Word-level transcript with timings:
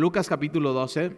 Lucas 0.00 0.30
capítulo 0.30 0.72
12 0.72 1.12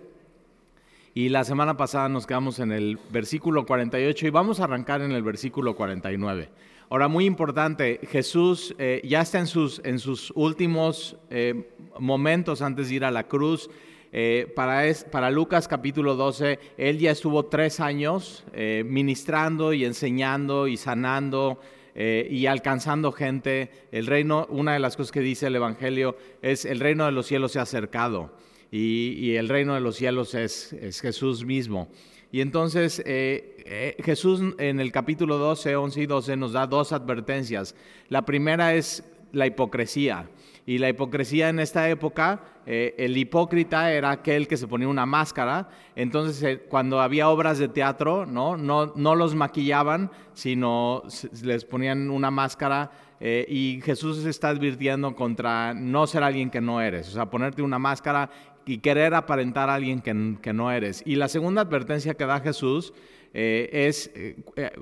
y 1.15 1.29
la 1.29 1.45
semana 1.45 1.77
pasada 1.77 2.09
nos 2.09 2.27
quedamos 2.27 2.59
en 2.59 2.73
el 2.73 2.99
versículo 3.13 3.65
48 3.65 4.27
y 4.27 4.31
vamos 4.31 4.59
a 4.59 4.65
arrancar 4.65 5.03
en 5.03 5.13
el 5.13 5.23
versículo 5.23 5.77
49. 5.77 6.49
Ahora, 6.91 7.07
muy 7.07 7.25
importante, 7.25 8.01
Jesús 8.11 8.75
eh, 8.79 9.01
ya 9.05 9.21
está 9.21 9.39
en 9.39 9.47
sus, 9.47 9.81
en 9.85 10.01
sus 10.01 10.33
últimos 10.35 11.17
eh, 11.31 11.71
momentos 12.01 12.61
antes 12.61 12.89
de 12.89 12.97
ir 12.97 13.05
a 13.05 13.13
la 13.13 13.29
cruz. 13.29 13.71
Eh, 14.11 14.53
para, 14.57 14.85
es, 14.87 15.05
para, 15.05 15.31
Lucas 15.31 15.69
capítulo 15.69 16.17
12, 16.17 16.59
él 16.77 16.99
ya 16.99 17.13
estuvo 17.13 17.45
tres 17.45 17.79
años 17.79 18.45
ministrando 18.85 19.73
y 19.73 19.85
enseñando 19.85 20.67
y 20.67 20.77
sanando 20.77 21.61
y 21.95 22.47
alcanzando 22.47 23.13
gente. 23.13 23.71
El 23.93 24.07
reino, 24.07 24.49
una 24.51 24.73
de 24.73 24.81
las 24.81 24.97
cosas 24.97 25.13
que 25.13 25.21
dice 25.21 25.47
el 25.47 25.55
Evangelio 25.55 26.17
es 26.43 26.65
el 26.65 26.81
reino 26.81 27.07
de 27.07 27.13
los 27.13 27.27
cielos 27.27 27.53
se 27.53 27.61
ha 27.61 27.63
acercado 27.63 28.33
y, 28.75 29.37
el 29.37 29.51
reino 29.51 29.75
de 29.75 29.81
los 29.81 29.97
cielos 29.97 30.35
es, 30.35 30.73
es 30.73 31.01
Jesús 31.01 31.45
mismo. 31.45 31.89
Y 32.33 32.41
entonces 32.41 33.03
eh, 33.05 33.63
eh, 33.67 33.97
Jesús 34.03 34.41
en 34.59 34.81
el 34.81 34.91
capítulo 34.91 35.37
12, 35.37 35.77
11 35.77 36.01
y 36.01 36.07
12 36.07 36.37
nos 36.39 36.53
da 36.55 36.67
dos 36.67 36.93
advertencias. 36.93 37.75
La 38.09 38.23
primera 38.23 38.75
es 38.75 39.05
la 39.33 39.47
hipocresía. 39.47 40.31
Y 40.65 40.79
la 40.79 40.89
hipocresía 40.89 41.51
en 41.51 41.59
esta 41.59 41.91
época, 41.91 42.41
eh, 42.65 42.95
el 42.97 43.17
hipócrita 43.19 43.93
era 43.93 44.13
aquel 44.13 44.49
que 44.49 44.57
se 44.57 44.67
ponía 44.67 44.89
una 44.89 45.05
máscara. 45.05 45.69
Entonces, 45.95 46.61
cuando 46.71 47.03
había 47.03 47.29
obras 47.29 47.59
de 47.59 47.69
teatro, 47.69 48.25
¿no? 48.25 48.57
No, 48.57 48.95
no 48.97 49.15
los 49.15 49.35
maquillaban, 49.35 50.11
sino 50.33 51.03
les 51.43 51.65
ponían 51.67 52.11
una 52.11 52.31
máscara. 52.31 52.91
y 53.21 53.81
Jesús 53.85 54.25
está 54.25 54.49
advirtiendo 54.49 55.15
contra 55.15 55.75
no 55.75 56.07
ser 56.07 56.23
alguien 56.23 56.51
que 56.51 56.61
no 56.61 56.81
eres. 56.81 57.09
O 57.09 57.13
sea, 57.13 57.27
ponerte 57.27 57.63
una 57.63 57.79
máscara 57.79 58.31
y 58.67 58.79
querer 58.79 59.15
aparentar 59.15 59.69
a 59.71 59.75
alguien 59.75 60.01
que, 60.01 60.53
no 60.53 60.71
eres. 60.71 61.03
Y 61.07 61.17
la 61.17 61.29
segunda 61.29 61.63
advertencia 61.63 62.15
que 62.15 62.27
da 62.27 62.41
Jesús 62.41 62.93
eh, 63.35 63.69
es 63.89 64.11
eh, 64.15 64.37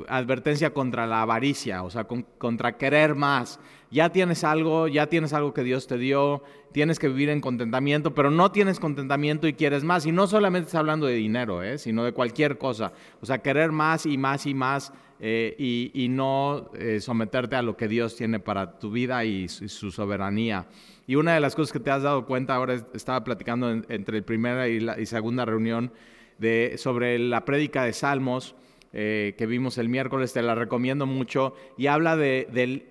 advertencia 0.09 0.73
contra 0.75 1.07
la 1.07 1.23
avaricia, 1.23 1.83
o 1.83 1.91
sea, 1.91 2.05
contra 2.05 2.77
querer 2.77 3.15
más. 3.15 3.61
Ya 3.91 4.11
tienes 4.11 4.45
algo, 4.45 4.89
ya 4.89 5.07
tienes 5.07 5.33
algo 5.33 5.53
que 5.53 5.63
Dios 5.63 5.87
te 5.87 5.99
dio, 5.99 6.43
tienes 6.73 6.99
que 6.99 7.09
vivir 7.09 7.29
en 7.29 7.41
contentamiento, 7.41 8.15
pero 8.15 8.31
no 8.31 8.53
tienes 8.53 8.79
contentamiento 8.79 9.49
y 9.49 9.55
quieres 9.55 9.83
más. 9.83 10.07
Y 10.07 10.13
no 10.13 10.27
solamente 10.27 10.67
está 10.67 10.79
hablando 10.79 11.07
de 11.07 11.15
dinero, 11.15 11.63
¿eh? 11.63 11.79
sino 11.79 12.05
de 12.05 12.13
cualquier 12.13 12.59
cosa. 12.59 12.93
O 13.21 13.27
sea, 13.27 13.39
querer 13.39 13.73
más 13.73 14.07
y 14.07 14.17
más 14.19 14.47
y 14.47 14.55
más 14.55 14.93
y, 15.21 16.07
no 16.11 16.71
someterte 17.01 17.57
a 17.57 17.63
lo 17.63 17.77
que 17.77 17.89
Dios 17.89 18.17
tiene 18.17 18.41
para 18.41 18.79
tu 18.79 18.91
vida 18.91 19.25
y 19.25 19.49
su 19.49 19.91
soberanía. 19.91 20.67
Y 21.07 21.17
una 21.17 21.35
de 21.35 21.41
las 21.41 21.55
cosas 21.55 21.73
que 21.73 21.81
te 21.81 21.91
has 21.91 22.03
dado 22.03 22.25
cuenta, 22.25 22.55
ahora 22.55 22.75
estaba 22.95 23.23
platicando 23.25 23.71
entre 23.71 24.21
la 24.21 24.25
primera 24.25 24.69
y, 24.69 24.81
la, 24.81 25.05
segunda 25.07 25.45
reunión 25.45 25.93
de, 26.39 26.75
sobre 26.79 27.19
la 27.19 27.45
prédica 27.45 27.85
de 27.85 27.93
Salmos 27.93 28.55
eh, 28.93 29.35
que 29.39 29.47
vimos 29.47 29.79
el 29.79 29.89
miércoles, 29.89 30.33
te 30.33 30.43
la 30.43 30.57
recomiendo 30.57 31.07
mucho, 31.07 31.55
y 31.79 31.87
habla 31.87 32.17
de, 32.17 32.49
del 32.53 32.87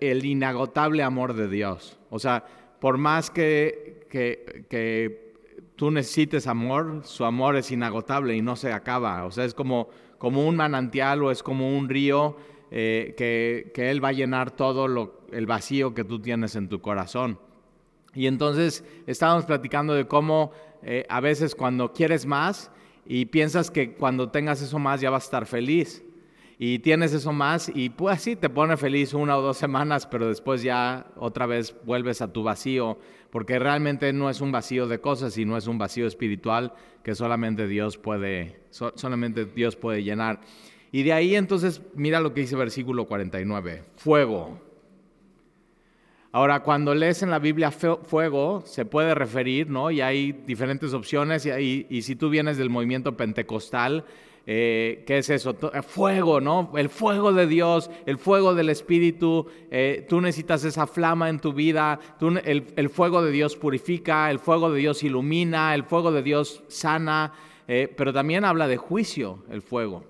el 0.00 0.24
inagotable 0.24 1.02
amor 1.02 1.34
de 1.34 1.48
Dios. 1.48 1.98
O 2.10 2.18
sea, 2.18 2.44
por 2.80 2.96
más 2.96 3.30
que, 3.30 4.06
que, 4.08 5.34
tú 5.74 5.90
necesites 5.90 6.46
amor, 6.46 7.00
su 7.04 7.24
amor 7.24 7.56
es 7.56 7.70
inagotable 7.70 8.36
y 8.36 8.42
no 8.42 8.56
se 8.56 8.72
acaba. 8.72 9.24
O 9.24 9.30
sea, 9.30 9.44
es 9.44 9.54
como, 9.54 9.88
como 10.18 10.46
un 10.46 10.56
manantial 10.56 11.22
o 11.22 11.30
es 11.30 11.42
como 11.42 11.76
un 11.76 11.88
río 11.88 12.36
eh, 12.70 13.14
que, 13.16 13.70
que, 13.74 13.90
Él 13.90 14.04
va 14.04 14.08
a 14.08 14.12
llenar 14.12 14.50
todo 14.50 14.88
lo, 14.88 15.20
el 15.32 15.46
vacío 15.46 15.94
que 15.94 16.04
tú 16.04 16.20
tienes 16.20 16.54
en 16.56 16.68
tu 16.68 16.80
corazón. 16.80 17.38
Y 18.14 18.26
entonces 18.26 18.84
estábamos 19.06 19.44
platicando 19.44 19.94
de 19.94 20.06
cómo 20.06 20.52
eh, 20.82 21.06
a 21.08 21.20
veces 21.20 21.54
cuando 21.54 21.92
quieres 21.92 22.26
más 22.26 22.70
y 23.06 23.26
piensas 23.26 23.70
que 23.70 23.94
cuando 23.94 24.30
tengas 24.30 24.60
eso 24.60 24.78
más 24.78 25.00
ya 25.00 25.10
vas 25.10 25.24
a 25.24 25.26
estar 25.26 25.46
feliz. 25.46 26.04
Y 26.60 26.80
tienes 26.80 27.12
eso 27.12 27.32
más 27.32 27.70
y 27.72 27.88
pues 27.90 28.20
sí, 28.22 28.34
te 28.34 28.50
pone 28.50 28.76
feliz 28.76 29.14
una 29.14 29.36
o 29.38 29.42
dos 29.42 29.56
semanas, 29.56 30.06
pero 30.06 30.26
después 30.26 30.62
ya 30.62 31.06
otra 31.16 31.46
vez 31.46 31.74
vuelves 31.84 32.20
a 32.20 32.32
tu 32.32 32.42
vacío, 32.42 32.98
porque 33.30 33.58
realmente 33.58 34.12
no 34.12 34.30
es 34.30 34.40
un 34.40 34.52
vacío 34.52 34.86
de 34.86 35.00
cosas, 35.00 35.34
sino 35.34 35.56
es 35.56 35.66
un 35.66 35.78
vacío 35.78 36.06
espiritual 36.06 36.72
que 37.02 37.14
solamente 37.14 37.66
Dios 37.66 37.98
puede, 37.98 38.60
solamente 38.70 39.44
Dios 39.44 39.76
puede 39.76 40.02
llenar. 40.02 40.40
Y 40.90 41.02
de 41.02 41.12
ahí 41.12 41.36
entonces, 41.36 41.82
mira 41.94 42.20
lo 42.20 42.32
que 42.32 42.40
dice 42.40 42.56
versículo 42.56 43.06
49, 43.06 43.84
fuego. 43.96 44.60
Ahora, 46.32 46.60
cuando 46.60 46.94
lees 46.94 47.22
en 47.22 47.30
la 47.30 47.38
Biblia 47.38 47.70
fuego, 47.70 48.62
se 48.64 48.84
puede 48.84 49.14
referir, 49.14 49.68
¿no? 49.68 49.90
Y 49.90 50.00
hay 50.00 50.32
diferentes 50.32 50.92
opciones, 50.92 51.46
y, 51.46 51.86
y 51.88 52.02
si 52.02 52.16
tú 52.16 52.28
vienes 52.28 52.58
del 52.58 52.70
movimiento 52.70 53.16
pentecostal, 53.16 54.04
eh, 54.50 55.04
¿qué 55.06 55.18
es 55.18 55.28
eso? 55.28 55.54
Eh, 55.74 55.82
fuego, 55.82 56.40
¿no? 56.40 56.72
El 56.74 56.88
fuego 56.88 57.34
de 57.34 57.46
Dios, 57.46 57.90
el 58.06 58.16
fuego 58.16 58.54
del 58.54 58.70
Espíritu, 58.70 59.46
eh, 59.70 60.06
tú 60.08 60.22
necesitas 60.22 60.64
esa 60.64 60.86
flama 60.86 61.28
en 61.28 61.38
tu 61.38 61.52
vida, 61.52 62.00
el, 62.46 62.64
el, 62.74 62.88
fuego 62.88 63.20
de 63.20 63.30
Dios 63.30 63.56
purifica, 63.56 64.30
el 64.30 64.38
fuego 64.38 64.70
de 64.70 64.78
Dios 64.78 65.02
ilumina, 65.02 65.74
el 65.74 65.84
fuego 65.84 66.12
de 66.12 66.22
Dios 66.22 66.62
sana, 66.68 67.34
pero 67.66 68.14
también 68.14 68.46
habla 68.46 68.66
de 68.68 68.78
juicio 68.78 69.44
el 69.50 69.60
fuego. 69.60 70.02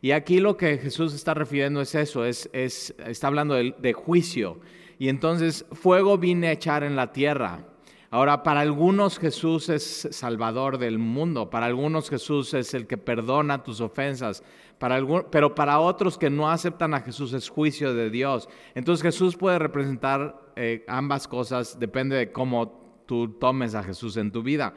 Y 0.00 0.12
aquí 0.12 0.38
lo 0.38 0.56
que 0.56 0.78
Jesús 0.78 1.12
está 1.12 1.34
refiriendo 1.34 1.80
es 1.80 1.96
eso, 1.96 2.24
es, 2.24 2.48
está 2.52 3.26
hablando 3.26 3.56
de, 3.56 3.92
juicio. 3.94 4.60
Y 5.00 5.08
entonces 5.08 5.66
fuego 5.72 6.18
vine 6.18 6.46
a 6.46 6.52
echar 6.52 6.84
en 6.84 6.94
la 6.94 7.12
tierra. 7.12 7.66
Ahora, 8.12 8.42
para 8.42 8.60
algunos 8.60 9.18
Jesús 9.18 9.70
es 9.70 10.06
salvador 10.10 10.76
del 10.76 10.98
mundo, 10.98 11.48
para 11.48 11.64
algunos 11.64 12.10
Jesús 12.10 12.52
es 12.52 12.74
el 12.74 12.86
que 12.86 12.98
perdona 12.98 13.62
tus 13.62 13.80
ofensas, 13.80 14.42
para 14.78 15.00
pero 15.30 15.54
para 15.54 15.80
otros 15.80 16.18
que 16.18 16.28
no 16.28 16.50
aceptan 16.50 16.92
a 16.92 17.00
Jesús 17.00 17.32
es 17.32 17.48
juicio 17.48 17.94
de 17.94 18.10
Dios. 18.10 18.50
Entonces 18.74 19.02
Jesús 19.02 19.34
puede 19.34 19.58
representar 19.58 20.38
eh, 20.56 20.84
ambas 20.88 21.26
cosas, 21.26 21.80
depende 21.80 22.14
de 22.16 22.32
cómo 22.32 23.02
tú 23.06 23.28
tomes 23.28 23.74
a 23.74 23.82
Jesús 23.82 24.18
en 24.18 24.30
tu 24.30 24.42
vida. 24.42 24.74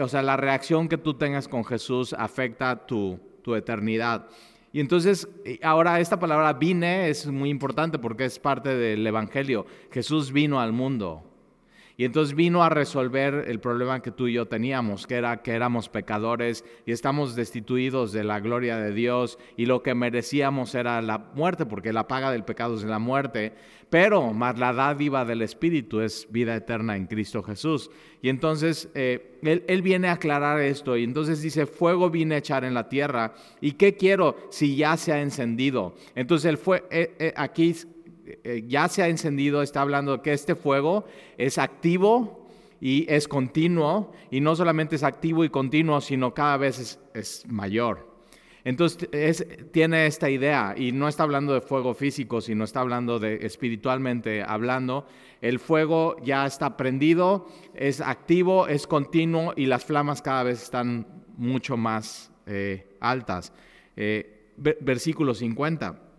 O 0.00 0.08
sea, 0.08 0.22
la 0.22 0.38
reacción 0.38 0.88
que 0.88 0.96
tú 0.96 1.12
tengas 1.12 1.48
con 1.48 1.66
Jesús 1.66 2.14
afecta 2.14 2.86
tu, 2.86 3.20
tu 3.42 3.56
eternidad. 3.56 4.26
Y 4.72 4.80
entonces, 4.80 5.28
eh, 5.44 5.58
ahora 5.62 6.00
esta 6.00 6.18
palabra 6.18 6.54
vine 6.54 7.10
es 7.10 7.26
muy 7.26 7.50
importante 7.50 7.98
porque 7.98 8.24
es 8.24 8.38
parte 8.38 8.74
del 8.74 9.06
Evangelio. 9.06 9.66
Jesús 9.90 10.32
vino 10.32 10.62
al 10.62 10.72
mundo. 10.72 11.29
Y 12.00 12.06
entonces 12.06 12.34
vino 12.34 12.62
a 12.62 12.70
resolver 12.70 13.44
el 13.46 13.60
problema 13.60 14.00
que 14.00 14.10
tú 14.10 14.26
y 14.26 14.32
yo 14.32 14.48
teníamos, 14.48 15.06
que 15.06 15.16
era 15.16 15.42
que 15.42 15.50
éramos 15.50 15.90
pecadores 15.90 16.64
y 16.86 16.92
estamos 16.92 17.36
destituidos 17.36 18.10
de 18.12 18.24
la 18.24 18.40
gloria 18.40 18.78
de 18.78 18.94
Dios 18.94 19.38
y 19.54 19.66
lo 19.66 19.82
que 19.82 19.94
merecíamos 19.94 20.74
era 20.74 21.02
la 21.02 21.18
muerte, 21.18 21.66
porque 21.66 21.92
la 21.92 22.08
paga 22.08 22.32
del 22.32 22.42
pecado 22.42 22.76
es 22.76 22.84
la 22.84 22.98
muerte, 22.98 23.52
pero 23.90 24.32
más 24.32 24.58
la 24.58 24.72
dádiva 24.72 25.26
del 25.26 25.42
Espíritu 25.42 26.00
es 26.00 26.26
vida 26.30 26.56
eterna 26.56 26.96
en 26.96 27.06
Cristo 27.06 27.42
Jesús. 27.42 27.90
Y 28.22 28.30
entonces 28.30 28.88
eh, 28.94 29.38
él, 29.42 29.82
viene 29.82 30.08
a 30.08 30.12
aclarar 30.12 30.58
esto 30.58 30.96
y 30.96 31.04
entonces 31.04 31.42
dice, 31.42 31.66
fuego 31.66 32.08
vine 32.08 32.36
a 32.36 32.38
echar 32.38 32.64
en 32.64 32.72
la 32.72 32.88
tierra. 32.88 33.34
¿Y 33.60 33.72
qué 33.72 33.96
quiero 33.96 34.36
si 34.48 34.74
ya 34.74 34.96
se 34.96 35.12
ha 35.12 35.20
encendido? 35.20 35.94
Entonces 36.14 36.48
él 36.48 36.56
fue, 36.56 36.82
eh, 36.90 37.14
eh, 37.18 37.34
aquí 37.36 37.74
eh, 38.44 38.64
ya 38.66 38.88
se 38.88 39.02
ha 39.02 39.08
encendido, 39.08 39.62
está 39.62 39.82
hablando 39.82 40.22
que 40.22 40.32
este 40.32 40.54
fuego 40.54 41.04
es 41.38 41.58
activo 41.58 42.48
y 42.80 43.06
es 43.08 43.28
continuo, 43.28 44.12
y 44.30 44.40
no 44.40 44.56
solamente 44.56 44.96
es 44.96 45.02
activo 45.02 45.44
y 45.44 45.50
continuo, 45.50 46.00
sino 46.00 46.32
cada 46.32 46.56
vez 46.56 46.98
es, 47.14 47.44
mayor. 47.48 48.08
Entonces 48.62 49.46
tiene 49.72 50.06
esta 50.06 50.28
idea 50.28 50.74
y 50.76 50.92
no 50.92 51.08
está 51.08 51.22
hablando 51.22 51.54
de 51.54 51.62
fuego 51.62 51.94
físico, 51.94 52.42
sino 52.42 52.64
está 52.64 52.80
hablando 52.80 53.18
de 53.18 53.46
espiritualmente 53.46 54.42
hablando. 54.42 55.06
El 55.40 55.58
fuego 55.58 56.16
ya 56.22 56.44
está 56.44 56.76
prendido, 56.76 57.48
es 57.74 58.02
activo, 58.02 58.68
es 58.68 58.86
continuo 58.86 59.54
y 59.56 59.64
las 59.64 59.84
flamas 59.86 60.20
cada 60.20 60.42
vez 60.42 60.62
están 60.62 61.06
mucho 61.38 61.78
más 61.78 62.30
eh, 62.46 62.96
altas. 63.00 63.52
Eh, 63.96 64.52
versículo 64.56 65.32
50 65.32 66.09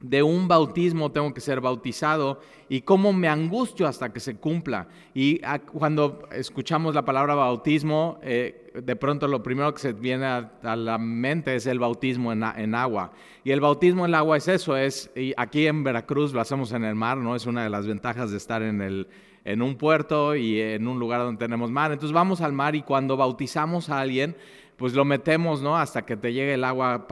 de 0.00 0.22
un 0.22 0.46
bautismo 0.46 1.10
tengo 1.10 1.34
que 1.34 1.40
ser 1.40 1.60
bautizado 1.60 2.40
y 2.68 2.82
cómo 2.82 3.12
me 3.12 3.28
angustio 3.28 3.86
hasta 3.86 4.12
que 4.12 4.20
se 4.20 4.36
cumpla. 4.36 4.88
Y 5.14 5.40
cuando 5.72 6.28
escuchamos 6.30 6.94
la 6.94 7.04
palabra 7.04 7.34
bautismo, 7.34 8.18
eh, 8.22 8.70
de 8.74 8.96
pronto 8.96 9.26
lo 9.26 9.42
primero 9.42 9.72
que 9.74 9.80
se 9.80 9.92
viene 9.92 10.26
a, 10.26 10.76
la 10.76 10.98
mente 10.98 11.56
es 11.56 11.66
el 11.66 11.78
bautismo 11.78 12.32
en, 12.32 12.74
agua. 12.74 13.12
Y 13.42 13.50
el 13.50 13.60
bautismo 13.60 14.06
en 14.06 14.14
agua 14.14 14.36
es 14.36 14.46
eso, 14.48 14.76
es, 14.76 15.10
y 15.16 15.32
aquí 15.36 15.66
en 15.66 15.82
Veracruz 15.82 16.32
lo 16.32 16.40
hacemos 16.40 16.72
en 16.72 16.84
el 16.84 16.94
mar, 16.94 17.16
¿no? 17.16 17.34
Es 17.34 17.46
una 17.46 17.64
de 17.64 17.70
las 17.70 17.86
ventajas 17.86 18.30
de 18.30 18.36
estar 18.36 18.62
en, 18.62 18.80
el, 18.80 19.08
en 19.44 19.62
un 19.62 19.76
puerto 19.76 20.36
y 20.36 20.60
en 20.60 20.86
un 20.86 21.00
lugar 21.00 21.22
donde 21.22 21.44
tenemos 21.44 21.70
mar. 21.70 21.90
Entonces 21.90 22.14
vamos 22.14 22.40
al 22.40 22.52
mar 22.52 22.76
y 22.76 22.82
cuando 22.82 23.16
bautizamos 23.16 23.88
a 23.88 23.98
alguien, 24.00 24.36
pues 24.76 24.94
lo 24.94 25.04
metemos, 25.04 25.60
¿no? 25.60 25.76
Hasta 25.76 26.02
que 26.02 26.16
te 26.16 26.32
llegue 26.32 26.54
el 26.54 26.62
agua 26.62 27.06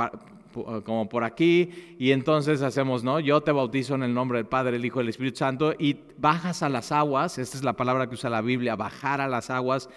como 0.64 1.08
por 1.08 1.24
aquí, 1.24 1.96
y 1.98 2.12
entonces 2.12 2.62
hacemos, 2.62 3.04
¿no? 3.04 3.20
Yo 3.20 3.40
te 3.42 3.52
bautizo 3.52 3.94
en 3.94 4.02
el 4.02 4.14
nombre 4.14 4.38
del 4.38 4.46
Padre, 4.46 4.76
el 4.76 4.84
Hijo 4.84 5.00
y 5.00 5.02
el 5.04 5.08
Espíritu 5.08 5.38
Santo, 5.38 5.74
y 5.78 5.96
bajas 6.18 6.62
a 6.62 6.68
las 6.68 6.92
aguas, 6.92 7.38
esta 7.38 7.56
es 7.56 7.64
la 7.64 7.74
palabra 7.74 8.08
que 8.08 8.14
usa 8.14 8.30
la 8.30 8.40
Biblia, 8.40 8.76
bajar 8.76 9.20
a 9.20 9.28
las 9.28 9.50
aguas, 9.50 9.88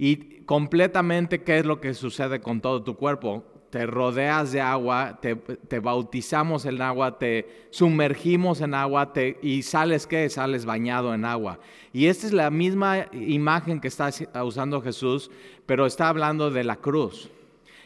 Y 0.00 0.42
completamente, 0.46 1.42
¿qué 1.42 1.58
es 1.58 1.66
lo 1.66 1.80
que 1.80 1.92
sucede 1.92 2.40
con 2.40 2.60
todo 2.60 2.84
tu 2.84 2.94
cuerpo? 2.94 3.42
Te 3.70 3.84
rodeas 3.84 4.52
de 4.52 4.60
agua, 4.60 5.18
te, 5.20 5.80
bautizamos 5.80 6.64
en 6.66 6.80
agua, 6.80 7.18
te 7.18 7.66
sumergimos 7.70 8.60
en 8.60 8.74
agua 8.74 9.12
te, 9.12 9.38
y 9.42 9.62
sales, 9.62 10.06
¿qué? 10.06 10.30
Sales 10.30 10.64
bañado 10.64 11.12
en 11.14 11.24
agua. 11.24 11.58
Y 11.92 12.06
esta 12.06 12.28
es 12.28 12.32
la 12.32 12.48
misma 12.50 13.08
imagen 13.12 13.80
que 13.80 13.88
está 13.88 14.10
usando 14.44 14.80
Jesús, 14.80 15.32
pero 15.66 15.84
está 15.84 16.08
hablando 16.08 16.50
de 16.50 16.62
la 16.62 16.76
cruz 16.76 17.28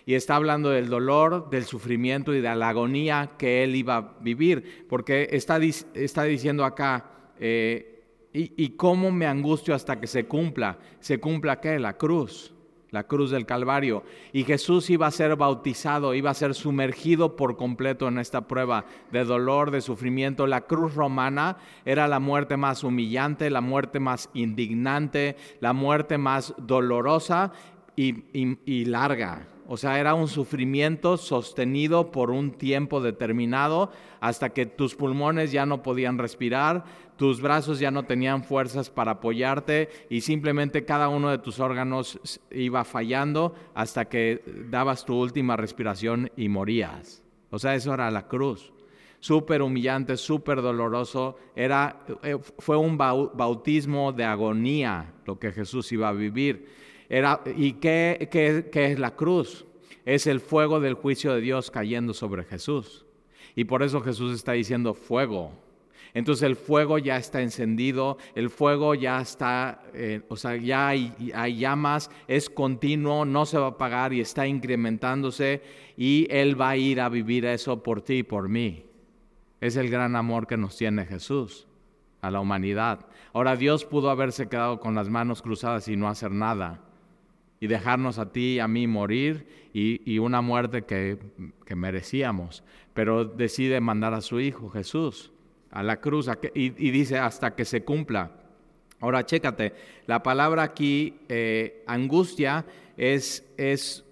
y 0.07 0.15
está 0.15 0.37
hablando 0.37 0.71
del 0.71 0.89
dolor, 0.89 1.51
del 1.51 1.65
sufrimiento 1.65 2.35
y 2.35 2.41
de 2.41 2.55
la 2.55 2.69
agonía 2.69 3.33
que 3.39 3.63
él 3.63 3.77
iba 3.77 3.97
a 3.97 4.15
vivir, 4.21 4.87
porque 4.89 5.29
está, 5.33 5.59
está 5.95 6.25
diciendo 6.25 6.65
acá, 6.65 7.11
eh, 7.39 7.93
y, 8.35 8.71
cómo 8.71 9.11
me 9.11 9.27
angustio 9.27 9.75
hasta 9.75 10.01
que 10.01 10.07
se 10.07 10.25
cumpla. 10.25 10.79
¿Se 11.01 11.21
cumpla 11.21 11.61
qué? 11.61 11.79
La 11.79 11.99
cruz, 11.99 12.55
la 12.91 13.07
cruz 13.07 13.31
del 13.31 13.45
Calvario. 13.45 14.05
Y 14.33 14.45
Jesús 14.45 14.89
iba 14.89 15.07
a 15.07 15.11
ser 15.11 15.37
bautizado, 15.37 16.15
iba 16.15 16.31
a 16.31 16.35
ser 16.35 16.55
sumergido 16.55 17.37
por 17.37 17.57
completo 17.57 18.09
en 18.09 18.19
esta 18.19 18.49
prueba 18.49 18.87
de 19.11 19.25
dolor, 19.25 19.71
de 19.71 19.83
sufrimiento. 19.83 20.47
La 20.47 20.63
cruz 20.63 20.95
romana 20.95 21.59
era 21.85 22.09
la 22.09 22.21
muerte 22.21 22.57
más 22.57 22.85
humillante, 22.85 23.51
la 23.51 23.61
muerte 23.61 24.01
más 24.01 24.31
indignante, 24.33 25.37
la 25.61 25.75
muerte 25.75 26.17
más 26.17 26.55
dolorosa 26.57 27.53
y 27.95 28.85
larga. 28.87 29.52
O 29.69 29.77
sea, 29.77 30.01
era 30.01 30.15
un 30.15 30.29
sufrimiento 30.29 31.17
sostenido 31.17 32.11
por 32.11 32.31
un 32.31 32.53
tiempo 32.53 33.01
determinado 33.01 33.91
hasta 34.21 34.51
que 34.51 34.67
tus 34.67 34.95
pulmones 34.95 35.53
ya 35.53 35.67
no 35.67 35.83
podían 35.83 36.19
respirar, 36.19 36.85
tus 37.17 37.41
brazos 37.41 37.79
ya 37.79 37.91
no 37.91 38.05
tenían 38.05 38.43
fuerzas 38.43 38.91
para 38.91 39.13
apoyarte 39.13 39.89
y 40.11 40.23
simplemente 40.23 40.85
cada 40.85 41.09
uno 41.09 41.31
de 41.31 41.39
tus 41.39 41.61
órganos 41.61 42.19
iba 42.51 42.85
fallando 42.85 43.55
hasta 43.75 44.07
que 44.07 44.43
dabas 44.69 45.05
tu 45.05 45.15
última 45.15 45.57
respiración 45.57 46.31
y 46.37 46.49
morías. 46.49 47.23
O 47.51 47.59
sea, 47.59 47.75
eso 47.75 47.95
era 47.95 48.11
la 48.11 48.27
cruz. 48.27 48.73
Súper 49.21 49.63
humillante, 49.63 50.17
súper 50.17 50.61
doloroso. 50.63 51.37
Era, 51.55 52.05
eh, 52.25 52.37
fue 52.59 52.77
un 52.77 52.99
bautismo 52.99 54.13
de 54.13 54.25
agonía 54.25 55.15
lo 55.25 55.39
que 55.39 55.53
Jesús 55.53 55.93
iba 55.93 56.09
a 56.09 56.13
vivir. 56.13 56.82
¿Y 57.57 57.75
qué, 57.75 58.71
es 58.73 58.99
la 58.99 59.15
cruz? 59.15 59.67
Es 60.07 60.27
el 60.27 60.41
fuego 60.41 60.81
del 60.81 60.95
juicio 60.95 61.35
de 61.35 61.43
Dios 61.43 61.71
cayendo 61.71 62.15
sobre 62.15 62.45
Jesús. 62.45 63.05
Y 63.55 63.65
por 63.65 63.83
eso 63.83 64.01
Jesús 64.01 64.35
está 64.35 64.53
diciendo 64.53 64.95
fuego. 64.95 65.53
Entonces 66.15 66.43
el 66.45 66.57
fuego 66.57 66.97
ya 66.99 67.19
está 67.19 67.43
encendido, 67.43 68.17
el 68.35 68.49
fuego 68.49 68.95
ya 68.95 69.21
está, 69.21 69.83
eh, 69.95 70.23
o 70.29 70.37
sea, 70.37 70.57
ya 70.57 70.89
hay, 70.89 71.15
hay, 71.35 71.57
llamas, 71.57 72.11
es 72.29 72.51
continuo, 72.51 73.25
no 73.25 73.47
se 73.47 73.59
va 73.59 73.67
a 73.67 73.71
apagar 73.71 74.13
y 74.13 74.21
está 74.21 74.47
incrementándose 74.47 75.63
y 75.97 76.27
Él 76.31 76.59
va 76.61 76.71
a 76.71 76.77
ir 76.77 77.01
a 77.01 77.09
vivir 77.09 77.47
eso 77.47 77.83
por 77.83 78.03
ti 78.03 78.17
y 78.17 78.23
por 78.23 78.49
mí. 78.49 78.85
Es 79.61 79.77
el 79.77 79.91
gran 79.91 80.17
amor 80.17 80.47
que 80.47 80.57
nos 80.57 80.77
tiene 80.77 81.07
Jesús 81.07 81.67
a 82.21 82.31
la 82.31 82.41
humanidad. 82.41 83.07
Ahora 83.33 83.57
Dios 83.57 83.85
pudo 83.87 84.11
haberse 84.11 84.49
quedado 84.49 84.81
con 84.81 84.95
las 84.95 85.09
manos 85.09 85.41
cruzadas 85.41 85.89
y 85.89 85.97
no 85.97 86.09
hacer 86.09 86.31
nada 86.31 86.92
y 87.63 87.69
dejarnos 87.69 88.19
a 88.19 88.33
ti 88.33 88.55
y 88.55 88.59
a 88.59 88.67
mí 88.67 88.89
morir 88.89 89.47
y, 89.73 90.19
una 90.19 90.41
muerte 90.41 90.83
que, 90.83 91.17
merecíamos. 91.77 92.65
Pero 92.93 93.25
decide 93.25 93.81
mandar 93.81 94.15
a 94.15 94.21
su 94.21 94.41
Hijo 94.41 94.69
Jesús 94.69 95.31
a 95.71 95.85
la 95.85 96.01
cruz 96.01 96.29
y, 96.55 96.71
dice 96.71 97.19
hasta 97.19 97.55
que 97.55 97.65
se 97.65 97.85
cumpla. 97.85 98.33
Ahora, 98.99 99.25
chécate, 99.25 99.75
la 100.09 100.25
palabra 100.25 100.65
aquí, 100.65 101.21
eh, 101.29 101.85
angustia, 101.87 102.67
es, 102.97 103.49
es, 103.57 104.05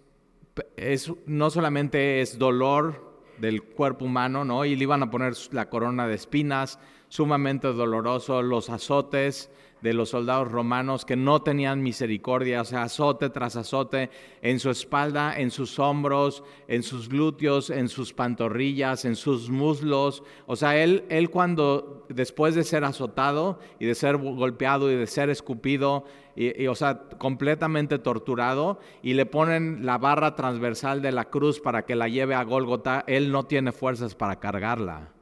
es, 0.76 1.12
no 1.26 1.50
solamente 1.50 2.20
es 2.20 2.38
dolor 2.38 3.20
del 3.38 3.64
cuerpo 3.64 4.04
humano, 4.04 4.44
¿no? 4.44 4.64
Y 4.64 4.76
le 4.76 4.84
iban 4.84 5.02
a 5.02 5.10
poner 5.10 5.34
la 5.50 5.68
corona 5.68 6.06
de 6.06 6.14
espinas, 6.14 6.78
sumamente 7.08 7.66
doloroso, 7.66 8.42
los 8.42 8.70
azotes, 8.70 9.50
de 9.82 9.94
los 9.94 10.10
soldados 10.10 10.50
romanos 10.50 11.04
que 11.04 11.16
no 11.16 11.42
tenían 11.42 11.82
misericordia, 11.82 12.60
o 12.62 12.64
sea, 12.64 12.82
azote 12.82 13.30
tras 13.30 13.56
azote 13.56 14.10
en 14.42 14.58
su 14.58 14.70
espalda, 14.70 15.38
en 15.38 15.50
sus 15.50 15.78
hombros, 15.78 16.42
en 16.68 16.82
sus 16.82 17.08
glúteos, 17.08 17.70
en 17.70 17.88
sus 17.88 18.12
pantorrillas, 18.12 19.04
en 19.04 19.16
sus 19.16 19.50
muslos. 19.50 20.22
O 20.46 20.56
sea, 20.56 20.76
él, 20.76 21.04
él 21.08 21.30
cuando 21.30 22.06
después 22.08 22.54
de 22.54 22.64
ser 22.64 22.84
azotado 22.84 23.58
y 23.78 23.86
de 23.86 23.94
ser 23.94 24.16
golpeado 24.16 24.90
y 24.90 24.96
de 24.96 25.06
ser 25.06 25.30
escupido, 25.30 26.04
y, 26.36 26.66
o 26.68 26.74
sea, 26.74 27.02
completamente 27.18 27.98
torturado, 27.98 28.80
y 29.02 29.14
le 29.14 29.26
ponen 29.26 29.84
la 29.84 29.98
barra 29.98 30.34
transversal 30.36 31.02
de 31.02 31.12
la 31.12 31.26
cruz 31.26 31.60
para 31.60 31.84
que 31.84 31.96
la 31.96 32.08
lleve 32.08 32.34
a 32.34 32.44
Gólgota, 32.44 33.04
él 33.06 33.30
no 33.32 33.44
tiene 33.44 33.72
fuerzas 33.72 34.14
para 34.14 34.40
cargarla. 34.40 35.12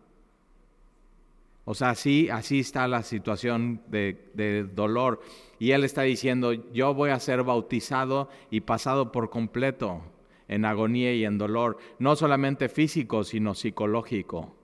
O 1.71 1.75
sea, 1.75 1.91
así, 1.91 2.31
así 2.31 2.61
está 2.61 2.89
la 2.89 3.03
situación 3.03 3.83
de, 3.89 4.67
dolor. 4.75 5.21
Y 5.59 5.73
él 5.73 5.85
está 5.85 6.01
diciendo, 6.01 6.55
yo 6.55 6.95
voy 6.95 7.11
a 7.11 7.21
ser 7.21 7.43
bautizado 7.43 8.31
y 8.51 8.63
pasado 8.63 9.13
por 9.13 9.29
completo 9.29 10.01
en 10.49 10.65
agonía 10.65 11.13
y 11.13 11.27
en 11.27 11.37
dolor, 11.37 11.77
no 11.99 12.17
solamente 12.17 12.71
físico, 12.71 13.23
sino 13.23 13.55
psicológico. 13.55 14.57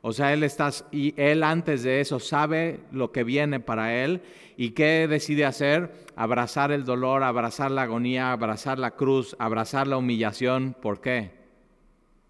O 0.00 0.14
sea, 0.14 0.32
él 0.32 0.44
está, 0.44 0.70
y 0.90 1.12
él 1.20 1.42
antes 1.42 1.82
de 1.82 2.00
eso 2.00 2.20
sabe 2.20 2.80
lo 2.90 3.12
que 3.12 3.22
viene 3.22 3.60
para 3.60 4.02
él 4.02 4.22
y 4.56 4.70
qué 4.70 5.06
decide 5.10 5.44
hacer, 5.44 6.06
abrazar 6.16 6.72
el 6.72 6.86
dolor, 6.86 7.22
abrazar 7.22 7.70
la 7.70 7.82
agonía, 7.82 8.32
abrazar 8.32 8.78
la 8.78 8.92
cruz, 8.92 9.36
abrazar 9.38 9.86
la 9.88 9.98
humillación. 9.98 10.74
¿Por 10.80 11.02
qué? 11.02 11.32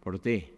Por 0.02 0.18
ti. 0.18 0.55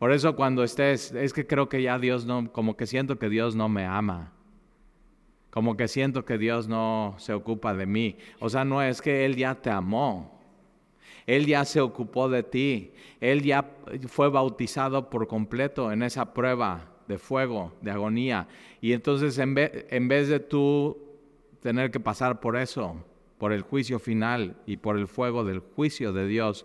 Por 0.00 0.12
eso 0.12 0.34
cuando 0.34 0.64
estés, 0.64 1.12
es 1.12 1.34
que 1.34 1.46
creo 1.46 1.68
que 1.68 1.82
ya 1.82 1.98
Dios 1.98 2.24
no, 2.24 2.50
como 2.52 2.74
que 2.74 2.86
siento 2.86 3.18
que 3.18 3.28
Dios 3.28 3.54
no 3.54 3.68
me 3.68 3.84
ama. 3.84 4.32
Como 5.50 5.76
que 5.76 5.88
siento 5.88 6.24
que 6.24 6.38
Dios 6.38 6.68
no 6.68 7.16
se 7.18 7.34
ocupa 7.34 7.74
de 7.74 7.84
mí. 7.84 8.16
O 8.38 8.48
sea, 8.48 8.64
no 8.64 8.82
es 8.82 9.02
que 9.02 9.26
Él 9.26 9.36
ya 9.36 9.56
te 9.56 9.68
amó. 9.68 10.40
Él 11.26 11.44
ya 11.44 11.66
se 11.66 11.82
ocupó 11.82 12.30
de 12.30 12.42
ti. 12.42 12.92
Él 13.20 13.42
ya 13.42 13.72
fue 14.06 14.30
bautizado 14.30 15.10
por 15.10 15.28
completo 15.28 15.92
en 15.92 16.02
esa 16.02 16.32
prueba 16.32 16.94
de 17.06 17.18
fuego, 17.18 17.74
de 17.82 17.90
agonía. 17.90 18.48
Y 18.80 18.94
entonces 18.94 19.36
en 19.36 19.54
vez, 19.54 19.84
en 19.90 20.08
vez 20.08 20.28
de 20.28 20.40
tú 20.40 20.96
tener 21.60 21.90
que 21.90 22.00
pasar 22.00 22.40
por 22.40 22.56
eso, 22.56 23.04
por 23.36 23.52
el 23.52 23.60
juicio 23.60 23.98
final 23.98 24.56
y 24.64 24.78
por 24.78 24.96
el 24.96 25.08
fuego 25.08 25.44
del 25.44 25.58
juicio 25.58 26.14
de 26.14 26.26
Dios, 26.26 26.64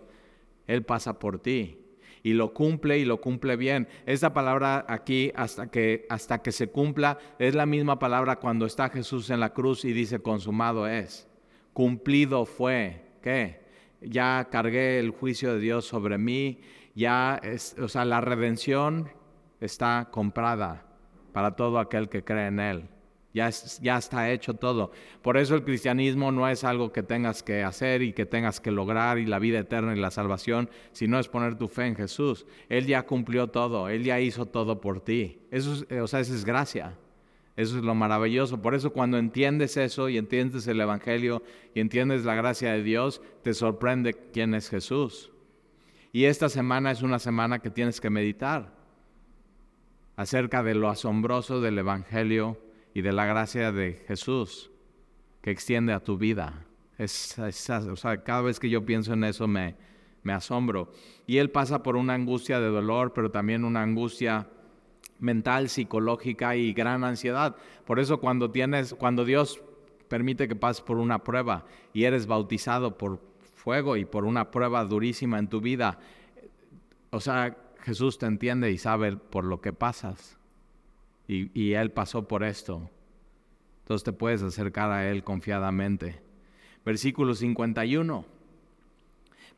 Él 0.66 0.84
pasa 0.84 1.18
por 1.18 1.38
ti 1.38 1.82
y 2.26 2.32
lo 2.32 2.52
cumple 2.52 2.98
y 2.98 3.04
lo 3.04 3.20
cumple 3.20 3.54
bien. 3.54 3.86
Esta 4.04 4.34
palabra 4.34 4.84
aquí, 4.88 5.30
hasta 5.36 5.70
que, 5.70 6.06
hasta 6.10 6.42
que 6.42 6.50
se 6.50 6.66
cumpla, 6.66 7.18
es 7.38 7.54
la 7.54 7.66
misma 7.66 8.00
palabra 8.00 8.40
cuando 8.40 8.66
está 8.66 8.88
Jesús 8.88 9.30
en 9.30 9.38
la 9.38 9.52
cruz 9.52 9.84
y 9.84 9.92
dice, 9.92 10.18
consumado 10.18 10.88
es. 10.88 11.28
Cumplido 11.72 12.44
fue. 12.44 13.00
¿Qué? 13.22 13.60
Ya 14.00 14.48
cargué 14.50 14.98
el 14.98 15.10
juicio 15.10 15.54
de 15.54 15.60
Dios 15.60 15.84
sobre 15.84 16.18
mí, 16.18 16.62
ya, 16.96 17.40
es, 17.44 17.76
o 17.78 17.86
sea, 17.86 18.04
la 18.04 18.20
redención 18.20 19.08
está 19.60 20.08
comprada 20.10 20.84
para 21.32 21.54
todo 21.54 21.78
aquel 21.78 22.08
que 22.08 22.24
cree 22.24 22.48
en 22.48 22.58
Él 22.58 22.88
ya, 23.36 23.98
está 23.98 24.30
hecho 24.30 24.54
todo. 24.54 24.90
Por 25.20 25.36
eso 25.36 25.54
el 25.54 25.62
cristianismo 25.62 26.32
no 26.32 26.48
es 26.48 26.64
algo 26.64 26.90
que 26.90 27.02
tengas 27.02 27.42
que 27.42 27.62
hacer 27.62 28.00
y 28.00 28.14
que 28.14 28.24
tengas 28.24 28.60
que 28.60 28.70
lograr 28.70 29.18
y 29.18 29.26
la 29.26 29.38
vida 29.38 29.58
eterna 29.58 29.94
y 29.94 30.00
la 30.00 30.10
salvación, 30.10 30.70
sino 30.92 31.18
es 31.18 31.28
poner 31.28 31.56
tu 31.56 31.68
fe 31.68 31.86
en 31.86 31.96
Jesús. 31.96 32.46
Él 32.70 32.86
ya 32.86 33.02
cumplió 33.02 33.48
todo, 33.48 33.90
Él 33.90 34.04
ya 34.04 34.20
hizo 34.20 34.46
todo 34.46 34.80
por 34.80 35.02
ti. 35.02 35.38
Eso 35.50 35.74
es, 35.74 36.00
o 36.00 36.06
sea, 36.06 36.20
eso 36.20 36.34
es 36.34 36.46
gracia. 36.46 36.96
Eso 37.56 37.78
es 37.78 37.84
lo 37.84 37.94
maravilloso. 37.94 38.60
Por 38.60 38.74
eso 38.74 38.92
cuando 38.92 39.18
entiendes 39.18 39.76
eso 39.76 40.08
y 40.08 40.18
entiendes 40.18 40.66
el 40.66 40.80
Evangelio 40.80 41.42
y 41.74 41.80
entiendes 41.80 42.24
la 42.24 42.34
gracia 42.34 42.72
de 42.72 42.82
Dios, 42.82 43.22
te 43.42 43.54
sorprende 43.54 44.14
quién 44.32 44.54
es 44.54 44.68
Jesús. 44.68 45.30
Y 46.12 46.24
esta 46.24 46.48
semana 46.48 46.90
es 46.90 47.02
una 47.02 47.18
semana 47.18 47.58
que 47.58 47.70
tienes 47.70 48.00
que 48.00 48.10
meditar 48.10 48.74
acerca 50.16 50.62
de 50.62 50.74
lo 50.74 50.88
asombroso 50.88 51.60
del 51.60 51.78
Evangelio 51.78 52.58
y 52.96 53.02
de 53.02 53.12
la 53.12 53.26
gracia 53.26 53.72
de 53.72 54.02
Jesús 54.08 54.70
que 55.42 55.50
extiende 55.50 55.92
a 55.92 56.00
tu 56.00 56.16
vida. 56.16 56.64
O 56.98 57.06
sea, 57.06 58.24
cada 58.24 58.40
vez 58.40 58.58
que 58.58 58.70
yo 58.70 58.86
pienso 58.86 59.12
en 59.12 59.24
eso 59.24 59.46
me, 59.46 59.76
me 60.22 60.32
asombro. 60.32 60.90
Y 61.26 61.36
Él 61.36 61.50
pasa 61.50 61.82
por 61.82 61.96
una 61.96 62.14
angustia 62.14 62.58
de 62.58 62.68
dolor, 62.68 63.12
pero 63.12 63.30
también 63.30 63.66
una 63.66 63.82
angustia 63.82 64.48
mental, 65.18 65.68
psicológica 65.68 66.56
y 66.56 66.72
gran 66.72 67.04
ansiedad. 67.04 67.56
Por 67.84 68.00
eso 68.00 68.18
cuando 68.18 68.50
tienes, 68.50 68.94
cuando 68.94 69.26
Dios 69.26 69.60
permite 70.08 70.48
que 70.48 70.56
pases 70.56 70.80
por 70.80 70.96
una 70.96 71.22
prueba 71.22 71.66
y 71.92 72.04
eres 72.04 72.26
bautizado 72.26 72.96
por 72.96 73.20
fuego 73.56 73.98
y 73.98 74.06
por 74.06 74.24
una 74.24 74.50
prueba 74.50 74.82
durísima 74.86 75.38
en 75.38 75.48
tu 75.48 75.60
vida, 75.60 75.98
o 77.10 77.20
sea, 77.20 77.58
Jesús 77.80 78.16
te 78.16 78.24
entiende 78.24 78.70
y 78.70 78.78
sabe 78.78 79.18
por 79.18 79.44
lo 79.44 79.60
que 79.60 79.74
pasas 79.74 80.38
y, 81.28 81.72
Él 81.72 81.90
pasó 81.90 82.26
por 82.28 82.44
esto. 82.44 82.88
Entonces 83.82 84.04
te 84.04 84.12
puedes 84.12 84.42
acercar 84.42 84.90
a 84.90 85.08
Él 85.10 85.24
confiadamente. 85.24 86.20
Versículo 86.84 87.34
51. 87.34 88.24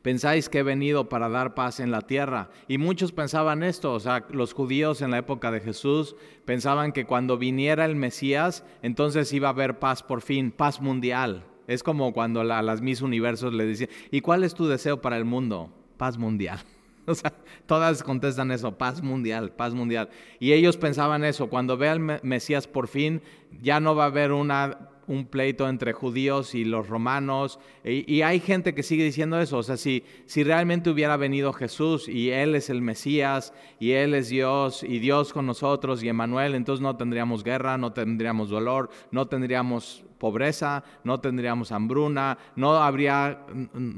Pensáis 0.01 0.47
que 0.47 0.59
he 0.59 0.63
venido 0.63 1.09
para 1.09 1.27
dar 1.27 1.55
paz 1.55 1.79
en 1.79 1.91
la 1.91 2.01
tierra. 2.01 2.49
Y 2.67 2.77
muchos 2.77 3.11
pensaban 3.11 3.63
esto, 3.63 3.93
o 3.93 3.99
sea, 3.99 4.25
los 4.31 4.53
judíos 4.53 5.01
en 5.01 5.11
la 5.11 5.17
época 5.17 5.51
de 5.51 5.59
Jesús 5.59 6.15
pensaban 6.45 6.93
que 6.93 7.05
cuando 7.05 7.37
viniera 7.37 7.85
el 7.85 7.97
Mesías, 7.97 8.63
entonces 8.81 9.33
iba 9.33 9.49
a 9.49 9.51
haber 9.51 9.79
paz 9.79 10.01
por 10.01 10.21
fin, 10.21 10.51
paz 10.51 10.79
mundial. 10.79 11.43
Es 11.67 11.83
como 11.83 12.13
cuando 12.13 12.41
a 12.41 12.61
las 12.63 12.81
mis 12.81 13.01
universos 13.01 13.53
le 13.53 13.65
decían, 13.65 13.89
¿y 14.09 14.21
cuál 14.21 14.43
es 14.43 14.55
tu 14.55 14.67
deseo 14.67 15.01
para 15.01 15.17
el 15.17 15.25
mundo? 15.25 15.69
Paz 15.97 16.17
mundial. 16.17 16.59
O 17.13 17.15
sea, 17.15 17.33
todas 17.65 18.03
contestan 18.03 18.51
eso, 18.51 18.77
paz 18.77 19.01
mundial, 19.01 19.51
paz 19.51 19.73
mundial. 19.73 20.09
Y 20.39 20.53
ellos 20.53 20.77
pensaban 20.77 21.23
eso, 21.23 21.49
cuando 21.49 21.75
vea 21.75 21.93
el 21.93 22.19
Mesías 22.21 22.67
por 22.67 22.87
fin, 22.87 23.21
ya 23.61 23.79
no 23.79 23.95
va 23.95 24.03
a 24.03 24.07
haber 24.07 24.31
una 24.31 24.89
un 25.09 25.25
pleito 25.25 25.67
entre 25.67 25.91
judíos 25.91 26.53
y 26.53 26.63
los 26.63 26.87
romanos. 26.87 27.59
Y, 27.83 28.21
hay 28.21 28.39
gente 28.39 28.75
que 28.75 28.83
sigue 28.83 29.03
diciendo 29.03 29.41
eso. 29.41 29.57
O 29.57 29.63
sea, 29.63 29.75
si, 29.75 30.03
si 30.27 30.43
realmente 30.43 30.91
hubiera 30.91 31.17
venido 31.17 31.51
Jesús 31.51 32.07
y 32.07 32.29
Él 32.29 32.53
es 32.53 32.69
el 32.69 32.83
Mesías 32.83 33.51
y 33.79 33.93
Él 33.93 34.13
es 34.13 34.29
Dios 34.29 34.83
y 34.83 34.99
Dios 34.99 35.33
con 35.33 35.47
nosotros 35.47 36.03
y 36.03 36.09
Emanuel, 36.09 36.53
entonces 36.53 36.83
no 36.83 36.95
tendríamos 36.95 37.43
guerra, 37.43 37.79
no 37.79 37.91
tendríamos 37.91 38.49
dolor, 38.49 38.91
no 39.09 39.27
tendríamos 39.27 40.05
pobreza, 40.19 40.83
no 41.03 41.19
tendríamos 41.19 41.71
hambruna, 41.71 42.37
no 42.55 42.75
habría, 42.75 43.45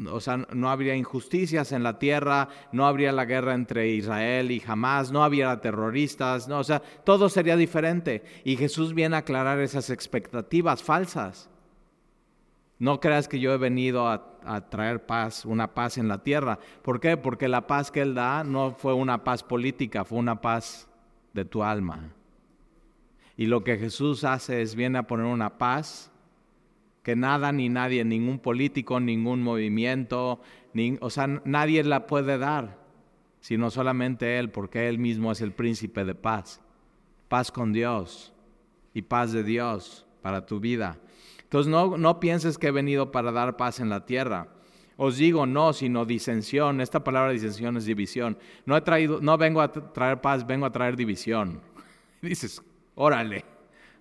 o 0.10 0.20
sea, 0.22 0.38
no 0.38 0.70
habría 0.70 0.96
injusticias 0.96 1.72
en 1.72 1.84
la 1.84 2.00
tierra, 2.00 2.48
no 2.72 2.86
habría 2.86 3.12
la 3.12 3.25
guerra 3.25 3.54
entre 3.54 3.90
Israel 3.90 4.51
y 4.51 4.63
Hamas, 4.66 5.12
no 5.12 5.24
habría 5.24 5.60
terroristas, 5.60 6.48
no, 6.48 6.60
o 6.60 6.63
sea, 6.63 6.82
todo 7.04 7.28
sería 7.28 7.58
diferente. 7.58 8.24
Y 8.46 8.56
Jesús 8.56 8.94
viene 8.94 9.16
a 9.16 9.20
aclarar 9.20 9.60
esas 9.60 9.90
expectativas 9.90 10.84
falsas. 10.84 11.50
No 12.80 13.00
creas 13.00 13.28
que 13.28 13.40
yo 13.40 13.54
he 13.54 13.58
venido 13.58 14.08
a, 14.08 14.38
a, 14.44 14.70
traer 14.70 15.06
paz, 15.06 15.46
una 15.46 15.74
paz 15.74 15.98
en 15.98 16.08
la 16.08 16.24
tierra. 16.24 16.58
¿Por 16.82 17.00
qué? 17.00 17.18
Porque 17.18 17.48
la 17.48 17.68
paz 17.68 17.92
que 17.92 18.01
Él 18.01 18.16
da 18.16 18.44
no 18.44 18.72
fue 18.72 18.94
una 18.94 19.24
paz 19.24 19.44
política, 19.44 20.04
fue 20.04 20.18
una 20.18 20.42
paz 20.42 20.88
de 21.34 21.46
tu 21.46 21.63
alma. 21.63 22.10
Y 23.38 23.46
lo 23.46 23.63
que 23.63 23.78
Jesús 23.78 24.24
hace 24.24 24.62
es 24.62 24.75
viene 24.75 25.00
a 25.00 25.08
poner 25.08 25.25
una 25.25 25.58
paz 25.58 26.11
que 27.03 27.15
nada 27.15 27.51
ni 27.51 27.70
nadie, 27.70 28.05
ningún 28.05 28.39
político, 28.39 29.00
ningún 29.00 29.41
movimiento, 29.41 30.41
o 31.00 31.10
sea, 31.10 31.27
nadie 31.46 31.84
la 31.84 32.08
puede 32.08 32.38
dar, 32.38 32.79
sino 33.39 33.72
solamente 33.72 34.38
Él, 34.38 34.51
porque 34.51 34.88
Él 34.88 35.00
mismo 35.00 35.31
es 35.31 35.41
el 35.41 35.51
príncipe 35.51 36.05
de 36.05 36.15
paz. 36.15 36.62
Paz 37.27 37.51
con 37.51 37.74
Dios 37.74 38.34
y 38.93 39.03
paz 39.03 39.31
de 39.31 39.43
Dios 39.43 40.05
para 40.22 40.46
tu 40.46 40.60
vida. 40.60 41.00
Entonces 41.43 41.72
no, 41.72 41.98
no 41.98 42.20
pienses 42.20 42.58
que 42.58 42.67
he 42.67 42.72
venido 42.72 43.12
para 43.12 43.31
dar 43.31 43.58
paz 43.58 43.79
en 43.79 43.89
la 43.89 44.05
tierra. 44.05 44.50
Os 44.98 45.17
digo 45.17 45.46
no, 45.46 45.74
sino 45.74 46.05
disensión. 46.05 46.79
Esta 46.79 47.03
palabra 47.03 47.31
disensión 47.31 47.75
es 47.77 47.86
división. 47.86 48.38
No 48.65 48.77
he 48.77 48.81
traído, 48.81 49.20
no 49.20 49.38
vengo 49.38 49.62
a 49.62 49.72
traer 49.72 50.22
paz, 50.22 50.46
vengo 50.46 50.65
a 50.65 50.72
traer 50.72 50.96
división. 50.96 51.62
dices, 52.22 52.62
órale. 52.96 53.43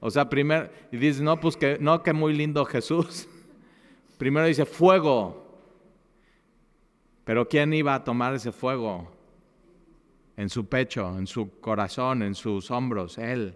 O 0.00 0.10
sea, 0.10 0.28
primero, 0.28 0.70
y 0.90 0.96
dice, 0.96 1.22
no, 1.22 1.38
pues 1.38 1.56
que, 1.56 1.76
no, 1.78 2.02
que 2.02 2.12
muy 2.14 2.34
lindo 2.34 2.64
Jesús. 2.64 3.28
Primero 4.18 4.46
dice, 4.46 4.64
fuego. 4.64 5.46
Pero 7.24 7.46
¿quién 7.46 7.72
iba 7.74 7.94
a 7.94 8.02
tomar 8.02 8.34
ese 8.34 8.50
fuego? 8.50 9.12
En 10.36 10.48
su 10.48 10.66
pecho, 10.66 11.18
en 11.18 11.26
su 11.26 11.60
corazón, 11.60 12.22
en 12.22 12.34
sus 12.34 12.70
hombros, 12.70 13.18
Él, 13.18 13.54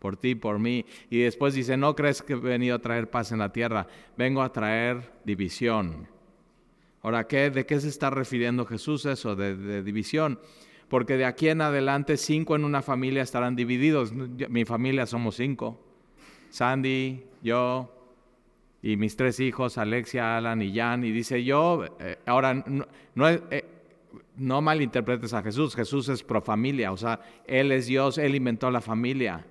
por 0.00 0.16
ti, 0.16 0.34
por 0.34 0.58
mí. 0.58 0.84
Y 1.08 1.20
después 1.20 1.54
dice, 1.54 1.76
no 1.76 1.94
crees 1.94 2.20
que 2.20 2.32
he 2.32 2.36
venido 2.36 2.74
a 2.74 2.80
traer 2.80 3.08
paz 3.08 3.30
en 3.30 3.38
la 3.38 3.52
tierra, 3.52 3.86
vengo 4.16 4.42
a 4.42 4.52
traer 4.52 5.12
división. 5.24 6.08
Ahora, 7.02 7.28
¿qué, 7.28 7.50
¿de 7.50 7.64
qué 7.64 7.78
se 7.78 7.88
está 7.88 8.10
refiriendo 8.10 8.66
Jesús 8.66 9.06
eso, 9.06 9.36
de, 9.36 9.56
de 9.56 9.84
división? 9.84 10.40
Porque 10.88 11.16
de 11.16 11.24
aquí 11.24 11.48
en 11.48 11.60
adelante 11.60 12.16
cinco 12.16 12.54
en 12.56 12.64
una 12.64 12.82
familia 12.82 13.22
estarán 13.22 13.56
divididos. 13.56 14.12
Mi 14.12 14.64
familia 14.64 15.06
somos 15.06 15.36
cinco. 15.36 15.80
Sandy, 16.50 17.24
yo 17.42 17.92
y 18.82 18.96
mis 18.96 19.16
tres 19.16 19.40
hijos, 19.40 19.78
Alexia, 19.78 20.36
Alan 20.36 20.62
y 20.62 20.74
Jan. 20.74 21.02
Y 21.04 21.10
dice 21.10 21.42
yo, 21.42 21.84
eh, 21.98 22.18
ahora, 22.26 22.64
eh, 23.50 23.64
no 24.36 24.62
malinterpretes 24.62 25.34
a 25.34 25.42
Jesús, 25.42 25.74
Jesús 25.74 26.08
es 26.08 26.22
pro 26.22 26.40
familia, 26.40 26.92
o 26.92 26.96
sea, 26.96 27.20
Él 27.46 27.72
es 27.72 27.86
Dios, 27.86 28.18
Él 28.18 28.34
inventó 28.34 28.70
la 28.70 28.80
familia. 28.80 29.44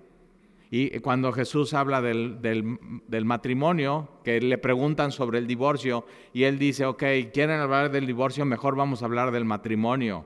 Y 0.71 0.99
cuando 0.99 1.31
Jesús 1.31 1.73
habla 1.73 2.01
del, 2.01 2.41
del, 2.41 2.77
del, 3.07 3.23
matrimonio, 3.23 4.09
que 4.23 4.41
le 4.41 4.57
preguntan 4.57 5.11
sobre 5.11 5.37
el 5.37 5.47
divorcio, 5.47 6.05
y 6.33 6.43
él 6.43 6.57
dice, 6.57 6.85
ok, 6.85 7.03
quieren 7.31 7.59
hablar 7.59 7.91
del 7.91 8.05
divorcio, 8.07 8.45
mejor 8.45 8.75
vamos 8.75 9.01
a 9.01 9.05
hablar 9.05 9.31
del 9.31 9.45
matrimonio 9.45 10.25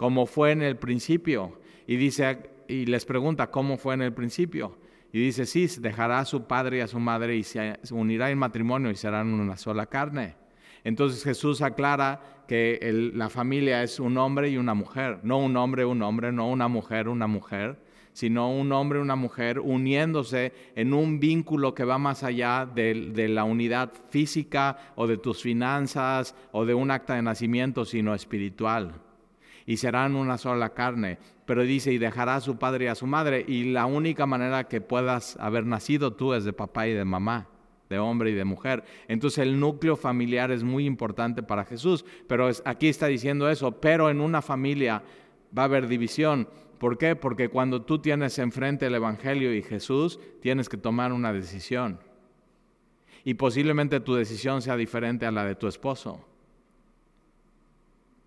como 0.00 0.24
fue 0.24 0.52
en 0.52 0.62
el 0.62 0.78
principio. 0.78 1.58
Y 1.86 1.96
dice, 1.96 2.38
y 2.68 2.86
les 2.86 3.04
pregunta, 3.04 3.50
¿cómo 3.50 3.76
fue 3.76 3.92
en 3.92 4.00
el 4.00 4.14
principio? 4.14 4.78
Y 5.12 5.20
dice, 5.20 5.44
sí, 5.44 5.66
dejará 5.78 6.20
a 6.20 6.24
su 6.24 6.44
padre 6.44 6.78
y 6.78 6.80
a 6.80 6.86
su 6.86 6.98
madre 6.98 7.36
y 7.36 7.42
se 7.42 7.76
unirá 7.90 8.30
en 8.30 8.38
matrimonio 8.38 8.90
y 8.90 8.96
serán 8.96 9.26
una 9.26 9.58
sola 9.58 9.84
carne. 9.84 10.36
Entonces 10.84 11.22
Jesús 11.22 11.60
aclara 11.60 12.44
que 12.48 13.10
la 13.14 13.28
familia 13.28 13.82
es 13.82 14.00
un 14.00 14.16
hombre 14.16 14.48
y 14.48 14.56
una 14.56 14.72
mujer, 14.72 15.20
no 15.22 15.36
un 15.36 15.54
hombre, 15.58 15.84
un 15.84 16.00
hombre, 16.00 16.32
no 16.32 16.48
una 16.48 16.68
mujer, 16.68 17.06
una 17.06 17.26
mujer, 17.26 17.78
sino 18.14 18.50
un 18.50 18.72
hombre 18.72 19.00
una 19.00 19.16
mujer 19.16 19.60
uniéndose 19.60 20.54
en 20.76 20.94
un 20.94 21.20
vínculo 21.20 21.74
que 21.74 21.84
va 21.84 21.98
más 21.98 22.24
allá 22.24 22.64
de 22.64 23.28
la 23.28 23.44
unidad 23.44 23.92
física 24.08 24.78
o 24.96 25.06
de 25.06 25.18
tus 25.18 25.42
finanzas 25.42 26.34
o 26.52 26.64
de 26.64 26.72
un 26.72 26.90
acta 26.90 27.16
de 27.16 27.22
nacimiento, 27.22 27.84
sino 27.84 28.14
espiritual 28.14 28.94
y 29.66 29.76
serán 29.76 30.16
una 30.16 30.38
sola 30.38 30.70
carne. 30.70 31.18
Pero 31.44 31.62
dice, 31.62 31.92
y 31.92 31.98
dejará 31.98 32.36
a 32.36 32.40
su 32.40 32.58
padre 32.58 32.86
y 32.86 32.88
a 32.88 32.94
su 32.94 33.06
madre. 33.06 33.44
Y 33.46 33.72
la 33.72 33.86
única 33.86 34.26
manera 34.26 34.64
que 34.64 34.80
puedas 34.80 35.36
haber 35.40 35.66
nacido 35.66 36.12
tú 36.12 36.34
es 36.34 36.44
de 36.44 36.52
papá 36.52 36.86
y 36.86 36.92
de 36.92 37.04
mamá, 37.04 37.48
de 37.88 37.98
hombre 37.98 38.30
y 38.30 38.34
de 38.34 38.44
mujer. 38.44 38.84
Entonces 39.08 39.38
el 39.38 39.58
núcleo 39.58 39.96
familiar 39.96 40.50
es 40.50 40.62
muy 40.62 40.86
importante 40.86 41.42
para 41.42 41.64
Jesús. 41.64 42.04
Pero 42.26 42.48
aquí 42.64 42.88
está 42.88 43.06
diciendo 43.06 43.48
eso, 43.50 43.80
pero 43.80 44.10
en 44.10 44.20
una 44.20 44.42
familia 44.42 45.02
va 45.56 45.62
a 45.62 45.66
haber 45.66 45.88
división. 45.88 46.48
¿Por 46.78 46.96
qué? 46.96 47.14
Porque 47.14 47.48
cuando 47.48 47.82
tú 47.82 47.98
tienes 47.98 48.38
enfrente 48.38 48.86
el 48.86 48.94
Evangelio 48.94 49.54
y 49.54 49.62
Jesús, 49.62 50.18
tienes 50.40 50.68
que 50.68 50.78
tomar 50.78 51.12
una 51.12 51.32
decisión. 51.32 52.00
Y 53.22 53.34
posiblemente 53.34 54.00
tu 54.00 54.14
decisión 54.14 54.62
sea 54.62 54.76
diferente 54.76 55.26
a 55.26 55.30
la 55.30 55.44
de 55.44 55.56
tu 55.56 55.66
esposo. 55.66 56.29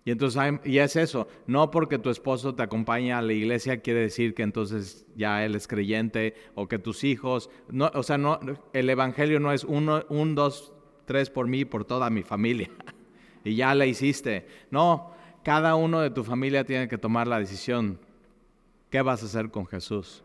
Y 0.06 0.10
entonces, 0.10 0.42
y 0.64 0.78
es 0.78 0.96
eso, 0.96 1.28
no 1.46 1.70
porque 1.70 1.98
tu 1.98 2.10
esposo 2.10 2.54
te 2.54 2.62
acompaña 2.62 3.18
a 3.18 3.22
la 3.22 3.32
iglesia 3.32 3.80
quiere 3.80 4.00
decir 4.00 4.34
que 4.34 4.42
entonces 4.42 5.06
ya 5.16 5.44
él 5.46 5.54
es 5.54 5.66
creyente 5.66 6.34
o 6.54 6.68
que 6.68 6.78
tus 6.78 7.04
hijos, 7.04 7.48
no, 7.70 7.90
o 7.94 8.02
sea, 8.02 8.18
no, 8.18 8.38
el 8.74 8.90
evangelio 8.90 9.40
no 9.40 9.50
es 9.50 9.64
uno, 9.64 10.04
un, 10.10 10.34
dos, 10.34 10.74
tres 11.06 11.30
por 11.30 11.48
mí, 11.48 11.64
por 11.64 11.86
toda 11.86 12.10
mi 12.10 12.22
familia. 12.22 12.68
y 13.44 13.56
ya 13.56 13.74
la 13.74 13.86
hiciste. 13.86 14.46
No, 14.70 15.14
cada 15.42 15.74
uno 15.74 16.00
de 16.00 16.10
tu 16.10 16.22
familia 16.22 16.64
tiene 16.64 16.86
que 16.86 16.98
tomar 16.98 17.26
la 17.26 17.38
decisión. 17.38 17.98
¿Qué 18.90 19.00
vas 19.00 19.22
a 19.22 19.26
hacer 19.26 19.50
con 19.50 19.66
Jesús? 19.66 20.22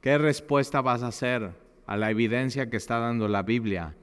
¿Qué 0.00 0.16
respuesta 0.16 0.80
vas 0.80 1.02
a 1.02 1.08
hacer 1.08 1.52
a 1.86 1.96
la 1.98 2.10
evidencia 2.10 2.70
que 2.70 2.78
está 2.78 2.98
dando 2.98 3.28
la 3.28 3.42
Biblia? 3.42 3.94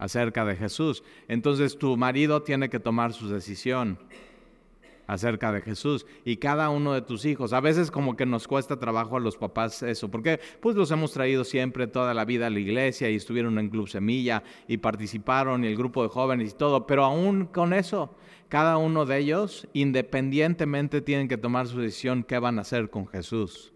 Acerca 0.00 0.46
de 0.46 0.56
Jesús. 0.56 1.04
Entonces 1.28 1.78
tu 1.78 1.96
marido 1.96 2.42
tiene 2.42 2.68
que 2.70 2.80
tomar 2.80 3.12
su 3.12 3.28
decisión 3.28 3.98
acerca 5.06 5.52
de 5.52 5.60
Jesús 5.60 6.06
y 6.24 6.36
cada 6.38 6.70
uno 6.70 6.94
de 6.94 7.02
tus 7.02 7.24
hijos. 7.26 7.52
A 7.52 7.60
veces 7.60 7.90
como 7.90 8.16
que 8.16 8.24
nos 8.24 8.48
cuesta 8.48 8.78
trabajo 8.78 9.16
a 9.16 9.20
los 9.20 9.36
papás 9.36 9.82
eso, 9.82 10.10
porque 10.10 10.40
pues 10.60 10.74
los 10.74 10.90
hemos 10.90 11.12
traído 11.12 11.44
siempre 11.44 11.86
toda 11.86 12.14
la 12.14 12.24
vida 12.24 12.46
a 12.46 12.50
la 12.50 12.60
iglesia 12.60 13.10
y 13.10 13.16
estuvieron 13.16 13.58
en 13.58 13.68
Club 13.68 13.88
Semilla 13.88 14.42
y 14.66 14.78
participaron 14.78 15.64
y 15.64 15.66
el 15.66 15.76
grupo 15.76 16.02
de 16.02 16.08
jóvenes 16.08 16.52
y 16.52 16.56
todo, 16.56 16.86
pero 16.86 17.04
aún 17.04 17.44
con 17.46 17.74
eso, 17.74 18.16
cada 18.48 18.78
uno 18.78 19.04
de 19.04 19.18
ellos 19.18 19.68
independientemente 19.74 21.02
tienen 21.02 21.28
que 21.28 21.36
tomar 21.36 21.66
su 21.66 21.78
decisión 21.78 22.24
qué 22.24 22.38
van 22.38 22.58
a 22.58 22.62
hacer 22.62 22.88
con 22.88 23.06
Jesús. 23.06 23.74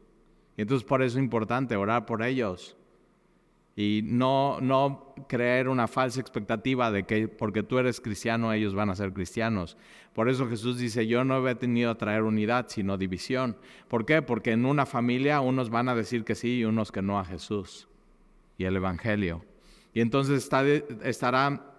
Y 0.56 0.62
entonces 0.62 0.86
por 0.86 1.02
eso 1.02 1.18
es 1.18 1.22
importante 1.22 1.76
orar 1.76 2.06
por 2.06 2.22
ellos 2.22 2.78
y 3.76 4.02
no, 4.04 4.60
no 4.60 5.14
creer 5.28 5.68
una 5.68 5.88
falsa 5.88 6.20
expectativa 6.20 6.92
de 6.92 7.04
que 7.04 7.26
porque 7.26 7.62
tú 7.62 7.78
eres 7.78 8.00
cristiano 8.00 8.52
ellos 8.52 8.74
van 8.74 8.90
a 8.90 8.94
ser 8.94 9.12
cristianos. 9.12 9.76
Por 10.12 10.28
eso 10.28 10.48
Jesús 10.48 10.78
dice, 10.78 11.08
yo 11.08 11.24
no 11.24 11.46
he 11.48 11.54
tenido 11.56 11.90
a 11.90 11.98
traer 11.98 12.22
unidad, 12.22 12.66
sino 12.68 12.96
división. 12.96 13.56
¿Por 13.88 14.06
qué? 14.06 14.22
Porque 14.22 14.52
en 14.52 14.64
una 14.64 14.86
familia 14.86 15.40
unos 15.40 15.70
van 15.70 15.88
a 15.88 15.94
decir 15.94 16.24
que 16.24 16.36
sí 16.36 16.58
y 16.58 16.64
unos 16.64 16.92
que 16.92 17.02
no 17.02 17.18
a 17.18 17.24
Jesús 17.24 17.88
y 18.56 18.64
el 18.64 18.76
Evangelio. 18.76 19.44
Y 19.92 20.00
entonces 20.00 20.38
está, 20.38 20.64
estará, 20.66 21.74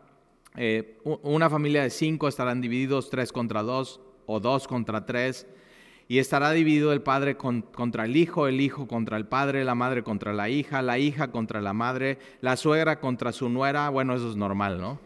eh, 0.58 0.98
una 1.04 1.50
familia 1.50 1.84
de 1.84 1.90
cinco 1.90 2.28
estarán 2.28 2.60
divididos 2.60 3.10
tres 3.10 3.32
contra 3.32 3.64
dos 3.64 4.02
o 4.26 4.42
dos 4.42 4.68
contra 4.68 5.06
tres. 5.06 5.48
Y 6.08 6.20
estará 6.20 6.52
dividido 6.52 6.94
el 6.94 7.02
padre 7.02 7.36
contra 7.36 8.06
el 8.06 8.16
hijo, 8.16 8.48
el 8.48 8.62
hijo 8.62 8.88
contra 8.88 9.18
el 9.18 9.26
padre, 9.26 9.64
la 9.64 9.74
madre 9.74 10.04
contra 10.04 10.34
la 10.34 10.50
hija, 10.50 10.84
la 10.84 11.00
hija 11.00 11.32
contra 11.32 11.62
la 11.62 11.74
madre, 11.74 12.20
la 12.42 12.58
suegra 12.58 13.00
contra 13.00 13.32
su 13.32 13.50
nuera. 13.50 13.90
Bueno, 13.90 14.14
eso 14.14 14.30
es 14.30 14.36
normal, 14.36 14.80
¿no? 14.80 15.00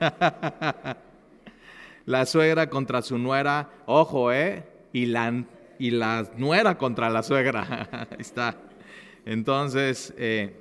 la 2.06 2.24
suegra 2.24 2.70
contra 2.70 3.02
su 3.02 3.18
nuera, 3.18 3.70
ojo, 3.86 4.32
¿eh? 4.32 4.64
Y 4.92 5.06
la, 5.06 5.44
y 5.78 5.90
la 5.90 6.30
nuera 6.36 6.78
contra 6.78 7.10
la 7.10 7.24
suegra. 7.24 7.88
Ahí 8.10 8.16
está. 8.20 8.56
Entonces, 9.24 10.14
eh, 10.18 10.54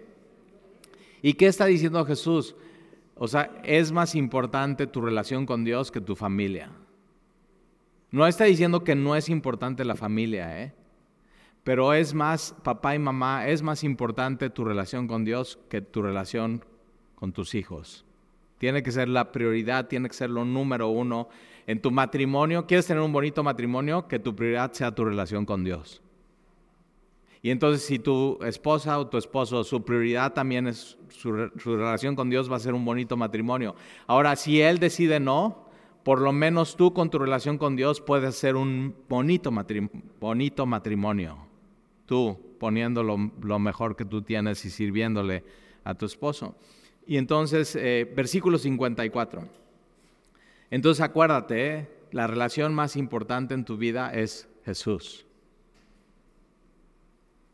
¿y 1.22 1.34
qué 1.34 1.46
está 1.46 1.66
diciendo 1.66 2.04
Jesús? 2.04 2.56
O 3.16 3.28
sea, 3.28 3.52
es 3.64 3.92
más 3.92 4.16
importante 4.16 4.88
tu 4.88 5.02
relación 5.02 5.46
con 5.46 5.64
Dios 5.64 5.92
que 5.92 6.02
tu 6.02 6.16
familia. 6.16 6.72
No 8.12 8.26
está 8.26 8.46
diciendo 8.46 8.84
que 8.84 8.96
no 8.96 9.16
es 9.16 9.30
importante 9.30 9.86
la 9.86 9.96
familia, 9.96 10.62
¿eh? 10.64 10.74
Pero 11.64 11.94
es 11.94 12.14
más, 12.14 12.56
papá 12.64 12.96
y 12.96 13.00
mamá, 13.00 13.48
es 13.48 13.62
más 13.62 13.84
importante 13.84 14.50
tu 14.50 14.66
relación 14.66 15.08
con 15.08 15.26
Dios 15.26 15.60
que 15.70 15.82
tu 15.82 16.02
relación 16.02 16.66
con 17.16 17.34
tus 17.34 17.54
hijos. 17.54 18.06
Tiene 18.58 18.82
que 18.82 18.92
ser 18.92 19.08
la 19.08 19.32
prioridad, 19.32 19.88
tiene 19.88 20.10
que 20.10 20.16
ser 20.16 20.30
lo 20.30 20.46
número 20.46 20.90
uno. 20.90 21.30
En 21.68 21.82
tu 21.82 21.92
matrimonio, 21.92 22.66
¿quieres 22.66 22.88
tener 22.88 23.04
un 23.04 23.14
bonito 23.14 23.44
matrimonio? 23.44 24.08
Que 24.08 24.20
tu 24.20 24.36
prioridad 24.36 24.74
sea 24.74 24.96
tu 24.96 25.06
relación 25.06 25.46
con 25.46 25.64
Dios. 25.64 26.02
Y 27.42 27.52
entonces 27.52 27.86
si 27.86 28.00
tu 28.00 28.38
esposa 28.44 29.00
o 29.00 29.08
tu 29.08 29.18
esposo, 29.18 29.64
su 29.64 29.84
prioridad 29.84 30.34
también 30.34 30.68
es 30.68 30.98
su, 31.10 31.52
su, 31.58 31.78
relación 31.78 32.16
con 32.16 32.30
Dios, 32.30 32.52
va 32.52 32.58
a 32.58 32.60
ser 32.60 32.74
un 32.74 32.84
bonito 32.84 33.16
matrimonio. 33.16 33.76
Ahora, 34.08 34.36
si 34.36 34.60
él 34.60 34.80
decide 34.80 35.20
no, 35.20 35.69
por 36.04 36.22
lo 36.22 36.32
menos 36.32 36.76
tú 36.76 36.94
con 36.94 37.10
tu 37.10 37.20
relación 37.20 37.58
con 37.58 37.76
Dios 37.76 38.02
puedes 38.02 38.36
ser 38.36 38.56
un 38.56 38.96
bonito, 39.08 39.52
bonito 40.20 40.66
matrimonio. 40.66 41.38
Tú 42.06 42.40
poniendo 42.60 43.04
lo, 43.04 43.60
mejor 43.60 43.96
que 43.96 44.06
tú 44.06 44.22
tienes 44.22 44.64
y 44.66 44.70
sirviéndole 44.70 45.44
a 45.84 45.96
tu 45.96 46.06
esposo. 46.06 46.56
Y 47.06 47.18
entonces, 47.18 47.76
eh, 47.76 48.12
versículo 48.16 48.58
54. 48.58 49.48
Entonces 50.70 51.02
acuérdate, 51.02 51.76
eh, 51.76 51.90
la 52.12 52.28
relación 52.28 52.74
más 52.74 52.96
importante 52.96 53.54
en 53.54 53.66
tu 53.66 53.78
vida 53.78 54.14
es 54.14 54.48
Jesús. 54.66 55.26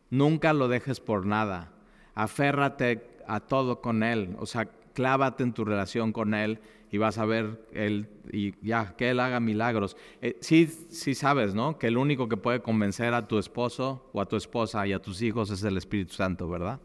Nunca 0.10 0.54
lo 0.54 0.68
dejes 0.68 1.00
por 1.00 1.25
nada. 1.25 1.72
Aférrate 2.14 3.08
a 3.28 3.40
todo 3.40 3.82
con 3.82 4.04
Él. 4.04 4.36
O 4.40 4.46
sea, 4.46 4.66
clávate 4.94 5.44
en 5.44 5.54
tu 5.54 5.66
relación 5.66 6.14
con 6.14 6.34
Él 6.34 6.60
y 6.96 6.98
vas 6.98 7.18
a 7.18 7.25
ver 7.25 7.60
él, 7.74 8.08
y 8.32 8.54
ya, 8.66 8.96
que 8.96 9.10
Él 9.10 9.20
haga 9.20 9.42
milagros. 9.42 9.98
Eh, 10.22 10.38
sí, 10.40 10.66
sí 10.66 11.14
sabes, 11.14 11.54
¿no? 11.54 11.78
Que 11.78 11.88
el 11.88 11.98
único 11.98 12.30
que 12.30 12.38
puede 12.38 12.62
convencer 12.62 13.14
a 13.14 13.28
tu 13.28 13.38
esposo 13.38 14.10
o 14.14 14.22
a 14.22 14.25
tu 14.25 14.38
esposa 14.38 14.88
y 14.88 14.94
a 14.94 15.00
tus 15.00 15.22
hijos 15.22 15.50
es 15.50 15.62
el 15.64 15.75
Espíritu 15.75 16.14
Santo, 16.14 16.48
¿verdad? 16.48 16.80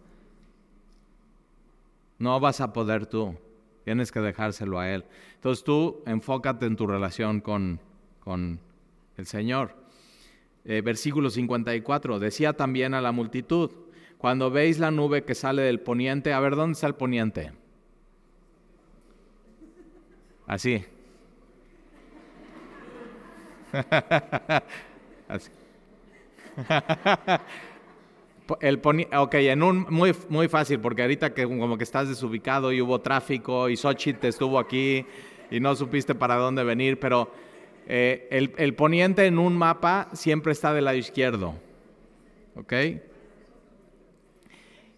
No 2.18 2.40
vas 2.40 2.60
a 2.60 2.72
poder 2.72 3.06
tú, 3.06 3.36
tienes 3.84 4.10
que 4.10 4.18
dejárselo 4.18 4.80
a 4.80 4.90
Él. 4.90 5.04
Entonces 5.36 5.62
tú 5.62 6.02
enfócate 6.06 6.66
en 6.66 6.74
tu 6.74 6.88
relación 6.88 7.40
con, 7.40 7.78
con 8.18 8.58
el 9.16 9.26
Señor. 9.26 9.76
Eh, 10.64 10.80
versículo 10.80 11.30
54, 11.30 12.18
decía 12.18 12.54
también 12.54 12.94
a 12.94 13.00
la 13.00 13.12
multitud, 13.12 13.70
cuando 14.18 14.50
veis 14.50 14.80
la 14.80 14.90
nube 14.90 15.22
que 15.22 15.36
sale 15.36 15.62
del 15.62 15.78
poniente, 15.78 16.32
a 16.32 16.40
ver, 16.40 16.56
¿dónde 16.56 16.72
está 16.72 16.88
el 16.88 16.96
poniente? 16.96 17.52
Así. 20.50 20.84
Así. 25.28 25.48
El 28.60 28.80
ok, 29.16 29.34
en 29.34 29.62
un 29.62 29.86
muy, 29.88 30.12
muy 30.28 30.48
fácil, 30.48 30.80
porque 30.80 31.02
ahorita 31.02 31.32
que 31.34 31.44
como 31.44 31.78
que 31.78 31.84
estás 31.84 32.08
desubicado 32.08 32.72
y 32.72 32.80
hubo 32.80 33.00
tráfico 33.00 33.68
y 33.68 33.76
Xochitl 33.76 34.26
estuvo 34.26 34.58
aquí 34.58 35.06
y 35.52 35.60
no 35.60 35.76
supiste 35.76 36.16
para 36.16 36.34
dónde 36.34 36.64
venir, 36.64 36.98
pero 36.98 37.30
eh, 37.86 38.26
el, 38.32 38.52
el, 38.56 38.74
poniente 38.74 39.26
en 39.26 39.38
un 39.38 39.56
mapa 39.56 40.08
siempre 40.14 40.50
está 40.50 40.74
del 40.74 40.86
lado 40.86 40.96
izquierdo, 40.96 41.54
¿ok? 42.56 42.72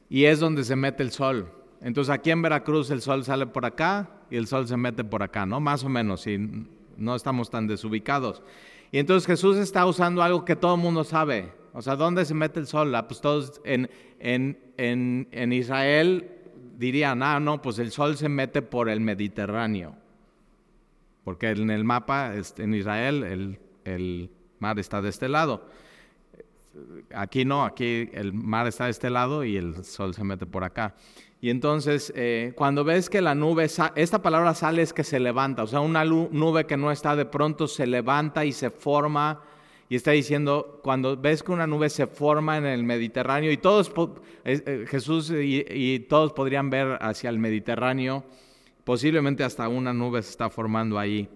Y 0.09 0.25
es 0.25 0.41
donde 0.41 0.65
se 0.65 0.77
mete 0.77 1.03
el 1.03 1.11
sol. 1.11 1.62
Entonces 1.83 2.15
aquí 2.15 2.31
en 2.31 2.43
Veracruz 2.43 2.91
el 2.91 3.03
sol 3.03 3.25
sale 3.25 3.47
por 3.47 3.67
acá 3.67 4.09
y 4.31 4.37
el 4.37 4.47
sol 4.47 4.69
se 4.69 4.77
mete 4.77 5.03
por 5.05 5.23
acá, 5.23 5.45
¿no? 5.45 5.61
Más 5.61 5.83
o 5.85 5.89
menos, 5.89 6.23
si 6.23 6.39
no 6.97 7.17
estamos 7.17 7.51
tan 7.51 7.67
desubicados. 7.67 8.43
Y 8.93 8.99
entonces 8.99 9.27
Jesús 9.27 9.57
está 9.57 9.85
usando 9.85 10.23
algo 10.23 10.45
que 10.45 10.55
todo 10.55 10.77
el 10.77 10.81
mundo 10.81 11.03
sabe. 11.03 11.53
O 11.73 11.83
sea, 11.83 11.97
¿dónde 11.97 12.25
se 12.25 12.35
mete 12.35 12.61
el 12.61 12.67
sol? 12.67 12.95
Ah, 12.95 13.09
pues 13.09 13.21
todos 13.21 13.61
en, 13.65 13.91
en, 14.21 14.59
en, 14.77 15.29
en 15.33 15.53
Israel 15.53 16.31
dirían, 16.79 17.23
ah, 17.23 17.41
no, 17.41 17.61
pues 17.61 17.79
el 17.79 17.91
sol 17.91 18.17
se 18.17 18.29
mete 18.29 18.63
por 18.63 18.89
el 18.89 19.01
Mediterráneo. 19.01 19.97
Porque 21.25 21.51
en 21.51 21.71
el 21.71 21.85
mapa, 21.85 22.35
este, 22.35 22.65
en 22.65 22.75
Israel, 22.75 23.25
el, 23.25 23.59
el 23.85 24.31
mar 24.59 24.79
está 24.79 25.01
de 25.01 25.09
este 25.09 25.29
lado. 25.29 25.67
Aquí 27.15 27.45
no, 27.45 27.65
aquí 27.65 28.09
el 28.13 28.33
mar 28.33 28.67
está 28.67 28.85
de 28.85 28.91
este 28.91 29.11
lado 29.11 29.45
y 29.45 29.57
el 29.57 29.85
sol 29.85 30.15
se 30.15 30.25
mete 30.25 30.47
por 30.47 30.65
acá. 30.65 30.95
Y 31.43 31.51
entonces, 31.51 32.13
eh, 32.15 32.53
cuando 32.55 32.85
ves 32.85 33.11
que 33.11 33.21
la 33.21 33.35
nube, 33.35 33.65
esta 33.97 34.23
palabra 34.23 34.55
sale 34.55 34.81
es 34.81 34.93
que 34.93 35.03
se 35.03 35.19
levanta, 35.19 35.65
o 35.65 35.67
sea, 35.67 35.81
una 35.81 36.05
nube 36.05 36.67
que 36.67 36.77
no 36.77 36.93
está 36.93 37.17
de 37.17 37.25
pronto 37.25 37.67
se 37.67 37.85
levanta 37.85 38.45
y 38.45 38.53
se 38.53 38.71
forma. 38.71 39.43
Y 39.89 39.97
está 39.97 40.13
diciendo, 40.13 40.79
cuando 40.85 41.17
ves 41.17 41.43
que 41.43 41.51
una 41.51 41.67
nube 41.67 41.91
se 41.91 42.07
forma 42.07 42.59
en 42.59 42.67
el 42.67 42.85
Mediterráneo, 42.85 43.51
y 43.51 43.57
todos, 43.57 43.93
eh, 44.45 44.85
Jesús 44.89 45.33
y, 45.37 45.99
todos 46.09 46.33
podrían 46.33 46.71
ver 46.71 46.97
hacia 47.01 47.29
el 47.29 47.41
Mediterráneo, 47.41 48.23
posiblemente 48.85 49.43
hasta 49.43 49.69
una 49.69 49.93
nube 49.93 50.23
se 50.23 50.31
está 50.31 50.49
formando 50.49 50.97
ahí. 50.97 51.29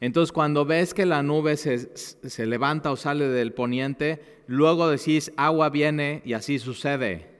Entonces, 0.00 0.32
cuando 0.32 0.64
ves 0.64 0.92
que 0.92 1.06
la 1.06 1.22
nube 1.22 1.56
se, 1.56 1.96
se 1.96 2.46
levanta 2.46 2.90
o 2.90 2.96
sale 2.96 3.28
del 3.28 3.52
poniente, 3.52 4.42
luego 4.48 4.88
decís, 4.88 5.30
agua 5.36 5.70
viene 5.70 6.20
y 6.24 6.32
así 6.32 6.58
sucede. 6.58 7.35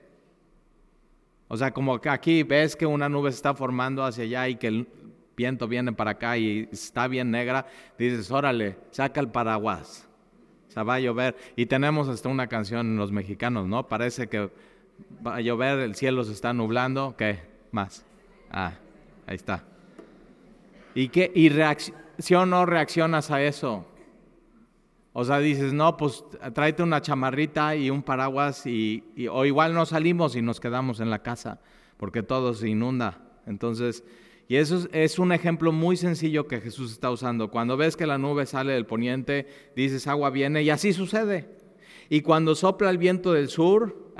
O 1.47 1.57
sea, 1.57 1.71
como 1.71 1.99
que 2.01 2.09
aquí 2.09 2.43
ves 2.43 2.75
que 2.75 2.85
una 2.85 3.07
nube 3.07 3.31
se 3.31 3.37
está 3.37 3.53
formando 3.53 4.03
hacia 4.03 4.23
allá 4.23 4.49
y 4.49 4.55
que 4.55 4.67
el 4.67 4.87
viento 5.35 5.67
viene 5.67 5.93
para 5.93 6.11
acá 6.11 6.37
y 6.37 6.67
está 6.71 7.07
bien 7.07 7.31
negra, 7.31 7.67
dices, 7.97 8.31
órale, 8.31 8.77
saca 8.91 9.21
el 9.21 9.29
paraguas. 9.29 10.07
O 10.67 10.71
sea, 10.71 10.83
va 10.83 10.95
a 10.95 10.99
llover. 10.99 11.37
Y 11.55 11.67
tenemos 11.67 12.09
hasta 12.09 12.27
una 12.27 12.47
canción 12.47 12.87
en 12.87 12.97
los 12.97 13.11
mexicanos, 13.11 13.67
¿no? 13.67 13.87
Parece 13.87 14.27
que 14.27 14.49
va 15.25 15.35
a 15.35 15.41
llover, 15.41 15.79
el 15.79 15.95
cielo 15.95 16.23
se 16.23 16.33
está 16.33 16.53
nublando. 16.53 17.15
¿Qué 17.17 17.39
más? 17.71 18.05
Ah, 18.51 18.73
ahí 19.25 19.35
está. 19.35 19.63
¿Y 20.95 21.09
qué? 21.09 21.31
¿Y 21.33 21.49
reacción 21.49 22.41
o 22.41 22.45
no 22.45 22.65
reaccionas 22.65 23.31
a 23.31 23.41
eso? 23.41 23.85
O 25.19 25.25
sea, 25.25 25.39
dices, 25.39 25.73
no, 25.73 25.97
pues 25.97 26.23
tráete 26.53 26.83
una 26.83 27.01
chamarrita 27.01 27.75
y 27.75 27.89
un 27.89 28.03
paraguas 28.03 28.67
y, 28.67 29.03
o 29.31 29.45
igual 29.45 29.73
no 29.73 29.87
salimos 29.87 30.35
y 30.35 30.43
nos 30.43 30.59
quedamos 30.59 30.99
en 30.99 31.09
la 31.09 31.23
casa 31.23 31.59
porque 31.97 32.21
todo 32.21 32.53
se 32.53 32.69
inunda. 32.69 33.17
Entonces, 33.47 34.03
y 34.47 34.57
eso 34.57 34.87
es, 34.91 35.17
un 35.17 35.31
ejemplo 35.31 35.71
muy 35.71 35.97
sencillo 35.97 36.47
que 36.47 36.61
Jesús 36.61 36.91
está 36.91 37.09
usando. 37.09 37.49
Cuando 37.49 37.77
ves 37.77 37.97
que 37.97 38.05
la 38.05 38.19
nube 38.19 38.45
sale 38.45 38.73
del 38.73 38.85
poniente, 38.85 39.47
dices, 39.75 40.05
agua 40.05 40.29
viene 40.29 40.61
y 40.61 40.69
así 40.69 40.93
sucede. 40.93 41.49
Y 42.09 42.21
cuando 42.21 42.53
sopla 42.53 42.91
el 42.91 42.99
viento 42.99 43.33
del 43.33 43.49
sur, 43.49 44.13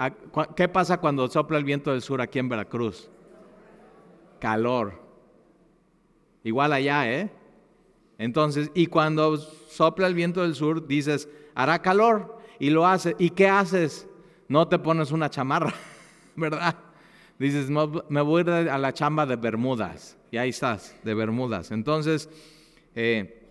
¿qué 0.56 0.68
pasa 0.68 0.98
cuando 0.98 1.28
sopla 1.28 1.60
el 1.60 1.64
viento 1.64 1.92
del 1.92 2.02
sur 2.02 2.22
aquí 2.22 2.40
en 2.40 2.50
Veracruz? 2.50 3.12
Calor. 4.40 5.00
Igual 6.44 6.74
allá, 6.74 7.08
¿eh? 7.08 7.30
Entonces, 8.18 8.72
y 8.74 8.88
cuando 8.88 9.38
sopla 9.38 10.08
el 10.08 10.16
viento 10.16 10.42
del 10.42 10.56
sur, 10.56 10.88
dices, 10.88 11.30
hará 11.54 11.82
calor, 11.82 12.38
y 12.60 12.70
lo 12.70 12.86
hace. 12.86 13.16
¿Y 13.20 13.30
qué 13.30 13.48
haces? 13.48 14.08
No 14.48 14.68
te 14.68 14.80
pones 14.80 15.12
una 15.12 15.30
chamarra, 15.30 15.74
¿verdad? 16.36 16.76
Dices, 17.38 17.70
me 17.70 18.22
voy 18.22 18.42
a 18.50 18.78
la 18.78 18.94
chamba 18.94 19.26
de 19.26 19.36
Bermudas, 19.36 20.18
y 20.32 20.38
ahí 20.38 20.50
estás, 20.50 20.96
de 21.04 21.14
Bermudas. 21.14 21.70
Entonces, 21.70 22.30
eh, 22.96 23.44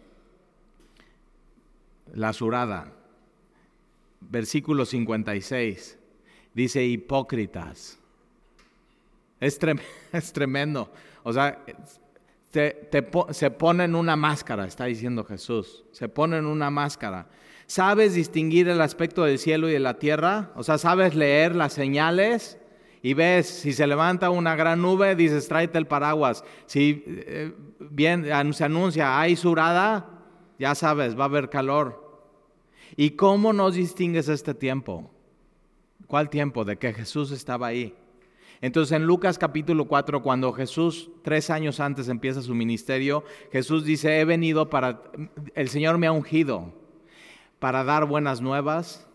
la 2.15 2.33
surada, 2.33 2.93
versículo 4.21 4.85
56, 4.85 5.99
dice 6.53 6.85
hipócritas. 6.85 7.99
Es, 9.39 9.59
es 10.13 10.33
tremendo. 10.33 10.91
O 11.23 11.33
sea, 11.33 11.65
se 13.31 13.51
ponen 13.51 13.95
una 13.95 14.17
máscara, 14.17 14.67
está 14.67 14.85
diciendo 14.85 15.25
Jesús. 15.25 15.85
Se 15.93 16.09
ponen 16.09 16.47
una 16.47 16.71
máscara. 16.71 17.29
¿Sabes 17.67 18.15
distinguir 18.15 18.69
el 18.69 18.81
aspecto 18.81 19.25
del 19.25 19.39
cielo 19.39 19.69
y 19.69 19.73
de 19.73 19.81
la 19.81 19.99
tierra? 19.99 20.53
O 20.55 20.63
sea, 20.63 20.79
¿sabes 20.79 21.15
leer 21.15 21.57
las 21.57 21.73
señales? 21.73 22.59
Y 23.03 23.15
ves, 23.15 23.49
si 23.49 23.73
se 23.73 23.87
levanta 23.87 24.31
una 24.31 24.57
gran 24.57 24.83
nube, 24.83 25.17
dices, 25.17 25.49
tráete 25.49 25.79
el 25.79 25.87
paraguas. 25.87 26.45
Si 26.67 27.05
eh, 27.07 27.53
bien 27.79 28.25
se 28.53 28.65
anuncia, 28.65 29.21
hay 29.21 29.37
surada, 29.37 30.25
ya 30.59 30.75
sabes, 30.75 31.19
va 31.19 31.23
a 31.23 31.27
haber 31.27 31.51
calor. 31.51 32.31
¿Y 32.97 33.11
cómo 33.11 33.53
nos 33.53 33.75
distingues 33.75 34.29
este 34.29 34.55
tiempo? 34.55 35.11
¿Cuál 36.07 36.31
tiempo? 36.31 36.65
De 36.65 36.77
que 36.79 36.93
Jesús 36.93 37.33
estaba 37.33 37.67
ahí. 37.67 37.95
Entonces 38.61 38.97
en 38.97 39.05
Lucas 39.05 39.39
capítulo 39.39 39.87
4, 39.87 40.23
cuando 40.23 40.53
Jesús 40.53 41.11
tres 41.23 41.51
años 41.51 41.81
antes 41.81 42.09
empieza 42.09 42.43
su 42.43 42.55
ministerio, 42.55 43.25
Jesús 43.53 43.85
dice, 43.85 44.21
he 44.21 44.25
venido 44.25 44.71
para, 44.71 45.03
el 45.55 45.69
Señor 45.69 45.99
me 45.99 46.07
ha 46.07 46.13
ungido 46.13 46.73
para 47.59 47.85
dar 47.85 48.07
buenas 48.07 48.41
nuevas, 48.41 49.07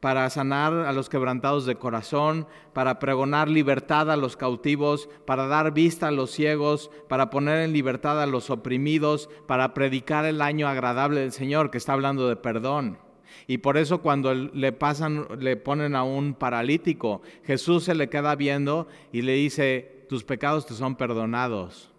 para 0.00 0.28
sanar 0.30 0.72
a 0.72 0.92
los 0.92 1.08
quebrantados 1.08 1.66
de 1.66 1.76
corazón, 1.76 2.46
para 2.72 2.98
pregonar 2.98 3.48
libertad 3.48 4.10
a 4.10 4.16
los 4.16 4.36
cautivos, 4.36 5.08
para 5.26 5.46
dar 5.46 5.72
vista 5.72 6.08
a 6.08 6.12
los 6.12 6.30
ciegos, 6.30 6.90
para 7.08 7.30
poner 7.30 7.58
en 7.58 7.72
libertad 7.72 8.20
a 8.20 8.26
los 8.26 8.48
oprimidos, 8.50 9.28
para 9.46 9.74
predicar 9.74 10.24
el 10.24 10.40
año 10.40 10.66
agradable 10.68 11.20
del 11.20 11.32
Señor, 11.32 11.70
que 11.70 11.78
está 11.78 11.92
hablando 11.92 12.28
de 12.28 12.36
perdón. 12.36 12.98
Y 13.46 13.58
por 13.58 13.76
eso 13.76 14.00
cuando 14.00 14.34
le 14.34 14.72
pasan, 14.72 15.26
le 15.38 15.56
ponen 15.56 15.96
a 15.96 16.02
un 16.02 16.34
paralítico, 16.34 17.22
Jesús 17.44 17.84
se 17.84 17.94
le 17.94 18.08
queda 18.08 18.34
viendo 18.36 18.88
y 19.12 19.22
le 19.22 19.34
dice, 19.34 20.06
tus 20.08 20.24
pecados 20.24 20.66
te 20.66 20.74
son 20.74 20.96
perdonados. 20.96 21.90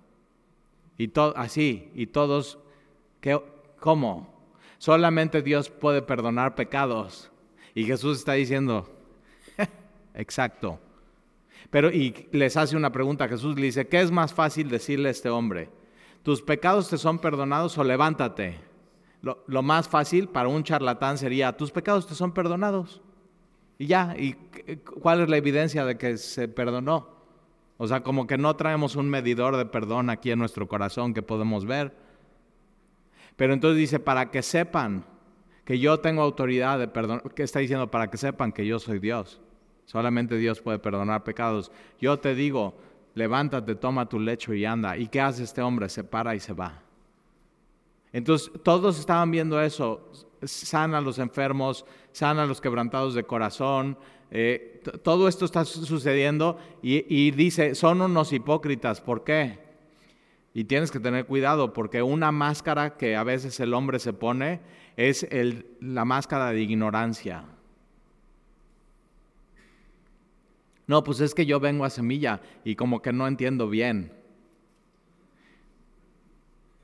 Y 0.97 1.11
así, 1.35 1.89
y 1.95 2.07
todos, 2.07 2.59
¿cómo? 3.79 4.31
Solamente 4.77 5.41
Dios 5.41 5.69
puede 5.69 6.01
perdonar 6.01 6.55
pecados. 6.55 7.31
Y 7.73 7.85
Jesús 7.85 8.19
está 8.19 8.33
diciendo, 8.33 8.89
exacto. 10.13 10.79
Pero 11.69 11.89
y 11.89 12.27
les 12.31 12.57
hace 12.57 12.75
una 12.75 12.91
pregunta, 12.91 13.27
Jesús 13.27 13.55
le 13.55 13.67
dice, 13.67 13.87
¿qué 13.87 14.01
es 14.01 14.11
más 14.11 14.33
fácil 14.33 14.69
decirle 14.69 15.07
a 15.07 15.11
este 15.11 15.29
hombre? 15.29 15.69
¿Tus 16.23 16.41
pecados 16.41 16.89
te 16.89 16.97
son 16.97 17.19
perdonados 17.19 17.77
o 17.77 17.83
levántate? 17.83 18.70
Lo, 19.21 19.43
lo 19.47 19.61
más 19.61 19.87
fácil 19.87 20.27
para 20.27 20.49
un 20.49 20.63
charlatán 20.63 21.17
sería, 21.17 21.55
tus 21.55 21.71
pecados 21.71 22.07
te 22.07 22.15
son 22.15 22.31
perdonados. 22.31 23.01
Y 23.77 23.87
ya, 23.87 24.15
¿y 24.17 24.33
cuál 25.01 25.21
es 25.21 25.29
la 25.29 25.37
evidencia 25.37 25.85
de 25.85 25.97
que 25.97 26.17
se 26.17 26.47
perdonó? 26.47 27.09
O 27.77 27.87
sea, 27.87 28.03
como 28.03 28.27
que 28.27 28.37
no 28.37 28.55
traemos 28.55 28.95
un 28.95 29.09
medidor 29.09 29.57
de 29.57 29.65
perdón 29.65 30.11
aquí 30.11 30.29
en 30.29 30.37
nuestro 30.37 30.67
corazón 30.67 31.15
que 31.15 31.23
podemos 31.23 31.65
ver. 31.65 31.91
Pero 33.35 33.53
entonces 33.53 33.79
dice, 33.79 33.99
para 33.99 34.29
que 34.29 34.43
sepan 34.43 35.03
que 35.65 35.79
yo 35.79 35.99
tengo 35.99 36.21
autoridad 36.21 36.77
de 36.77 36.87
perdonar, 36.87 37.33
¿qué 37.33 37.41
está 37.41 37.57
diciendo? 37.57 37.89
Para 37.89 38.11
que 38.11 38.17
sepan 38.17 38.51
que 38.51 38.67
yo 38.67 38.77
soy 38.77 38.99
Dios. 38.99 39.41
Solamente 39.85 40.37
Dios 40.37 40.61
puede 40.61 40.77
perdonar 40.77 41.23
pecados. 41.23 41.71
Yo 41.99 42.19
te 42.19 42.35
digo, 42.35 42.75
levántate, 43.15 43.73
toma 43.73 44.07
tu 44.07 44.19
lecho 44.19 44.53
y 44.53 44.63
anda. 44.63 44.95
¿Y 44.95 45.07
qué 45.07 45.19
hace 45.19 45.41
este 45.41 45.63
hombre? 45.63 45.89
Se 45.89 46.03
para 46.03 46.35
y 46.35 46.39
se 46.39 46.53
va. 46.53 46.83
Entonces 48.13 48.51
todos 48.63 48.99
estaban 48.99 49.31
viendo 49.31 49.61
eso, 49.61 50.11
sana 50.43 50.97
a 50.97 51.01
los 51.01 51.19
enfermos, 51.19 51.85
sana 52.11 52.43
a 52.43 52.45
los 52.45 52.59
quebrantados 52.59 53.13
de 53.13 53.23
corazón, 53.23 53.97
eh, 54.33 54.81
todo 55.03 55.27
esto 55.27 55.43
está 55.43 55.65
sucediendo 55.65 56.57
y, 56.81 57.31
dice, 57.31 57.75
son 57.75 58.01
unos 58.01 58.31
hipócritas, 58.31 59.01
¿por 59.01 59.25
qué? 59.25 59.59
Y 60.53 60.63
tienes 60.63 60.89
que 60.89 60.99
tener 60.99 61.25
cuidado 61.25 61.73
porque 61.73 62.01
una 62.01 62.31
máscara 62.31 62.97
que 62.97 63.15
a 63.15 63.23
veces 63.23 63.59
el 63.59 63.73
hombre 63.73 63.99
se 63.99 64.13
pone 64.13 64.61
es 64.95 65.27
la 65.81 66.05
máscara 66.05 66.51
de 66.51 66.61
ignorancia. 66.61 67.43
No, 70.87 71.03
pues 71.03 71.21
es 71.21 71.33
que 71.33 71.45
yo 71.45 71.59
vengo 71.59 71.85
a 71.85 71.89
semilla 71.89 72.41
y 72.63 72.75
como 72.75 73.01
que 73.01 73.13
no 73.13 73.27
entiendo 73.27 73.69
bien. 73.69 74.11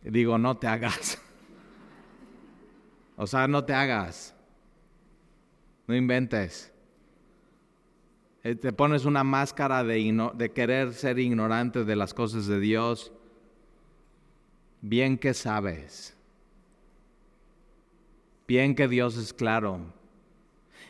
Digo, 0.09 0.37
no 0.37 0.57
te 0.57 0.67
hagas. 0.67 1.21
O 3.19 3.25
sea, 3.25 3.47
no 3.47 3.63
te 3.63 3.73
hagas. 3.73 4.35
No 5.87 5.95
inventes. 5.95 6.71
Eh, 8.43 8.53
te 8.53 8.71
pones 8.71 9.05
una 9.05 9.23
máscara 9.23 9.83
de, 9.83 10.29
de 10.35 10.51
querer 10.51 10.93
ser 10.93 11.17
ignorante 11.17 11.83
de 11.83 11.95
las 11.95 12.13
cosas 12.13 12.45
de 12.45 12.59
Dios 12.59 13.11
bien 14.81 15.17
que 15.17 15.33
sabes, 15.33 16.15
bien 18.47 18.75
que 18.75 18.87
Dios 18.87 19.17
es 19.17 19.33
claro. 19.33 19.93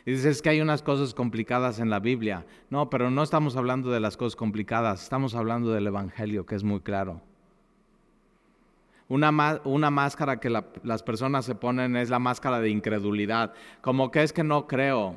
Y 0.04 0.12
dices 0.12 0.40
que 0.40 0.50
hay 0.50 0.60
unas 0.60 0.82
cosas 0.82 1.12
complicadas 1.12 1.80
en 1.80 1.90
la 1.90 2.00
Biblia. 2.00 2.46
No, 2.70 2.88
pero 2.88 3.10
no 3.10 3.22
estamos 3.22 3.56
hablando 3.56 3.90
de 3.90 4.00
las 4.00 4.16
cosas 4.16 4.36
complicadas, 4.36 5.02
estamos 5.02 5.34
hablando 5.34 5.70
del 5.70 5.86
Evangelio, 5.86 6.46
que 6.46 6.54
es 6.54 6.64
muy 6.64 6.80
claro. 6.80 7.20
Una, 9.08 9.60
una 9.64 9.90
máscara 9.90 10.38
que 10.38 10.50
las 10.50 11.02
personas 11.02 11.44
se 11.44 11.54
ponen 11.54 11.96
es 11.96 12.10
la 12.10 12.18
máscara 12.18 12.60
de 12.60 12.68
incredulidad, 12.68 13.54
como 13.80 14.10
que 14.10 14.22
es 14.22 14.32
que 14.32 14.44
no 14.44 14.66
creo. 14.66 15.16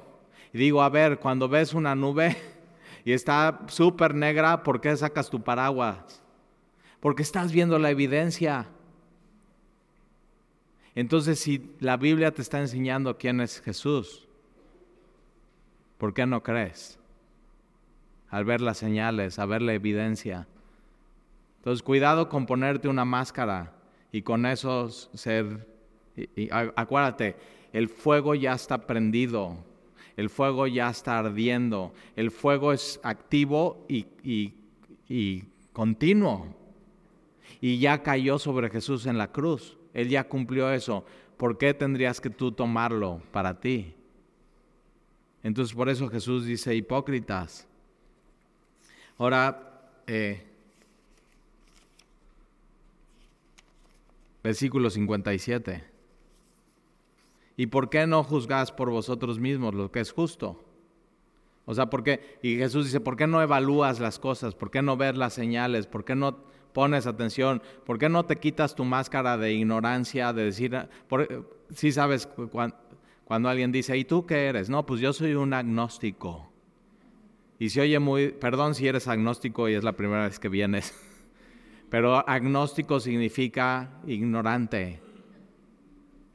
Y 0.54 0.58
digo, 0.58 0.82
a 0.82 0.90
ver, 0.90 1.20
cuando 1.20 1.50
ves 1.50 1.74
una 1.74 1.94
nube 1.96 2.38
y 3.06 3.12
está 3.12 3.62
súper 3.68 4.16
negra, 4.16 4.64
¿por 4.64 4.80
qué 4.80 4.96
sacas 4.96 5.30
tu 5.30 5.42
paraguas? 5.42 6.22
porque 7.02 7.24
estás 7.24 7.52
viendo 7.52 7.78
la 7.80 7.90
evidencia. 7.90 8.68
Entonces, 10.96 11.40
si 11.40 11.76
la 11.80 11.98
Biblia 11.98 12.32
te 12.32 12.42
está 12.42 12.60
enseñando 12.60 13.18
quién 13.18 13.42
es 13.42 13.60
Jesús, 13.60 14.28
¿por 15.98 16.14
qué 16.14 16.26
no 16.26 16.44
crees? 16.44 17.00
Al 18.30 18.46
ver 18.46 18.62
las 18.62 18.78
señales, 18.78 19.40
a 19.40 19.46
ver 19.46 19.62
la 19.62 19.74
evidencia. 19.74 20.48
Entonces, 21.58 21.82
cuidado 21.82 22.30
con 22.30 22.46
ponerte 22.46 22.88
una 22.88 23.04
máscara 23.04 23.74
y 24.12 24.21
con 24.21 24.45
eso 24.45 24.89
ser... 24.89 25.67
acuérdate, 26.76 27.36
el 27.74 27.88
fuego 27.88 28.36
ya 28.36 28.54
está 28.54 28.86
prendido, 28.86 29.58
el 30.17 30.30
fuego 30.30 30.67
ya 30.67 30.89
está 30.89 31.19
ardiendo, 31.19 31.93
el 32.15 32.32
fuego 32.32 32.74
es 32.74 33.00
activo 33.04 33.86
y, 33.88 34.06
y 35.08 35.43
continuo 35.74 36.62
y 37.62 37.78
ya 37.78 38.02
cayó 38.02 38.39
sobre 38.39 38.69
Jesús 38.69 39.06
en 39.06 39.19
la 39.19 39.32
cruz. 39.32 39.78
Él 39.93 40.10
ya 40.10 40.28
cumplió 40.28 40.71
eso. 40.71 41.06
¿Por 41.38 41.58
qué 41.58 41.74
tendrías 41.76 42.19
que 42.19 42.32
tú 42.32 42.52
tomarlo 42.52 43.21
para 43.32 43.60
ti? 43.60 43.93
Entonces 45.43 45.76
por 45.76 45.88
eso 45.88 46.10
Jesús 46.10 46.45
dice 46.45 46.74
hipócritas. 46.76 47.67
Ahora, 49.17 49.91
eh, 50.08 50.51
versículo 54.44 54.90
57. 54.90 55.84
¿Y 57.58 57.68
por 57.68 57.90
qué 57.90 58.08
no 58.08 58.24
juzgáis 58.24 58.72
por 58.72 58.90
vosotros 58.90 59.40
mismos 59.40 59.74
lo 59.76 59.92
que 59.92 60.00
es 60.00 60.12
justo? 60.12 60.64
O 61.66 61.74
sea, 61.74 61.90
¿por 61.90 62.04
qué? 62.04 62.40
Y 62.42 62.58
Jesús 62.58 62.86
dice, 62.86 63.00
¿por 63.00 63.16
qué 63.16 63.28
no 63.28 63.42
evalúas 63.42 64.00
las 64.00 64.20
cosas? 64.20 64.56
¿Por 64.56 64.72
qué 64.72 64.82
no 64.82 64.98
ver 64.98 65.16
las 65.16 65.34
señales? 65.34 65.88
¿Por 65.88 66.04
qué 66.04 66.16
no 66.16 66.44
pones 66.74 67.06
atención? 67.06 67.62
¿Por 67.86 68.00
qué 68.00 68.10
no 68.10 68.26
te 68.26 68.38
quitas 68.38 68.76
tu 68.76 68.84
máscara 68.84 69.38
de 69.38 69.54
ignorancia, 69.54 70.34
de 70.34 70.46
decir, 70.46 70.78
si 71.74 71.92
sabes 71.92 72.28
cuando, 73.28 73.50
alguien 73.50 73.72
dice, 73.72 73.96
¿y 73.98 74.06
tú 74.06 74.26
qué 74.26 74.48
eres? 74.48 74.70
No, 74.70 74.86
pues 74.86 75.00
yo 75.00 75.14
soy 75.14 75.36
un 75.36 75.54
agnóstico. 75.54 76.52
Y 77.60 77.70
se 77.70 77.82
oye 77.82 78.00
muy, 78.00 78.32
perdón 78.32 78.74
si 78.74 78.88
eres 78.88 79.08
agnóstico 79.08 79.70
y 79.70 79.76
es 79.76 79.84
la 79.84 79.94
primera 79.94 80.24
vez 80.24 80.40
que 80.40 80.50
vienes, 80.50 80.94
pero 81.92 82.24
agnóstico 82.26 83.02
significa 83.02 84.00
ignorante. 84.08 85.02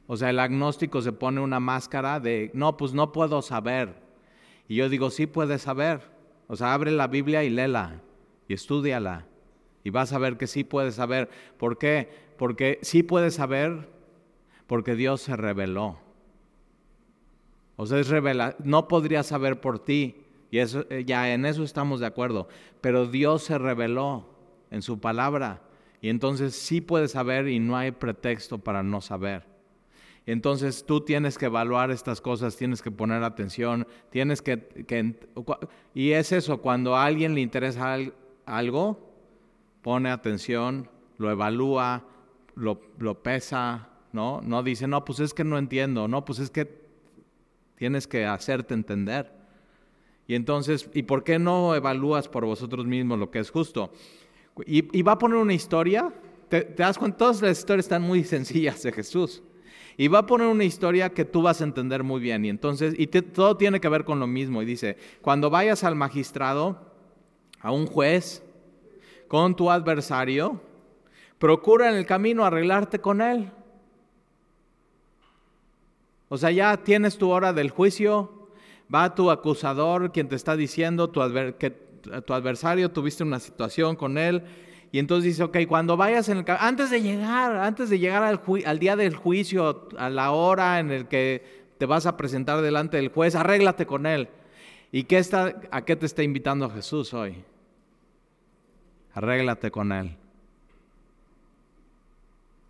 O 0.05 0.15
sea, 0.15 0.29
el 0.29 0.37
agnóstico 0.37 1.01
se 1.01 1.13
pone 1.13 1.41
una 1.41 1.59
máscara 1.59 2.19
de, 2.19 2.51
no, 2.53 2.77
pues 2.77 2.93
no 2.93 3.11
puedo 3.11 3.41
saber. 3.41 3.95
Y 4.67 4.75
yo 4.75 4.87
digo, 4.87 5.09
sí 5.09 5.25
puedes 5.25 5.63
saber. 5.63 6.01
O 6.45 6.55
sea, 6.55 6.75
abre 6.75 6.91
la 6.91 7.07
Biblia 7.07 7.43
y 7.43 7.49
léela 7.49 8.03
y 8.47 8.53
estudiala. 8.53 9.25
Y 9.83 9.89
vas 9.89 10.13
a 10.13 10.19
ver 10.19 10.37
que 10.37 10.45
sí 10.45 10.63
puedes 10.63 10.93
saber. 10.93 11.27
¿Por 11.57 11.79
qué? 11.79 12.07
Porque 12.37 12.77
sí 12.83 13.01
puedes 13.01 13.33
saber 13.33 13.89
porque 14.67 14.93
Dios 14.93 15.21
se 15.21 15.35
reveló. 15.35 15.97
O 17.77 17.87
sea, 17.87 17.97
es 17.97 18.09
revela 18.09 18.55
no 18.63 18.87
podría 18.87 19.23
saber 19.23 19.59
por 19.59 19.79
ti. 19.79 20.17
Y 20.51 20.59
eso, 20.59 20.85
eh, 20.91 21.03
ya 21.03 21.33
en 21.33 21.47
eso 21.47 21.63
estamos 21.63 21.99
de 21.99 22.05
acuerdo. 22.05 22.47
Pero 22.79 23.07
Dios 23.07 23.41
se 23.41 23.57
reveló 23.57 24.36
en 24.71 24.81
su 24.81 24.99
palabra. 24.99 25.61
Y 26.01 26.09
entonces 26.09 26.55
sí 26.55 26.81
puedes 26.81 27.11
saber 27.11 27.47
y 27.47 27.59
no 27.59 27.75
hay 27.75 27.91
pretexto 27.91 28.59
para 28.59 28.83
no 28.83 29.01
saber. 29.01 29.45
Entonces 30.25 30.85
tú 30.85 31.01
tienes 31.01 31.37
que 31.37 31.45
evaluar 31.45 31.89
estas 31.89 32.19
cosas, 32.19 32.57
tienes 32.57 32.81
que 32.81 32.91
poner 32.91 33.23
atención, 33.23 33.87
tienes 34.09 34.41
que... 34.41 34.59
que 34.85 35.15
y 35.93 36.11
es 36.11 36.31
eso, 36.33 36.61
cuando 36.61 36.95
a 36.95 37.05
alguien 37.05 37.33
le 37.33 37.41
interesa 37.41 37.97
algo, 38.45 38.99
pone 39.81 40.09
atención, 40.09 40.89
lo 41.17 41.31
evalúa, 41.31 42.03
lo, 42.55 42.81
lo 42.99 43.23
pesa, 43.23 43.87
¿no? 44.11 44.41
No 44.41 44.63
dice, 44.63 44.85
no, 44.85 45.05
pues 45.05 45.21
es 45.21 45.33
que 45.33 45.45
no 45.45 45.57
entiendo, 45.57 46.09
no, 46.09 46.25
pues 46.25 46.39
es 46.39 46.49
que 46.49 46.87
tienes 47.75 48.05
que 48.05 48.25
hacerte 48.25 48.73
entender. 48.73 49.31
Y 50.27 50.35
entonces, 50.35 50.89
¿y 50.93 51.03
por 51.03 51.23
qué 51.23 51.39
no 51.39 51.73
evalúas 51.73 52.27
por 52.27 52.45
vosotros 52.45 52.85
mismos 52.85 53.17
lo 53.17 53.31
que 53.31 53.39
es 53.39 53.49
justo? 53.49 53.91
Y, 54.65 55.01
va 55.01 55.13
a 55.13 55.17
poner 55.17 55.37
una 55.37 55.53
historia, 55.53 56.11
te, 56.49 56.63
das 56.75 56.97
cuenta, 56.97 57.17
todas 57.17 57.41
las 57.41 57.59
historias 57.59 57.85
están 57.85 58.01
muy 58.01 58.23
sencillas 58.23 58.81
de 58.83 58.91
Jesús. 58.91 59.43
Y 59.97 60.07
va 60.07 60.19
a 60.19 60.25
poner 60.25 60.47
una 60.47 60.63
historia 60.63 61.09
que 61.09 61.25
tú 61.25 61.41
vas 61.41 61.61
a 61.61 61.63
entender 61.63 62.03
muy 62.03 62.21
bien. 62.21 62.45
Y 62.45 62.49
entonces, 62.49 62.93
y 62.97 63.07
todo 63.07 63.57
tiene 63.57 63.79
que 63.79 63.89
ver 63.89 64.05
con 64.05 64.19
lo 64.19 64.27
mismo. 64.27 64.61
Y 64.61 64.65
dice, 64.65 64.97
cuando 65.21 65.49
vayas 65.49 65.83
al 65.83 65.95
magistrado, 65.95 66.79
a 67.59 67.71
un 67.71 67.87
juez, 67.87 68.43
con 69.27 69.55
tu 69.55 69.69
adversario, 69.69 70.61
procura 71.39 71.89
en 71.89 71.95
el 71.95 72.05
camino 72.05 72.45
arreglarte 72.45 72.99
con 72.99 73.21
él. 73.21 73.51
O 76.29 76.37
sea, 76.37 76.51
ya 76.51 76.77
tienes 76.77 77.17
tu 77.17 77.29
hora 77.29 77.53
del 77.53 77.69
juicio, 77.69 78.49
va 78.93 79.15
tu 79.15 79.31
acusador, 79.31 80.11
quien 80.11 80.27
te 80.27 80.35
está 80.35 80.55
diciendo 80.55 81.09
tu 81.09 81.21
que 81.57 81.86
tu 82.25 82.33
adversario 82.33 82.91
tuviste 82.91 83.23
una 83.23 83.39
situación 83.39 83.95
con 83.95 84.17
él, 84.17 84.43
y 84.91 84.99
entonces 84.99 85.25
dice, 85.25 85.43
ok, 85.43 85.57
cuando 85.67 85.97
vayas 85.97 86.29
en 86.29 86.37
el 86.37 86.45
antes 86.59 86.89
de 86.89 87.01
llegar, 87.01 87.57
antes 87.57 87.89
de 87.89 87.99
llegar 87.99 88.23
al, 88.23 88.41
al 88.65 88.79
día 88.79 88.95
del 88.95 89.15
juicio, 89.15 89.89
a 89.97 90.09
la 90.09 90.31
hora 90.31 90.79
en 90.79 90.91
el 90.91 91.07
que 91.07 91.67
te 91.77 91.85
vas 91.85 92.05
a 92.05 92.17
presentar 92.17 92.61
delante 92.61 92.97
del 92.97 93.09
juez, 93.09 93.35
arréglate 93.35 93.85
con 93.85 94.05
él. 94.05 94.29
¿Y 94.91 95.03
qué 95.03 95.17
está, 95.17 95.61
a 95.71 95.83
qué 95.83 95.95
te 95.95 96.05
está 96.05 96.23
invitando 96.23 96.69
Jesús 96.69 97.13
hoy? 97.13 97.43
Arréglate 99.13 99.71
con 99.71 99.91
él. 99.91 100.15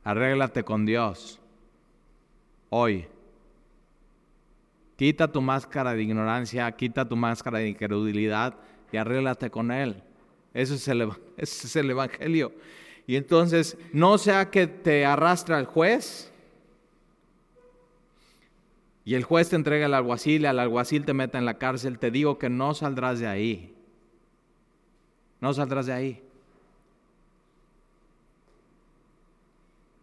Arréglate 0.04 0.64
con 0.64 0.86
Dios. 0.86 1.40
Hoy. 2.70 3.08
Quita 4.96 5.32
tu 5.32 5.42
máscara 5.42 5.94
de 5.94 6.02
ignorancia, 6.02 6.72
quita 6.72 7.08
tu 7.08 7.16
máscara 7.16 7.60
de 7.60 7.70
incredulidad 7.70 8.56
y 8.92 8.98
arréglate 8.98 9.50
con 9.50 9.72
Él. 9.72 10.02
El, 10.54 10.62
ese 11.38 11.68
es 11.68 11.76
el 11.76 11.92
Evangelio. 11.92 12.52
Y 13.06 13.16
entonces, 13.16 13.78
no 13.94 14.18
sea 14.18 14.50
que 14.50 14.68
te 14.68 15.06
arrastre 15.06 15.56
al 15.56 15.66
juez 15.66 16.32
y 19.08 19.16
el 19.16 19.24
juez 19.24 19.48
te 19.48 19.56
entrega 19.56 19.86
al 19.86 19.94
alguacil 19.94 20.42
y 20.42 20.46
al 20.48 20.60
alguacil 20.60 21.06
te 21.06 21.14
meta 21.14 21.38
en 21.38 21.46
la 21.46 21.58
cárcel, 21.58 21.98
te 21.98 22.12
digo 22.12 22.38
que 22.38 22.50
no 22.50 22.74
saldrás 22.74 23.20
de 23.20 23.28
ahí. 23.28 23.74
No 25.40 25.54
saldrás 25.54 25.86
de 25.86 25.94
ahí. 25.94 26.24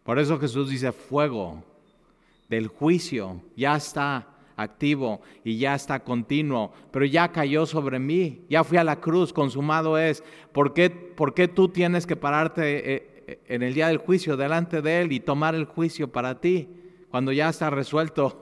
Por 0.04 0.18
eso 0.18 0.38
Jesús 0.38 0.70
dice, 0.70 0.90
fuego 0.92 1.62
del 2.48 2.68
juicio 2.68 3.42
ya 3.54 3.76
está 3.76 4.26
activo 4.56 5.20
y 5.42 5.58
ya 5.58 5.74
está 5.74 6.00
continuo, 6.00 6.72
pero 6.90 7.04
ya 7.04 7.32
cayó 7.32 7.66
sobre 7.66 7.98
mí, 7.98 8.44
ya 8.48 8.64
fui 8.64 8.78
a 8.78 8.84
la 8.84 9.00
cruz, 9.00 9.32
consumado 9.32 9.98
es. 9.98 10.22
¿Por 10.52 10.72
qué, 10.72 10.90
por 10.90 11.34
qué 11.34 11.48
tú 11.48 11.68
tienes 11.68 12.06
que 12.06 12.16
pararte 12.16 12.94
eh, 12.94 13.24
eh, 13.26 13.40
en 13.48 13.62
el 13.62 13.74
día 13.74 13.88
del 13.88 13.98
juicio 13.98 14.36
delante 14.36 14.82
de 14.82 15.02
Él 15.02 15.12
y 15.12 15.20
tomar 15.20 15.54
el 15.54 15.64
juicio 15.64 16.10
para 16.10 16.40
ti 16.40 16.68
cuando 17.10 17.32
ya 17.32 17.48
está 17.48 17.70
resuelto? 17.70 18.40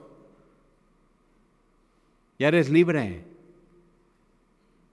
Ya 2.39 2.47
eres 2.47 2.69
libre. 2.69 3.23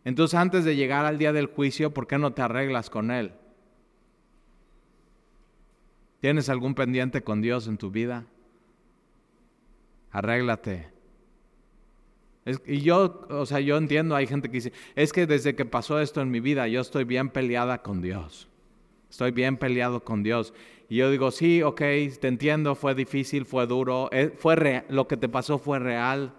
Entonces 0.05 0.39
antes 0.39 0.65
de 0.65 0.77
llegar 0.77 1.05
al 1.05 1.19
día 1.19 1.33
del 1.33 1.47
juicio, 1.47 1.93
¿por 1.93 2.07
qué 2.07 2.19
no 2.19 2.33
te 2.33 2.43
arreglas 2.43 2.89
con 2.89 3.11
Él? 3.11 3.33
¿Tienes 6.21 6.49
algún 6.49 6.75
pendiente 6.75 7.23
con 7.23 7.41
Dios 7.41 7.67
en 7.67 7.79
tu 7.79 7.91
vida? 7.91 8.27
Arréglate 10.11 11.00
y 12.67 12.81
yo, 12.81 13.27
o 13.29 13.45
sea, 13.47 13.61
yo 13.61 13.77
entiendo, 13.77 14.17
hay 14.17 14.27
gente 14.27 14.49
que 14.49 14.57
dice, 14.57 14.73
es 14.95 15.13
que 15.13 15.27
desde 15.27 15.55
que 15.55 15.65
pasó 15.65 16.01
esto 16.01 16.21
en 16.21 16.31
mi 16.31 16.41
vida, 16.41 16.67
yo 16.69 16.81
estoy 16.81 17.05
bien 17.05 17.29
peleada 17.29 17.83
con 17.83 18.01
Dios. 18.01 18.49
Estoy 19.11 19.33
bien 19.33 19.57
peleado 19.57 20.03
con 20.05 20.23
Dios. 20.23 20.55
Y 20.89 20.97
yo 20.97 21.11
digo, 21.11 21.31
sí, 21.31 21.63
ok, 21.63 21.81
te 22.21 22.29
entiendo, 22.29 22.75
fue 22.75 22.95
difícil, 22.95 23.45
fue 23.45 23.67
duro, 23.67 24.09
eh, 24.13 24.33
fue 24.37 24.85
lo 24.89 25.07
que 25.07 25.17
te 25.17 25.29
pasó 25.29 25.59
fue 25.59 25.79
real, 25.79 26.33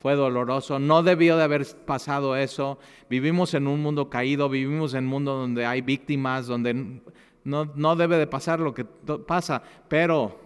fue 0.00 0.14
doloroso, 0.14 0.78
no 0.78 1.02
debió 1.02 1.36
de 1.36 1.44
haber 1.44 1.66
pasado 1.84 2.36
eso. 2.36 2.78
Vivimos 3.10 3.54
en 3.54 3.66
un 3.66 3.80
mundo 3.82 4.08
caído, 4.08 4.48
vivimos 4.48 4.94
en 4.94 5.04
un 5.04 5.10
mundo 5.10 5.34
donde 5.34 5.66
hay 5.66 5.80
víctimas, 5.80 6.46
donde 6.46 7.00
no, 7.44 7.72
no 7.74 7.96
debe 7.96 8.16
de 8.16 8.26
pasar 8.26 8.60
lo 8.60 8.74
que 8.74 8.84
pasa. 8.84 9.62
Pero 9.88 10.38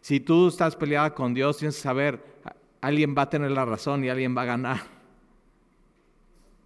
si 0.00 0.20
tú 0.20 0.48
estás 0.48 0.76
peleada 0.76 1.14
con 1.14 1.32
Dios, 1.32 1.56
tienes 1.58 1.76
que 1.76 1.82
saber, 1.82 2.22
alguien 2.86 3.14
va 3.16 3.22
a 3.22 3.30
tener 3.30 3.50
la 3.50 3.64
razón 3.64 4.04
y 4.04 4.08
alguien 4.08 4.36
va 4.36 4.42
a 4.42 4.46
ganar. 4.46 4.80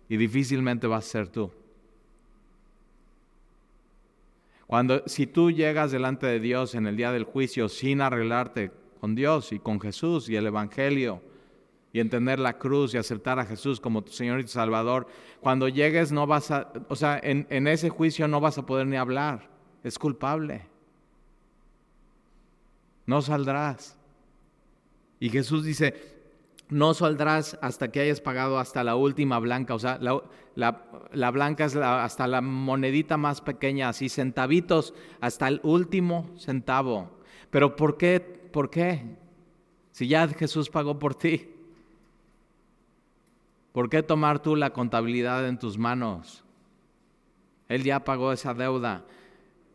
Y 0.08 0.16
difícilmente 0.16 0.86
vas 0.86 1.06
a 1.06 1.08
ser 1.08 1.28
tú. 1.28 1.50
Cuando 4.66 5.02
si 5.06 5.26
tú 5.26 5.50
llegas 5.50 5.92
delante 5.92 6.26
de 6.26 6.40
Dios 6.40 6.74
en 6.74 6.86
el 6.86 6.96
día 6.96 7.12
del 7.12 7.24
juicio 7.24 7.68
sin 7.68 8.00
arreglarte 8.00 8.70
con 9.00 9.14
Dios 9.14 9.52
y 9.52 9.60
con 9.60 9.80
Jesús 9.80 10.28
y 10.28 10.36
el 10.36 10.46
evangelio 10.46 11.22
y 11.92 12.00
entender 12.00 12.38
la 12.38 12.58
cruz 12.58 12.94
y 12.94 12.98
aceptar 12.98 13.38
a 13.38 13.46
Jesús 13.46 13.80
como 13.80 14.02
tu 14.02 14.12
Señor 14.12 14.40
y 14.40 14.42
tu 14.42 14.50
Salvador, 14.50 15.06
cuando 15.40 15.68
llegues 15.68 16.12
no 16.12 16.26
vas 16.26 16.50
a, 16.50 16.70
o 16.88 16.96
sea, 16.96 17.18
en, 17.22 17.46
en 17.48 17.66
ese 17.66 17.88
juicio 17.88 18.28
no 18.28 18.40
vas 18.40 18.58
a 18.58 18.66
poder 18.66 18.86
ni 18.86 18.96
hablar. 18.96 19.48
Es 19.84 19.98
culpable. 19.98 20.66
No 23.06 23.22
saldrás. 23.22 23.97
Y 25.20 25.30
Jesús 25.30 25.64
dice, 25.64 25.94
no 26.68 26.94
saldrás 26.94 27.58
hasta 27.62 27.90
que 27.90 28.00
hayas 28.00 28.20
pagado 28.20 28.58
hasta 28.58 28.84
la 28.84 28.94
última 28.94 29.38
blanca, 29.38 29.74
o 29.74 29.78
sea, 29.78 29.98
la, 30.00 31.30
blanca 31.30 31.64
es 31.64 31.76
hasta 31.76 32.26
la 32.26 32.40
monedita 32.40 33.16
más 33.16 33.40
pequeña, 33.40 33.88
así 33.88 34.08
centavitos, 34.08 34.94
hasta 35.20 35.48
el 35.48 35.60
último 35.62 36.30
centavo. 36.36 37.18
Pero 37.50 37.74
¿por 37.76 37.96
qué? 37.96 38.20
¿Por 38.20 38.70
qué? 38.70 39.16
Si 39.92 40.08
ya 40.08 40.28
Jesús 40.28 40.68
pagó 40.68 40.98
por 40.98 41.14
ti. 41.14 41.54
¿Por 43.72 43.88
qué 43.88 44.02
tomar 44.02 44.40
tú 44.40 44.56
la 44.56 44.70
contabilidad 44.70 45.46
en 45.48 45.58
tus 45.58 45.78
manos? 45.78 46.44
Él 47.68 47.84
ya 47.84 48.04
pagó 48.04 48.32
esa 48.32 48.54
deuda. 48.54 49.04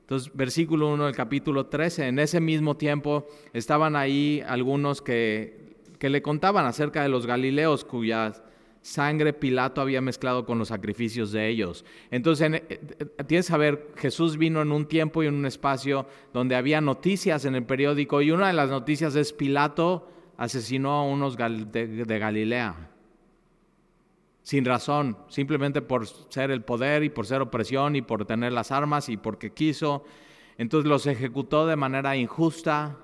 Entonces, 0.03 0.31
versículo 0.33 0.89
1 0.89 1.05
del 1.05 1.15
capítulo 1.15 1.67
13, 1.67 2.09
en 2.09 2.19
ese 2.19 2.41
mismo 2.41 2.75
tiempo 2.75 3.25
estaban 3.53 3.95
ahí 3.95 4.43
algunos 4.45 5.01
que, 5.01 5.77
que 5.97 6.09
le 6.09 6.21
contaban 6.21 6.65
acerca 6.65 7.01
de 7.01 7.07
los 7.07 7.25
galileos 7.25 7.85
cuya 7.85 8.33
sangre 8.81 9.31
Pilato 9.31 9.79
había 9.79 10.01
mezclado 10.01 10.45
con 10.45 10.59
los 10.59 10.67
sacrificios 10.67 11.31
de 11.31 11.47
ellos. 11.47 11.85
Entonces, 12.11 12.51
eh, 12.51 12.63
eh, 12.69 13.05
tienes 13.25 13.45
que 13.45 13.51
saber, 13.51 13.87
Jesús 13.95 14.37
vino 14.37 14.61
en 14.61 14.73
un 14.73 14.87
tiempo 14.87 15.23
y 15.23 15.27
en 15.27 15.35
un 15.35 15.45
espacio 15.45 16.05
donde 16.33 16.57
había 16.57 16.81
noticias 16.81 17.45
en 17.45 17.55
el 17.55 17.63
periódico 17.63 18.21
y 18.21 18.31
una 18.31 18.47
de 18.47 18.53
las 18.53 18.69
noticias 18.69 19.15
es 19.15 19.31
Pilato 19.31 20.09
asesinó 20.35 20.91
a 20.91 21.03
unos 21.05 21.37
de 21.37 22.19
Galilea 22.19 22.92
sin 24.43 24.65
razón, 24.65 25.17
simplemente 25.29 25.81
por 25.81 26.05
ser 26.05 26.51
el 26.51 26.63
poder 26.63 27.03
y 27.03 27.09
por 27.09 27.25
ser 27.25 27.41
opresión 27.41 27.95
y 27.95 28.01
por 28.01 28.25
tener 28.25 28.51
las 28.51 28.71
armas 28.71 29.07
y 29.07 29.15
porque 29.15 29.53
quiso. 29.53 30.03
Entonces 30.57 30.87
los 30.87 31.07
ejecutó 31.07 31.65
de 31.65 31.77
manera 31.77 32.15
injusta. 32.17 32.97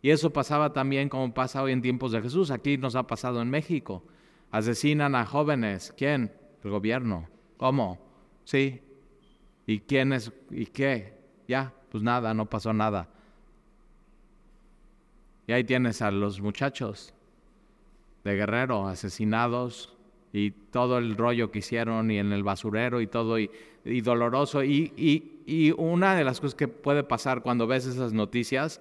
Y 0.00 0.10
eso 0.10 0.32
pasaba 0.32 0.72
también 0.72 1.08
como 1.08 1.34
pasa 1.34 1.62
hoy 1.62 1.72
en 1.72 1.82
tiempos 1.82 2.12
de 2.12 2.22
Jesús. 2.22 2.50
Aquí 2.52 2.78
nos 2.78 2.94
ha 2.94 3.06
pasado 3.06 3.42
en 3.42 3.50
México. 3.50 4.04
Asesinan 4.52 5.16
a 5.16 5.26
jóvenes. 5.26 5.92
¿Quién? 5.96 6.32
El 6.62 6.70
gobierno. 6.70 7.28
¿Cómo? 7.56 7.98
Sí. 8.44 8.80
¿Y 9.66 9.80
quién 9.80 10.12
es? 10.12 10.30
¿Y 10.50 10.66
qué? 10.66 11.18
Ya, 11.48 11.72
pues 11.90 12.04
nada, 12.04 12.32
no 12.32 12.48
pasó 12.48 12.72
nada. 12.72 13.08
Y 15.46 15.52
ahí 15.52 15.64
tienes 15.64 16.00
a 16.00 16.10
los 16.10 16.40
muchachos 16.40 17.12
de 18.22 18.34
Guerrero 18.34 18.86
asesinados 18.86 19.94
y 20.36 20.50
todo 20.50 20.98
el 20.98 21.16
rollo 21.16 21.52
que 21.52 21.60
hicieron 21.60 22.10
y 22.10 22.18
en 22.18 22.32
el 22.32 22.42
basurero 22.42 23.00
y 23.00 23.06
todo 23.06 23.38
y, 23.38 23.48
doloroso. 24.02 24.64
Y, 24.64 24.92
y, 25.46 25.70
una 25.78 26.16
de 26.16 26.24
las 26.24 26.40
cosas 26.40 26.56
que 26.56 26.66
puede 26.66 27.04
pasar 27.04 27.40
cuando 27.40 27.68
ves 27.68 27.86
esas 27.86 28.12
noticias, 28.12 28.80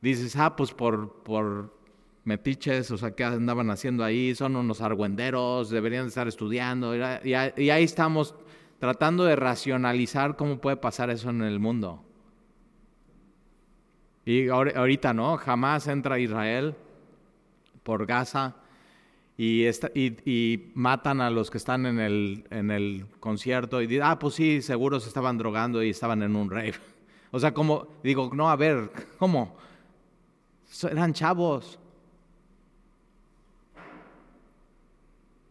dices, 0.00 0.36
ah, 0.36 0.54
pues 0.54 0.72
por, 0.72 1.24
por 1.24 1.76
metiches, 2.22 2.88
o 2.92 2.98
sea, 2.98 3.10
¿qué 3.16 3.24
andaban 3.24 3.68
haciendo 3.70 4.04
ahí? 4.04 4.36
Son 4.36 4.54
unos 4.54 4.80
argüenderos, 4.80 5.70
deberían 5.70 6.06
estar 6.06 6.28
estudiando. 6.28 6.94
Y, 6.94 7.30
y 7.30 7.70
ahí 7.70 7.82
estamos 7.82 8.36
tratando 8.78 9.24
de 9.24 9.34
racionalizar 9.34 10.36
cómo 10.36 10.60
puede 10.60 10.76
pasar 10.76 11.10
eso 11.10 11.30
en 11.30 11.42
el 11.42 11.58
mundo. 11.58 12.04
Y 14.24 14.50
ahorita, 14.50 15.12
¿no? 15.12 15.36
Jamás 15.36 15.88
entra 15.88 16.20
Israel 16.20 16.76
por 17.82 18.06
Gaza 18.06 18.54
y, 19.38 19.66
y, 20.24 20.72
matan 20.74 21.20
a 21.20 21.30
los 21.30 21.50
que 21.50 21.58
están 21.58 21.84
en 21.84 22.00
el, 22.00 22.44
en 22.50 22.70
el 22.70 23.06
concierto 23.20 23.82
y 23.82 23.86
dicen, 23.86 24.04
ah, 24.04 24.18
pues 24.18 24.34
sí, 24.34 24.62
seguro 24.62 24.98
se 24.98 25.08
estaban 25.08 25.36
drogando 25.36 25.82
y 25.82 25.90
estaban 25.90 26.22
en 26.22 26.36
un 26.36 26.50
rave. 26.50 26.74
O 27.32 27.40
sea, 27.40 27.52
como, 27.52 27.88
digo, 28.02 28.30
no, 28.32 28.48
a 28.48 28.56
ver, 28.56 28.90
¿cómo? 29.18 29.56
Eran 30.90 31.12
chavos. 31.12 31.78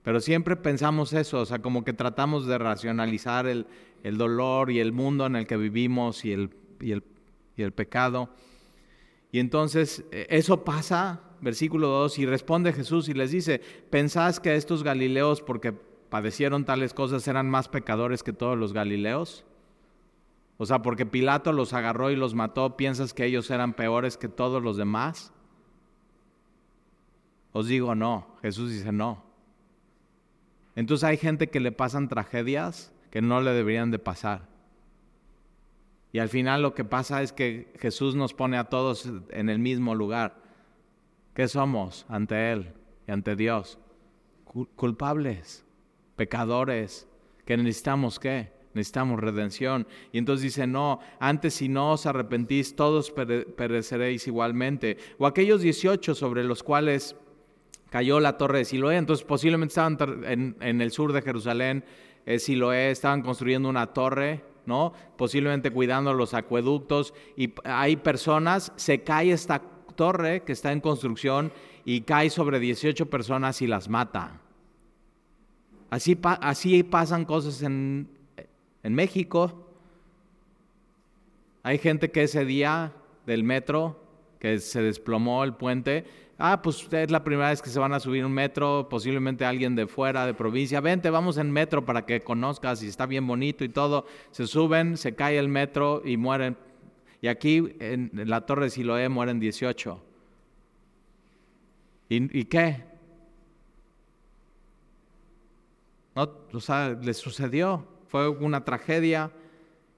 Pero 0.01 0.19
siempre 0.19 0.55
pensamos 0.55 1.13
eso, 1.13 1.41
o 1.41 1.45
sea, 1.45 1.59
como 1.59 1.83
que 1.83 1.91
tratamos 1.91 2.47
de 2.47 2.57
racionalizar 2.57 3.45
el, 3.45 3.67
dolor 4.03 4.71
y 4.71 4.79
el 4.79 4.93
mundo 4.93 5.25
en 5.25 5.35
el 5.35 5.45
que 5.45 5.57
vivimos 5.57 6.25
y 6.25 6.31
el, 6.31 6.49
y 6.79 6.91
el, 6.91 7.03
y 7.57 7.63
el 7.63 7.71
pecado. 7.71 8.29
Y 9.31 9.39
entonces 9.39 10.05
eh, 10.11 10.27
eso 10.29 10.63
pasa, 10.63 11.21
versículo 11.41 11.87
2, 11.87 12.19
y 12.19 12.25
responde 12.25 12.73
Jesús 12.73 13.09
y 13.09 13.13
les 13.13 13.31
dice, 13.31 13.61
¿pensás 13.89 14.39
que 14.39 14.55
estos 14.55 14.83
galileos, 14.83 15.41
porque 15.41 15.73
padecieron 15.73 16.65
tales 16.65 16.93
cosas, 16.93 17.27
eran 17.27 17.49
más 17.49 17.67
pecadores 17.67 18.23
que 18.23 18.33
todos 18.33 18.57
los 18.57 18.73
galileos? 18.73 19.45
O 20.57 20.65
sea, 20.65 20.81
porque 20.81 21.05
Pilato 21.05 21.51
los 21.51 21.73
agarró 21.73 22.11
y 22.11 22.15
los 22.15 22.33
mató, 22.33 22.77
¿piensas 22.77 23.13
que 23.13 23.25
ellos 23.25 23.49
eran 23.51 23.73
peores 23.73 24.17
que 24.17 24.29
todos 24.29 24.63
los 24.63 24.77
demás? 24.77 25.33
Os 27.51 27.67
digo 27.67 27.95
no, 27.95 28.27
Jesús 28.41 28.71
dice 28.71 28.91
no. 28.91 29.23
Entonces 30.75 31.05
hay 31.05 31.17
gente 31.17 31.49
que 31.49 31.59
le 31.59 31.71
pasan 31.71 32.09
tragedias 32.09 32.91
que 33.11 33.21
no 33.21 33.39
le 33.39 33.51
deberían 33.51 33.91
de 33.91 33.99
pasar. 33.99 34.47
Y 36.11 36.19
al 36.19 36.29
final 36.29 36.61
lo 36.61 36.73
que 36.73 36.83
pasa 36.83 37.21
es 37.21 37.31
que 37.31 37.73
Jesús 37.79 38.15
nos 38.15 38.33
pone 38.33 38.57
a 38.57 38.65
todos 38.65 39.09
en 39.29 39.49
el 39.49 39.59
mismo 39.59 39.95
lugar. 39.95 40.41
¿Qué 41.35 41.49
somos 41.49 42.05
ante 42.07 42.53
Él 42.53 42.71
y 43.05 43.11
ante 43.11 43.35
Dios? 43.35 43.77
Culpables, 44.77 45.65
pecadores, 46.15 47.09
que 47.45 47.57
necesitamos 47.57 48.19
qué? 48.19 48.53
Necesitamos 48.73 49.19
redención. 49.19 49.85
Y 50.13 50.17
entonces 50.17 50.43
dice, 50.43 50.65
no, 50.65 50.99
antes 51.19 51.55
si 51.55 51.67
no 51.67 51.91
os 51.91 52.05
arrepentís, 52.05 52.77
todos 52.77 53.11
pereceréis 53.11 54.27
igualmente. 54.27 54.97
O 55.17 55.27
aquellos 55.27 55.61
18 55.61 56.15
sobre 56.15 56.45
los 56.45 56.63
cuales 56.63 57.17
cayó 57.89 58.21
la 58.21 58.37
torre 58.37 58.59
de 58.59 58.65
Siloé, 58.65 58.95
entonces 58.95 59.25
posiblemente 59.25 59.71
estaban 59.71 59.97
en, 60.25 60.81
el 60.81 60.91
sur 60.91 61.11
de 61.11 61.21
Jerusalén, 61.21 61.83
eh, 62.25 62.39
Siloé, 62.39 62.91
estaban 62.91 63.21
construyendo 63.21 63.67
una 63.67 63.87
torre 63.87 64.55
¿no? 64.65 64.93
Posiblemente 65.15 65.69
cuidando 65.69 66.11
los 66.15 66.33
acueductos 66.33 67.13
y 67.35 67.53
hay 67.65 67.97
personas, 67.97 68.73
se 68.77 69.03
cae 69.03 69.31
esta 69.31 69.61
torre 69.95 70.43
que 70.43 70.51
está 70.51 70.71
en 70.71 70.81
construcción 70.81 71.51
y 71.83 72.01
cae 72.01 72.29
sobre 72.29 72.59
18 72.59 73.09
personas 73.09 73.61
y 73.61 73.67
las 73.67 73.89
mata. 73.89 74.41
Así, 75.89 76.17
así 76.23 76.83
pasan 76.83 77.25
cosas 77.25 77.61
en, 77.61 78.09
en 78.83 78.93
México. 78.93 79.67
Hay 81.63 81.77
gente 81.77 82.11
que 82.11 82.23
ese 82.23 82.45
día 82.45 82.93
del 83.25 83.43
metro, 83.43 83.99
que 84.39 84.59
se 84.59 84.81
desplomó 84.81 85.43
el 85.43 85.53
puente, 85.55 86.05
Ah, 86.37 86.61
pues 86.61 86.85
es 86.91 87.11
la 87.11 87.23
primera 87.23 87.49
vez 87.49 87.61
que 87.61 87.69
se 87.69 87.79
van 87.79 87.93
a 87.93 87.99
subir 88.01 88.25
un 88.25 88.33
metro, 88.33 88.89
posiblemente 88.89 89.45
alguien 89.45 89.73
de 89.73 89.87
fuera, 89.87 90.25
de 90.25 90.33
provincia. 90.33 90.81
Vente, 90.81 91.09
vamos 91.09 91.37
en 91.37 91.49
metro 91.49 91.85
para 91.85 92.05
que 92.05 92.19
conozcas 92.19 92.83
y 92.83 92.87
está 92.87 93.05
bien 93.05 93.25
bonito 93.25 93.63
y 93.63 93.69
todo. 93.69 94.05
Se 94.31 94.45
suben, 94.45 94.97
se 94.97 95.15
cae 95.15 95.37
el 95.37 95.47
metro 95.47 96.01
y 96.03 96.17
mueren. 96.17 96.57
Y 97.25 97.27
aquí 97.27 97.75
en 97.79 98.11
la 98.13 98.45
Torre 98.45 98.65
de 98.65 98.69
Siloé 98.69 99.09
mueren 99.09 99.39
18. 99.39 99.99
¿Y, 102.07 102.39
y 102.39 102.45
qué? 102.45 102.83
No, 106.13 106.29
o 106.53 106.59
sea, 106.59 106.89
les 106.91 107.17
sucedió. 107.17 107.83
Fue 108.09 108.29
una 108.29 108.63
tragedia. 108.63 109.31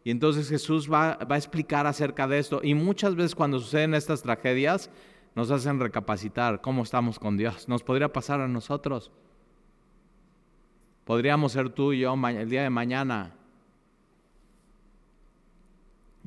Y 0.06 0.12
entonces 0.12 0.48
Jesús 0.48 0.90
va, 0.90 1.18
va 1.30 1.36
a 1.36 1.38
explicar 1.38 1.86
acerca 1.86 2.30
de 2.30 2.40
esto. 2.40 2.62
Y 2.63 2.76
muchas 2.76 3.13
veces 3.13 3.36
cuando 3.36 3.60
suceden 3.60 3.94
estas 3.94 4.22
tragedias, 4.22 4.90
nos 5.36 5.52
hacen 5.52 5.82
recapacitar 5.82 6.62
cómo 6.62 6.84
estamos 6.84 7.20
con 7.20 7.36
Dios. 7.36 7.68
Nos 7.68 7.84
podría 7.84 8.13
pasar 8.13 8.40
a 8.40 8.48
nosotros. 8.48 9.12
Podríamos 11.04 11.52
ser 11.52 11.72
tú 11.72 11.92
y 11.92 12.00
yo 12.00 12.13
el 12.13 12.50
día 12.50 12.63
de 12.63 12.70
mañana. 12.70 13.37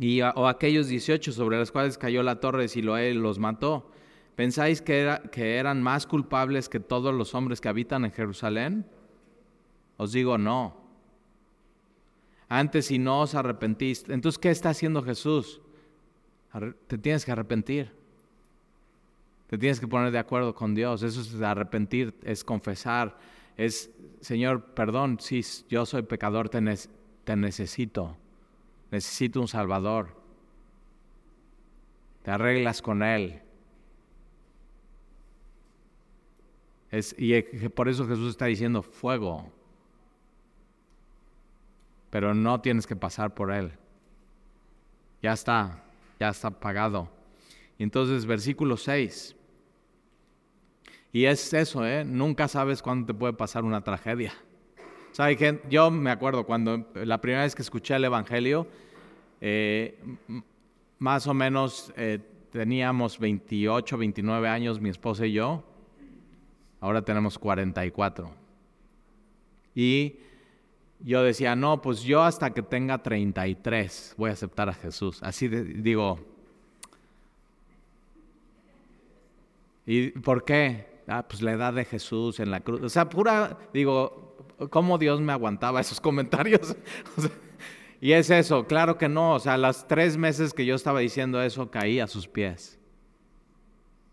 Y, 0.01 0.23
o 0.23 0.49
aquellos 0.49 0.89
18 0.89 1.31
sobre 1.31 1.59
los 1.59 1.71
cuales 1.71 1.99
cayó 1.99 2.25
la 2.25 2.41
torre 2.41 2.63
de 2.63 2.69
Siloé 2.69 3.15
los 3.15 3.39
mató. 3.39 3.93
¿Pensáis 4.35 4.83
que 4.83 5.21
eran 5.57 5.83
más 5.83 6.07
culpables 6.07 6.69
que 6.69 6.81
todos 6.81 7.15
los 7.15 7.35
hombres 7.35 7.61
que 7.61 7.69
habitan 7.69 8.05
en 8.05 8.11
Jerusalén? 8.11 8.87
Os 9.99 10.13
digo 10.13 10.39
no. 10.39 10.81
Antes 12.49 12.87
si 12.87 12.99
no 12.99 13.21
os 13.21 13.35
arrepentís. 13.35 14.09
Entonces, 14.09 14.39
¿qué 14.39 14.51
está 14.51 14.71
haciendo 14.71 15.03
Jesús? 15.03 15.61
Te 16.89 16.99
tienes 16.99 17.25
que 17.25 17.33
arrepentir. 17.33 17.93
Te 19.49 19.59
tienes 19.59 19.79
que 19.79 19.87
poner 19.87 20.11
de 20.11 20.19
acuerdo 20.19 20.55
con 20.55 20.75
Dios. 20.75 21.03
Eso 21.03 21.21
es 21.21 21.41
arrepentir, 21.43 22.15
es 22.23 22.43
confesar, 22.43 23.19
es, 23.57 23.91
Señor, 24.21 24.73
perdón, 24.75 25.19
sí, 25.21 25.43
yo 25.69 25.85
soy 25.85 26.03
pecador, 26.03 26.49
te, 26.49 26.63
necesito. 27.37 28.17
Necesito 28.91 29.41
un 29.41 29.49
Salvador. 29.49 30.17
Te 32.23 32.31
arreglas 32.31 32.83
con 32.83 33.03
Él. 33.03 33.41
Es, 36.91 37.15
y 37.17 37.41
por 37.71 37.89
eso 37.89 38.07
Jesús 38.07 38.31
está 38.31 38.47
diciendo 38.47 38.83
fuego. 38.83 39.51
Pero 42.11 42.35
no 42.35 42.61
tienes 42.61 42.87
que 42.87 42.97
pasar 42.97 43.35
por 43.35 43.53
Él. 43.53 43.73
Ya 45.23 45.33
está, 45.33 45.85
ya 46.19 46.31
está 46.31 46.51
pagado. 46.51 47.09
Entonces, 47.79 48.27
versículo 48.27 48.77
6. 48.77 49.37
Y 51.13 51.25
es 51.25 51.53
eso, 51.55 51.87
¿eh? 51.87 52.05
Nunca 52.05 52.49
sabes 52.49 52.83
cuándo 52.83 53.07
te 53.07 53.15
puede 53.15 53.33
pasar 53.33 53.65
una 53.65 53.83
tragedia. 53.83 54.33
¿Sabe 55.13 55.37
qué? 55.37 55.61
Yo 55.69 55.91
me 55.91 56.11
acuerdo 56.11 56.45
cuando 56.45 56.87
la 56.95 57.21
primera 57.21 57.43
vez 57.43 57.55
que 57.55 57.63
escuché 57.63 57.97
el 57.97 58.05
Evangelio, 58.05 58.67
eh, 59.41 59.99
más 60.99 61.27
o 61.27 61.35
menos 61.35 61.93
eh, 61.97 62.21
teníamos 62.53 63.19
28, 63.19 63.99
29 63.99 64.49
años, 64.49 64.81
mi 64.81 64.89
esposa 64.89 65.27
y 65.27 65.33
yo. 65.33 65.65
Ahora 66.81 67.03
tenemos 67.03 67.39
44. 67.39 68.31
Y 69.75 70.15
yo 71.01 71.23
decía, 71.23 71.57
no, 71.57 71.83
pues 71.83 72.03
yo 72.03 72.23
hasta 72.23 72.55
que 72.55 72.63
tenga 72.63 73.03
33 73.03 74.15
voy 74.17 74.31
a 74.31 74.35
aceptar 74.35 74.69
a 74.69 74.75
Jesús. 74.75 75.23
Así 75.23 75.49
digo. 75.49 76.21
¿Y 79.87 80.11
por 80.11 80.45
qué? 80.45 80.91
ah, 81.11 81.27
pues 81.27 81.43
la 81.43 81.53
edad 81.53 81.73
de 81.73 81.85
Jesús 81.85 82.41
en 82.41 82.51
la 82.51 82.61
cruz. 82.61 82.81
O 82.83 82.89
sea, 82.89 83.09
pura, 83.09 83.59
digo, 83.75 84.30
¿cómo 84.69 84.99
Dios 84.99 85.21
me 85.21 85.33
aguantaba 85.33 85.81
esos 85.81 86.01
comentarios? 86.01 86.77
y 88.01 88.13
es 88.13 88.31
eso, 88.31 88.67
claro 88.67 88.99
que 88.99 89.09
no. 89.09 89.35
O 89.35 89.41
sea, 89.41 89.57
las 89.57 89.89
tres 89.89 90.17
meses 90.17 90.53
que 90.53 90.67
yo 90.67 90.75
estaba 90.75 91.01
diciendo 91.01 91.43
eso, 91.43 91.71
caí 91.71 92.01
a 92.01 92.07
sus 92.07 92.29
pies. 92.29 92.79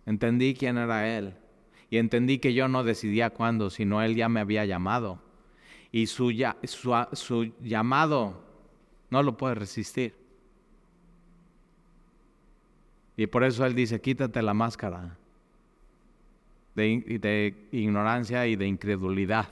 Entendí 0.06 0.54
quién 0.54 0.78
era 0.78 1.18
Él. 1.18 1.34
Y 1.90 1.98
entendí 1.98 2.40
que 2.40 2.54
yo 2.54 2.68
no 2.68 2.84
decidía 2.84 3.30
cuándo, 3.30 3.70
sino 3.70 4.02
Él 4.02 4.16
ya 4.16 4.30
me 4.30 4.40
había 4.40 4.66
llamado. 4.66 5.22
Y 5.92 6.08
su, 6.08 6.34
su, 6.64 7.08
su 7.14 7.54
llamado 7.62 8.44
no 9.10 9.24
lo 9.24 9.38
puede 9.38 9.56
resistir. 9.56 10.16
Y 13.16 13.28
por 13.28 13.44
eso 13.44 13.66
Él 13.66 13.74
dice, 13.74 14.00
quítate 14.00 14.42
la 14.42 14.54
máscara 14.54 15.18
de, 16.78 17.56
ignorancia 17.72 18.46
y 18.48 18.56
de 18.56 18.68
incredulidad. 18.68 19.50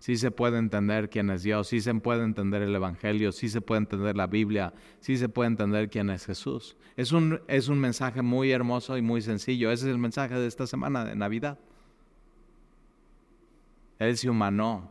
Sí 0.00 0.16
se 0.16 0.30
puede 0.30 0.58
entender 0.58 1.10
quién 1.10 1.28
es 1.30 1.42
Dios, 1.42 1.68
sí 1.68 1.80
se 1.80 1.94
puede 1.94 2.24
entender 2.24 2.62
el 2.62 2.74
Evangelio, 2.74 3.32
sí 3.32 3.48
se 3.48 3.60
puede 3.60 3.82
entender 3.82 4.16
la 4.16 4.26
Biblia, 4.26 4.72
sí 4.98 5.18
se 5.18 5.28
puede 5.28 5.48
entender 5.48 5.90
quién 5.90 6.08
es 6.08 6.24
Jesús. 6.24 6.76
Es 6.96 7.12
un, 7.12 7.40
es 7.48 7.68
un 7.68 7.78
mensaje 7.78 8.22
muy 8.22 8.50
hermoso 8.50 8.96
y 8.96 9.02
muy 9.02 9.20
sencillo. 9.20 9.70
Ese 9.70 9.86
es 9.86 9.92
el 9.92 9.98
mensaje 9.98 10.34
de 10.34 10.46
esta 10.46 10.66
semana 10.66 11.04
de 11.04 11.14
Navidad. 11.14 11.58
Él 13.98 14.16
se 14.16 14.30
humanó, 14.30 14.90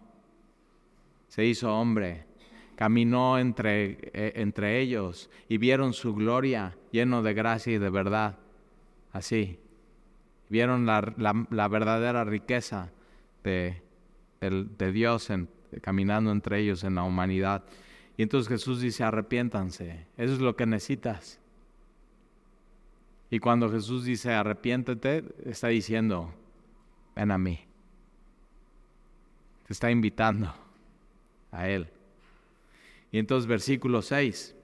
se 1.28 1.44
hizo 1.44 1.74
hombre, 1.74 2.26
caminó 2.76 3.40
entre, 3.40 3.98
eh, 4.14 4.34
entre 4.36 4.80
ellos 4.80 5.32
y 5.50 5.58
vieron 5.58 5.94
su 5.94 6.14
gloria 6.14 6.78
lleno 6.92 7.24
de 7.24 7.34
gracia 7.34 7.74
y 7.74 7.78
de 7.80 7.90
verdad. 7.90 8.38
Así, 9.12 9.58
vieron 10.50 10.86
la, 10.86 11.68
verdadera 11.68 12.24
riqueza 12.24 12.92
de, 13.44 13.82
Dios 14.92 15.30
caminando 15.82 16.32
entre 16.32 16.60
ellos 16.60 16.84
en 16.84 16.96
la 16.96 17.04
humanidad. 17.04 17.64
Y 18.18 18.24
entonces 18.24 18.50
Jesús 18.50 18.82
dice, 18.82 19.04
arrepiéntanse, 19.04 20.06
eso 20.18 20.34
es 20.34 20.40
lo 20.40 20.56
que 20.56 20.66
necesitas. 20.66 21.40
Y 23.30 23.40
cuando 23.40 23.70
Jesús 23.70 24.06
dice, 24.06 24.34
arrepiéntete, 24.34 25.24
está 25.46 25.68
diciendo, 25.68 26.34
ven 27.16 27.32
a 27.32 27.38
mí. 27.38 27.60
Te 29.68 29.74
está 29.74 29.92
invitando 29.92 30.54
a 31.52 31.70
Él. 31.70 31.88
Y 33.12 33.20
entonces 33.20 33.48
versículo 33.48 34.02
6. 34.02 34.56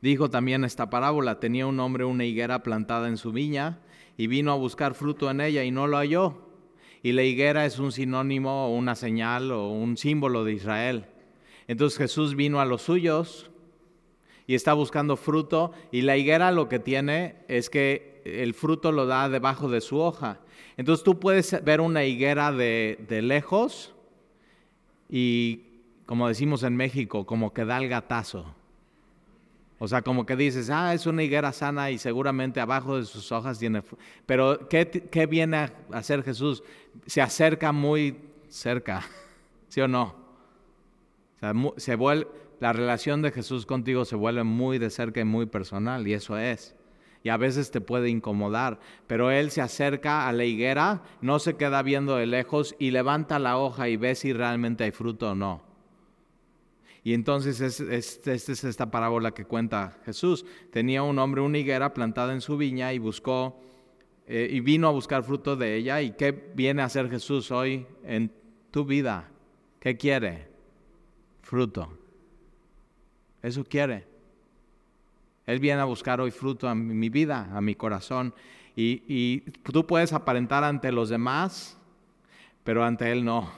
Dijo 0.00 0.30
también 0.30 0.64
esta 0.64 0.90
parábola, 0.90 1.40
tenía 1.40 1.66
un 1.66 1.78
hombre 1.80 2.04
una 2.04 2.24
higuera 2.24 2.62
plantada 2.62 3.08
en 3.08 3.16
su 3.16 3.32
viña 3.32 3.78
y 4.16 4.26
vino 4.26 4.52
a 4.52 4.56
buscar 4.56 4.94
fruto 4.94 5.30
en 5.30 5.40
ella 5.40 5.64
y 5.64 5.70
no 5.70 5.86
lo 5.86 5.96
halló. 5.96 6.51
Y 7.02 7.12
la 7.12 7.22
higuera 7.24 7.66
es 7.66 7.78
un 7.78 7.92
sinónimo 7.92 8.74
una 8.74 8.94
señal 8.94 9.50
o 9.50 9.70
un 9.70 9.96
símbolo 9.96 10.44
de 10.44 10.52
Israel. 10.52 11.06
Entonces 11.66 11.98
Jesús 11.98 12.36
vino 12.36 12.60
a 12.60 12.64
los 12.64 12.82
suyos 12.82 13.50
y 14.46 14.54
está 14.54 14.72
buscando 14.72 15.16
fruto 15.16 15.72
y 15.90 16.02
la 16.02 16.16
higuera 16.16 16.52
lo 16.52 16.68
que 16.68 16.78
tiene 16.78 17.36
es 17.48 17.70
que 17.70 18.22
el 18.24 18.54
fruto 18.54 18.92
lo 18.92 19.06
da 19.06 19.28
debajo 19.28 19.68
de 19.68 19.80
su 19.80 19.98
hoja. 19.98 20.40
Entonces 20.76 21.04
tú 21.04 21.18
puedes 21.18 21.62
ver 21.64 21.80
una 21.80 22.04
higuera 22.04 22.52
de, 22.52 23.04
de 23.08 23.22
lejos 23.22 23.94
y, 25.08 25.62
como 26.06 26.28
decimos 26.28 26.62
en 26.62 26.76
México, 26.76 27.26
como 27.26 27.52
que 27.52 27.64
da 27.64 27.78
el 27.78 27.88
gatazo. 27.88 28.54
O 29.84 29.88
sea, 29.88 30.00
como 30.00 30.24
que 30.24 30.36
dices, 30.36 30.70
ah, 30.70 30.94
es 30.94 31.06
una 31.06 31.24
higuera 31.24 31.52
sana 31.52 31.90
y 31.90 31.98
seguramente 31.98 32.60
abajo 32.60 32.98
de 32.98 33.04
sus 33.04 33.32
hojas 33.32 33.58
tiene... 33.58 33.82
Pero 34.26 34.68
¿qué, 34.68 34.88
¿qué, 34.88 35.26
viene 35.26 35.56
a 35.56 35.72
hacer 35.90 36.22
Jesús? 36.22 36.62
Se 37.04 37.20
acerca 37.20 37.72
muy 37.72 38.16
cerca, 38.48 39.02
¿sí 39.68 39.80
o 39.80 39.88
no? 39.88 40.14
O 41.34 41.38
sea, 41.40 41.52
se 41.78 41.96
vuelve, 41.96 42.28
la 42.60 42.72
relación 42.72 43.22
de 43.22 43.32
Jesús 43.32 43.66
contigo 43.66 44.04
se 44.04 44.14
vuelve 44.14 44.44
muy 44.44 44.78
de 44.78 44.88
cerca 44.88 45.18
y 45.18 45.24
muy 45.24 45.46
personal, 45.46 46.06
y 46.06 46.12
eso 46.12 46.38
es. 46.38 46.76
Y 47.24 47.30
a 47.30 47.36
veces 47.36 47.72
te 47.72 47.80
puede 47.80 48.08
incomodar, 48.08 48.78
pero 49.08 49.32
Él 49.32 49.50
se 49.50 49.62
acerca 49.62 50.28
a 50.28 50.32
la 50.32 50.44
higuera, 50.44 51.02
no 51.20 51.40
se 51.40 51.56
queda 51.56 51.82
viendo 51.82 52.14
de 52.14 52.26
lejos 52.26 52.76
y 52.78 52.92
levanta 52.92 53.40
la 53.40 53.58
hoja 53.58 53.88
y 53.88 53.96
ve 53.96 54.14
si 54.14 54.32
realmente 54.32 54.84
hay 54.84 54.92
fruto 54.92 55.32
o 55.32 55.34
no. 55.34 55.71
Y 57.04 57.14
entonces 57.14 57.60
esta 57.60 58.32
es, 58.32 58.48
esta 58.48 58.90
parábola 58.90 59.32
que 59.32 59.44
cuenta 59.44 59.98
Jesús. 60.04 60.44
Tenía 60.70 61.02
un 61.02 61.18
hombre 61.18 61.40
una 61.40 61.58
higuera 61.58 61.92
plantada 61.92 62.32
en 62.32 62.40
su 62.40 62.56
viña 62.56 62.92
y 62.92 62.98
buscó 62.98 63.60
eh, 64.26 64.48
y 64.50 64.60
vino 64.60 64.86
a 64.86 64.92
buscar 64.92 65.24
fruto 65.24 65.56
de 65.56 65.74
ella. 65.76 66.00
¿Y 66.00 66.12
qué 66.12 66.30
viene 66.30 66.82
a 66.82 66.84
hacer 66.84 67.10
Jesús 67.10 67.50
hoy 67.50 67.86
en 68.04 68.32
tu 68.70 68.84
vida? 68.84 69.28
¿Qué 69.80 69.96
quiere? 69.96 70.48
Fruto. 71.42 71.98
Eso 73.42 73.64
quiere. 73.64 74.06
Él 75.44 75.58
viene 75.58 75.80
a 75.80 75.86
buscar 75.86 76.20
hoy 76.20 76.30
fruto 76.30 76.68
a 76.68 76.74
mi 76.76 77.08
vida, 77.08 77.50
a 77.52 77.60
mi 77.60 77.74
corazón. 77.74 78.32
Y, 78.76 79.02
y 79.08 79.40
tú 79.40 79.84
puedes 79.88 80.12
aparentar 80.12 80.62
ante 80.62 80.92
los 80.92 81.08
demás, 81.08 81.76
pero 82.62 82.84
ante 82.84 83.10
Él 83.10 83.24
no. 83.24 83.50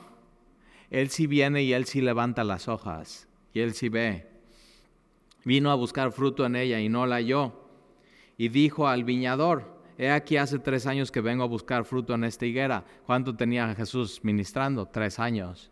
Él 0.89 1.11
sí 1.11 1.27
viene 1.27 1.63
y 1.63 1.75
Él 1.75 1.85
sí 1.85 2.01
levanta 2.01 2.43
las 2.43 2.69
hojas 2.69 3.29
y 3.55 3.61
él 3.61 3.73
sí 3.73 3.89
ve. 3.89 4.27
Vino 5.45 5.71
a 5.71 5.77
buscar 5.77 6.13
fruto 6.13 6.45
en 6.45 6.57
ella 6.57 6.81
y 6.81 6.89
no 6.89 7.07
la 7.07 7.17
halló. 7.17 7.53
Y 8.37 8.49
dijo 8.49 8.89
al 8.89 9.05
viñador, 9.05 9.81
he 9.97 10.11
aquí 10.11 10.37
hace 10.37 10.59
tres 10.59 10.87
años 10.87 11.13
que 11.13 11.21
vengo 11.21 11.45
a 11.45 11.49
buscar 11.49 11.85
fruto 11.85 12.15
en 12.15 12.25
esta 12.25 12.45
higuera. 12.45 12.85
¿Cuánto 13.07 13.37
tenía 13.37 13.75
Jesús 13.75 14.21
ministrando? 14.25 14.87
Tres 14.87 15.21
años. 15.21 15.71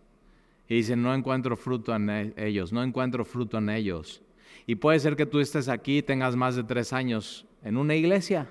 Y 0.68 0.76
dice, 0.76 0.95
no 0.95 1.12
encuentro 1.12 1.57
fruto 1.57 1.95
en 1.95 2.09
e-, 2.09 2.35
ellos, 2.37 2.72
no 2.72 2.83
encuentro 2.83 3.24
fruto 3.24 3.59
en 3.59 3.68
ellos. 3.68 4.22
Y 4.64 4.76
puede 4.76 5.01
ser 5.01 5.16
que 5.16 5.26
tú 5.26 5.41
estés 5.41 5.68
aquí 5.68 5.99
y 5.99 6.03
tengas 6.03 6.37
más 6.37 6.55
de 6.55 6.62
tres 6.62 6.93
años 6.93 7.47
en 7.64 7.76
una 7.76 7.97
iglesia. 7.97 8.49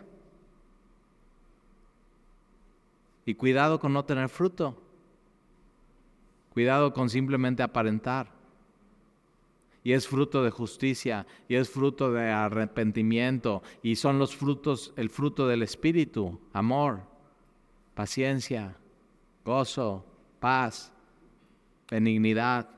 Y 3.26 3.36
cuidado 3.36 3.80
con 3.80 3.94
no 3.94 4.04
tener 4.04 4.28
fruto. 4.28 4.76
Cuidado 6.54 6.92
con 6.92 7.10
simplemente 7.10 7.64
aparentar 7.64 8.41
y 9.84 9.94
es 9.94 10.08
fruto 10.08 10.44
de 10.44 10.52
justicia 10.52 11.26
y 11.48 11.56
es 11.56 11.70
fruto 11.70 12.12
de 12.12 12.30
arrepentimiento 12.30 13.64
y 13.82 13.96
son 13.96 14.20
los 14.20 14.36
frutos, 14.36 14.94
el 14.96 15.10
fruto 15.10 15.48
del 15.48 15.64
Espíritu, 15.64 16.40
amor, 16.54 17.02
paciencia, 17.96 18.78
gozo, 19.44 20.06
paz, 20.40 20.92
benignidad, 21.90 22.70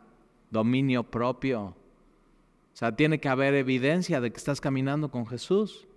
dominio 0.50 1.04
propio. 1.04 1.62
O 1.62 2.76
sea, 2.76 2.96
tiene 2.96 3.20
que 3.20 3.30
haber 3.30 3.54
evidencia 3.54 4.22
de 4.22 4.32
que 4.32 4.38
estás 4.38 4.62
caminando 4.62 5.12
con 5.12 5.28
Jesús. 5.28 5.88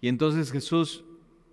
Y 0.00 0.08
entonces 0.08 0.52
Jesús 0.52 1.04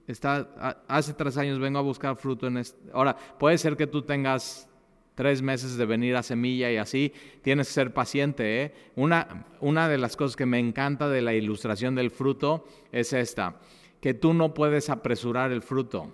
está, 0.08 0.82
hace 0.88 1.14
tres 1.14 1.38
años 1.38 1.60
vengo 1.60 1.80
a 1.80 1.84
buscar 1.84 2.16
fruto 2.16 2.48
en 2.48 2.58
este. 2.58 2.92
Ahora, 2.92 3.16
puede 3.16 3.58
ser 3.58 3.76
que 3.76 3.88
tú 3.88 4.04
tengas 4.04 4.70
tres 5.16 5.42
meses 5.42 5.78
de 5.78 5.86
venir 5.86 6.16
a 6.16 6.24
semilla 6.24 6.72
y 6.72 6.78
así, 6.78 7.14
tienes 7.42 7.68
que 7.68 7.74
ser 7.74 7.94
paciente. 7.94 8.64
¿eh? 8.64 8.74
Una, 8.96 9.46
una 9.62 9.90
de 9.90 9.98
las 9.98 10.16
cosas 10.16 10.36
que 10.36 10.46
me 10.46 10.60
encanta 10.60 11.10
de 11.10 11.22
la 11.22 11.34
ilustración 11.34 11.96
del 11.96 12.12
fruto 12.12 12.66
es 12.92 13.14
esta, 13.14 13.56
que 14.02 14.14
tú 14.14 14.34
no 14.34 14.54
puedes 14.54 14.90
apresurar 14.90 15.52
el 15.52 15.62
fruto. 15.62 16.14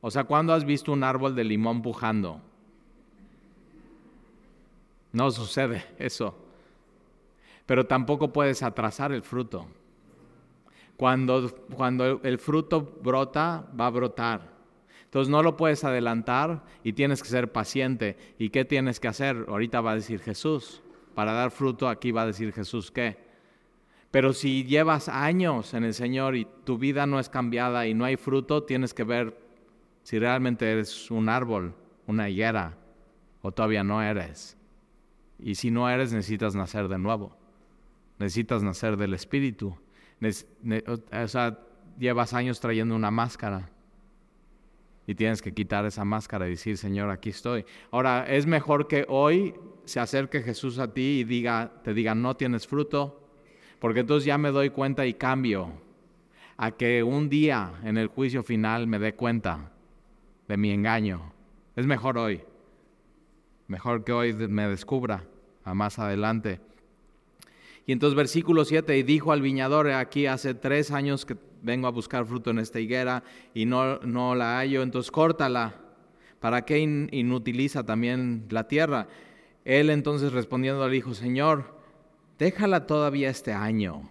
O 0.00 0.10
sea, 0.10 0.24
¿cuándo 0.24 0.52
has 0.52 0.64
visto 0.64 0.92
un 0.92 1.02
árbol 1.02 1.34
de 1.34 1.44
limón 1.44 1.82
pujando? 1.82 2.40
No 5.12 5.30
sucede 5.30 5.84
eso. 5.98 6.36
Pero 7.66 7.86
tampoco 7.86 8.32
puedes 8.32 8.62
atrasar 8.62 9.12
el 9.12 9.22
fruto. 9.22 9.66
Cuando, 10.96 11.52
cuando 11.74 12.20
el 12.22 12.38
fruto 12.38 12.98
brota, 13.02 13.66
va 13.78 13.86
a 13.86 13.90
brotar. 13.90 14.55
Entonces 15.06 15.30
no 15.30 15.42
lo 15.42 15.56
puedes 15.56 15.84
adelantar 15.84 16.64
y 16.82 16.92
tienes 16.92 17.22
que 17.22 17.28
ser 17.28 17.52
paciente. 17.52 18.16
¿Y 18.38 18.50
qué 18.50 18.64
tienes 18.64 19.00
que 19.00 19.08
hacer? 19.08 19.46
Ahorita 19.48 19.80
va 19.80 19.92
a 19.92 19.94
decir 19.94 20.20
Jesús. 20.20 20.82
Para 21.14 21.32
dar 21.32 21.50
fruto 21.50 21.88
aquí 21.88 22.10
va 22.10 22.22
a 22.22 22.26
decir 22.26 22.52
Jesús 22.52 22.90
qué. 22.90 23.16
Pero 24.10 24.32
si 24.32 24.64
llevas 24.64 25.08
años 25.08 25.74
en 25.74 25.84
el 25.84 25.94
Señor 25.94 26.36
y 26.36 26.46
tu 26.64 26.76
vida 26.76 27.06
no 27.06 27.20
es 27.20 27.28
cambiada 27.28 27.86
y 27.86 27.94
no 27.94 28.04
hay 28.04 28.16
fruto, 28.16 28.64
tienes 28.64 28.94
que 28.94 29.04
ver 29.04 29.38
si 30.02 30.18
realmente 30.18 30.70
eres 30.70 31.10
un 31.10 31.28
árbol, 31.28 31.74
una 32.06 32.28
higuera, 32.28 32.76
o 33.42 33.52
todavía 33.52 33.84
no 33.84 34.02
eres. 34.02 34.56
Y 35.38 35.54
si 35.54 35.70
no 35.70 35.88
eres, 35.88 36.12
necesitas 36.12 36.54
nacer 36.54 36.88
de 36.88 36.98
nuevo. 36.98 37.36
Necesitas 38.18 38.62
nacer 38.62 38.96
del 38.96 39.14
Espíritu. 39.14 39.76
o 40.20 41.28
sea, 41.28 41.58
llevas 41.98 42.34
años 42.34 42.60
trayendo 42.60 42.96
una 42.96 43.10
máscara 43.10 43.70
y 45.06 45.14
tienes 45.14 45.40
que 45.40 45.54
quitar 45.54 45.86
esa 45.86 46.04
máscara 46.04 46.46
y 46.46 46.50
decir, 46.50 46.76
Señor, 46.76 47.10
aquí 47.10 47.30
estoy. 47.30 47.64
Ahora, 47.90 48.26
es 48.28 48.46
mejor 48.46 48.88
que 48.88 49.06
hoy 49.08 49.54
se 49.84 50.00
acerque 50.00 50.42
Jesús 50.42 50.78
a 50.78 50.92
ti 50.92 51.20
y 51.20 51.24
diga, 51.24 51.72
te 51.84 51.94
diga, 51.94 52.14
no 52.14 52.36
tienes 52.36 52.66
fruto, 52.66 53.28
porque 53.78 54.00
entonces 54.00 54.26
ya 54.26 54.36
me 54.36 54.50
doy 54.50 54.70
cuenta 54.70 55.06
y 55.06 55.14
cambio 55.14 55.72
a 56.56 56.72
que 56.72 57.02
un 57.02 57.28
día 57.28 57.74
en 57.84 57.98
el 57.98 58.08
juicio 58.08 58.42
final 58.42 58.86
me 58.86 58.98
dé 58.98 59.14
cuenta 59.14 59.72
de 60.48 60.56
mi 60.56 60.70
engaño. 60.72 61.32
Es 61.76 61.86
mejor 61.86 62.18
hoy. 62.18 62.42
Mejor 63.68 64.04
que 64.04 64.12
hoy 64.12 64.32
me 64.32 64.66
descubra 64.68 65.24
a 65.64 65.74
más 65.74 65.98
adelante. 65.98 66.60
Y 67.84 67.92
entonces 67.92 68.16
versículo 68.16 68.64
7, 68.64 68.98
y 68.98 69.02
dijo 69.04 69.30
al 69.30 69.42
viñador, 69.42 69.88
aquí 69.90 70.26
hace 70.26 70.54
tres 70.54 70.90
años 70.90 71.24
que 71.24 71.36
vengo 71.62 71.86
a 71.86 71.90
buscar 71.90 72.24
fruto 72.26 72.50
en 72.50 72.58
esta 72.58 72.80
higuera 72.80 73.22
y 73.54 73.66
no, 73.66 73.98
no 73.98 74.34
la 74.34 74.58
hallo, 74.58 74.82
entonces 74.82 75.10
córtala. 75.10 75.74
¿Para 76.40 76.64
qué 76.64 76.78
inutiliza 76.78 77.84
también 77.84 78.46
la 78.50 78.68
tierra? 78.68 79.08
Él 79.64 79.90
entonces 79.90 80.32
respondiendo 80.32 80.86
le 80.86 80.94
dijo, 80.94 81.14
Señor, 81.14 81.76
déjala 82.38 82.86
todavía 82.86 83.30
este 83.30 83.52
año. 83.52 84.08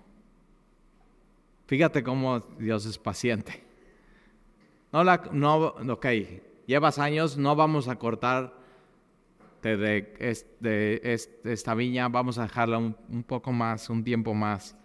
Fíjate 1.68 2.04
cómo 2.04 2.40
Dios 2.60 2.86
es 2.86 2.98
paciente. 2.98 3.64
No, 4.92 5.04
la, 5.04 5.30
no, 5.32 5.76
ok, 5.90 6.06
llevas 6.66 7.00
años, 7.00 7.38
no 7.38 7.56
vamos 7.56 7.88
a 7.88 7.96
cortar 7.96 8.54
de, 9.62 11.40
esta 11.44 11.74
viña, 11.74 12.08
vamos 12.08 12.38
a 12.38 12.44
dejarla 12.44 12.78
un, 12.78 12.96
un 13.10 13.24
poco 13.24 13.52
más, 13.52 13.90
un 13.90 14.04
tiempo 14.04 14.34
más. 14.34 14.76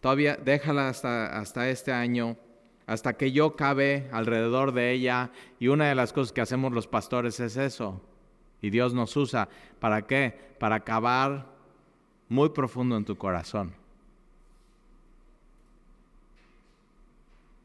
Todavía 0.00 0.36
déjala 0.36 0.88
hasta, 0.88 1.38
hasta 1.38 1.68
este 1.68 1.92
año, 1.92 2.36
hasta 2.86 3.14
que 3.14 3.32
yo 3.32 3.56
cabe 3.56 4.08
alrededor 4.12 4.72
de 4.72 4.92
ella. 4.92 5.30
Y 5.58 5.68
una 5.68 5.88
de 5.88 5.94
las 5.94 6.12
cosas 6.12 6.32
que 6.32 6.40
hacemos 6.40 6.72
los 6.72 6.86
pastores 6.86 7.40
es 7.40 7.56
eso. 7.56 8.00
Y 8.62 8.70
Dios 8.70 8.94
nos 8.94 9.16
usa. 9.16 9.48
¿Para 9.80 10.06
qué? 10.06 10.54
Para 10.58 10.80
cavar 10.80 11.46
muy 12.28 12.50
profundo 12.50 12.96
en 12.96 13.04
tu 13.04 13.16
corazón. 13.16 13.74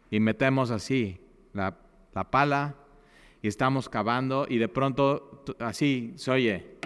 Y 0.09 0.19
metemos 0.19 0.71
así 0.71 1.19
la, 1.53 1.75
la 2.13 2.29
pala 2.29 2.75
y 3.41 3.47
estamos 3.47 3.89
cavando 3.89 4.45
y 4.47 4.57
de 4.57 4.69
pronto 4.69 5.43
así 5.59 6.13
se 6.15 6.31
oye. 6.31 6.77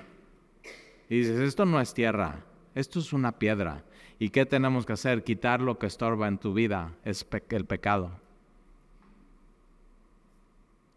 Y 1.09 1.19
dices, 1.19 1.39
esto 1.39 1.65
no 1.65 1.79
es 1.79 1.93
tierra, 1.93 2.43
esto 2.73 2.99
es 2.99 3.13
una 3.13 3.37
piedra. 3.37 3.83
¿Y 4.19 4.29
qué 4.29 4.45
tenemos 4.45 4.85
que 4.85 4.93
hacer? 4.93 5.23
Quitar 5.23 5.61
lo 5.61 5.77
que 5.77 5.85
estorba 5.85 6.27
en 6.27 6.37
tu 6.37 6.53
vida, 6.53 6.93
es 7.03 7.25
el 7.49 7.65
pecado. 7.65 8.11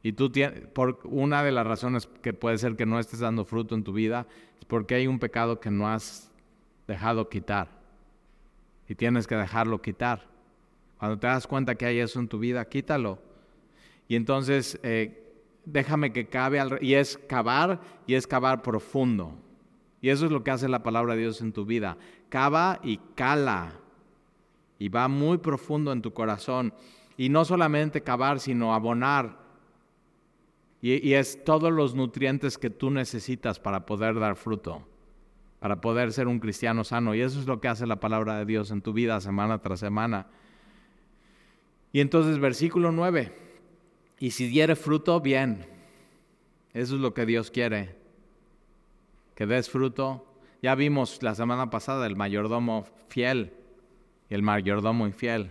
Y 0.02 0.12
tú 0.12 0.30
tienes, 0.30 0.66
por 0.68 1.00
una 1.04 1.42
de 1.42 1.52
las 1.52 1.66
razones 1.66 2.08
que 2.22 2.32
puede 2.32 2.56
ser 2.56 2.76
que 2.76 2.86
no 2.86 2.98
estés 2.98 3.20
dando 3.20 3.44
fruto 3.44 3.74
en 3.74 3.84
tu 3.84 3.92
vida 3.92 4.26
es 4.58 4.64
porque 4.64 4.94
hay 4.94 5.06
un 5.06 5.18
pecado 5.18 5.60
que 5.60 5.70
no 5.70 5.88
has 5.88 6.32
dejado 6.88 7.28
quitar. 7.28 7.68
Y 8.88 8.94
tienes 8.94 9.26
que 9.26 9.36
dejarlo 9.36 9.82
quitar. 9.82 10.26
Cuando 10.98 11.18
te 11.18 11.26
das 11.26 11.46
cuenta 11.46 11.74
que 11.74 11.86
hay 11.86 11.98
eso 11.98 12.18
en 12.18 12.28
tu 12.28 12.38
vida, 12.38 12.64
quítalo. 12.66 13.18
Y 14.08 14.16
entonces 14.16 14.80
eh, 14.82 15.20
déjame 15.64 16.12
que 16.12 16.26
cabe, 16.26 16.58
al, 16.58 16.78
y 16.82 16.94
es 16.94 17.18
cavar, 17.28 17.80
y 18.06 18.14
es 18.14 18.26
cavar 18.26 18.62
profundo. 18.62 19.34
Y 20.00 20.08
eso 20.08 20.26
es 20.26 20.32
lo 20.32 20.42
que 20.42 20.50
hace 20.50 20.68
la 20.68 20.82
palabra 20.82 21.14
de 21.14 21.20
Dios 21.20 21.40
en 21.40 21.52
tu 21.52 21.64
vida. 21.64 21.98
Cava 22.28 22.80
y 22.82 22.98
cala. 23.14 23.74
Y 24.78 24.88
va 24.88 25.08
muy 25.08 25.38
profundo 25.38 25.92
en 25.92 26.00
tu 26.00 26.12
corazón. 26.12 26.72
Y 27.16 27.28
no 27.28 27.44
solamente 27.44 28.02
cavar, 28.02 28.40
sino 28.40 28.74
abonar. 28.74 29.38
Y, 30.80 31.12
es 31.12 31.44
todos 31.44 31.70
los 31.70 31.94
nutrientes 31.94 32.56
que 32.56 32.70
tú 32.70 32.90
necesitas 32.90 33.60
para 33.60 33.84
poder 33.84 34.18
dar 34.18 34.36
fruto, 34.36 34.82
para 35.58 35.82
poder 35.82 36.10
ser 36.10 36.26
un 36.26 36.40
cristiano 36.40 36.84
sano. 36.84 37.14
Y 37.14 37.20
eso 37.20 37.38
es 37.38 37.46
lo 37.46 37.60
que 37.60 37.68
hace 37.68 37.86
la 37.86 38.00
palabra 38.00 38.38
de 38.38 38.46
Dios 38.46 38.70
en 38.70 38.80
tu 38.80 38.94
vida 38.94 39.20
semana 39.20 39.58
tras 39.58 39.80
semana. 39.80 40.28
Y 41.92 42.00
entonces 42.00 42.38
versículo 42.38 42.92
9. 42.92 43.36
Y 44.20 44.30
si 44.30 44.46
diere 44.46 44.74
fruto, 44.74 45.20
bien. 45.20 45.66
Eso 46.72 46.94
es 46.94 47.00
lo 47.02 47.12
que 47.12 47.26
Dios 47.26 47.50
quiere 47.50 47.99
que 49.40 49.46
des 49.46 49.70
fruto. 49.70 50.22
Ya 50.60 50.74
vimos 50.74 51.22
la 51.22 51.34
semana 51.34 51.70
pasada 51.70 52.06
el 52.06 52.14
mayordomo 52.14 52.84
fiel 53.08 53.54
y 54.28 54.34
el 54.34 54.42
mayordomo 54.42 55.06
infiel. 55.06 55.50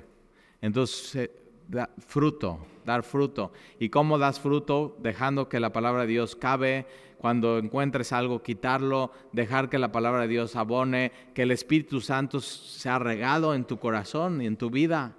Entonces, 0.62 1.16
eh, 1.16 1.32
da 1.68 1.90
fruto, 1.98 2.60
dar 2.86 3.02
fruto. 3.02 3.52
¿Y 3.80 3.90
cómo 3.90 4.20
das 4.20 4.40
fruto? 4.40 4.96
Dejando 5.00 5.50
que 5.50 5.60
la 5.60 5.74
palabra 5.74 6.02
de 6.02 6.08
Dios 6.10 6.36
cabe, 6.36 6.86
cuando 7.18 7.58
encuentres 7.58 8.14
algo, 8.14 8.44
quitarlo, 8.44 9.12
dejar 9.32 9.70
que 9.70 9.80
la 9.80 9.92
palabra 9.92 10.22
de 10.22 10.28
Dios 10.28 10.56
abone, 10.56 11.12
que 11.34 11.42
el 11.42 11.50
Espíritu 11.50 12.00
Santo 12.00 12.42
sea 12.42 13.00
regado 13.00 13.56
en 13.56 13.66
tu 13.66 13.80
corazón 13.80 14.40
y 14.40 14.46
en 14.46 14.56
tu 14.56 14.70
vida. 14.70 15.16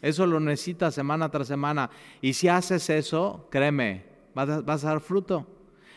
Eso 0.00 0.24
lo 0.24 0.40
necesitas 0.40 0.94
semana 0.94 1.30
tras 1.30 1.46
semana. 1.46 1.90
Y 2.22 2.32
si 2.32 2.48
haces 2.48 2.88
eso, 2.88 3.48
créeme, 3.50 4.06
vas 4.34 4.64
vas 4.64 4.82
a 4.86 4.88
dar 4.88 5.00
fruto 5.00 5.46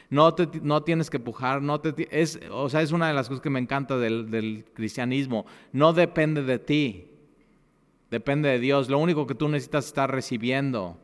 no, 0.09 0.35
no 0.61 0.83
tienes 0.83 1.09
que 1.09 1.19
pujar, 1.19 1.61
no 1.61 1.81
te, 1.81 2.07
es, 2.11 2.39
o 2.51 2.69
sea, 2.69 2.81
es 2.81 2.91
una 2.91 3.07
de 3.07 3.13
las 3.13 3.27
cosas 3.27 3.41
que 3.41 3.49
me 3.49 3.59
encanta 3.59 3.97
del, 3.97 4.31
del 4.31 4.65
cristianismo. 4.73 5.45
No 5.73 5.93
depende 5.93 6.43
de 6.43 6.59
ti, 6.59 7.07
depende 8.09 8.49
de 8.49 8.59
Dios. 8.59 8.89
Lo 8.89 8.99
único 8.99 9.27
que 9.27 9.35
tú 9.35 9.49
necesitas 9.49 9.85
es 9.85 9.89
estar 9.89 10.11
recibiendo 10.11 10.97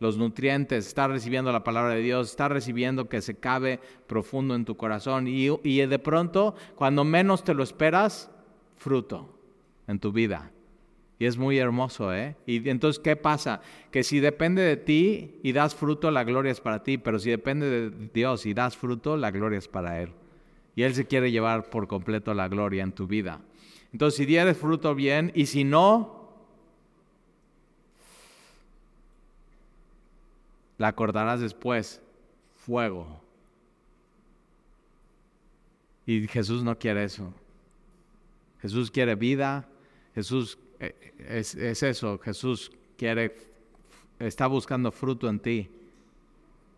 los 0.00 0.18
nutrientes, 0.18 0.86
estar 0.86 1.10
recibiendo 1.10 1.52
la 1.52 1.64
palabra 1.64 1.94
de 1.94 2.02
Dios, 2.02 2.30
estar 2.30 2.52
recibiendo 2.52 3.08
que 3.08 3.22
se 3.22 3.36
cabe 3.36 3.80
profundo 4.06 4.54
en 4.54 4.64
tu 4.64 4.76
corazón. 4.76 5.28
Y, 5.28 5.48
y 5.62 5.86
de 5.86 5.98
pronto, 5.98 6.54
cuando 6.74 7.04
menos 7.04 7.44
te 7.44 7.54
lo 7.54 7.62
esperas, 7.62 8.30
fruto 8.76 9.38
en 9.86 9.98
tu 9.98 10.12
vida. 10.12 10.50
Y 11.22 11.26
es 11.26 11.38
muy 11.38 11.56
hermoso, 11.56 12.12
¿eh? 12.12 12.34
Y 12.46 12.68
entonces, 12.68 13.00
¿qué 13.00 13.14
pasa? 13.14 13.60
Que 13.92 14.02
si 14.02 14.18
depende 14.18 14.60
de 14.60 14.76
ti 14.76 15.38
y 15.44 15.52
das 15.52 15.72
fruto, 15.72 16.10
la 16.10 16.24
gloria 16.24 16.50
es 16.50 16.60
para 16.60 16.82
ti, 16.82 16.98
pero 16.98 17.20
si 17.20 17.30
depende 17.30 17.70
de 17.70 18.08
Dios 18.12 18.44
y 18.44 18.54
das 18.54 18.76
fruto, 18.76 19.16
la 19.16 19.30
gloria 19.30 19.60
es 19.60 19.68
para 19.68 20.02
Él. 20.02 20.12
Y 20.74 20.82
Él 20.82 20.96
se 20.96 21.06
quiere 21.06 21.30
llevar 21.30 21.70
por 21.70 21.86
completo 21.86 22.34
la 22.34 22.48
gloria 22.48 22.82
en 22.82 22.90
tu 22.90 23.06
vida. 23.06 23.40
Entonces, 23.92 24.16
si 24.16 24.26
dieres 24.26 24.56
fruto 24.56 24.96
bien 24.96 25.30
y 25.32 25.46
si 25.46 25.62
no, 25.62 26.28
la 30.76 30.88
acordarás 30.88 31.40
después, 31.40 32.02
fuego. 32.66 33.22
Y 36.04 36.26
Jesús 36.26 36.64
no 36.64 36.76
quiere 36.76 37.04
eso. 37.04 37.32
Jesús 38.60 38.90
quiere 38.90 39.14
vida, 39.14 39.68
Jesús 40.16 40.58
eh, 40.82 41.14
es, 41.28 41.54
eso, 41.54 42.18
Jesús 42.18 42.72
quiere, 42.98 43.36
está 44.18 44.48
buscando 44.48 44.90
fruto 44.90 45.28
en 45.28 45.38
ti. 45.38 45.70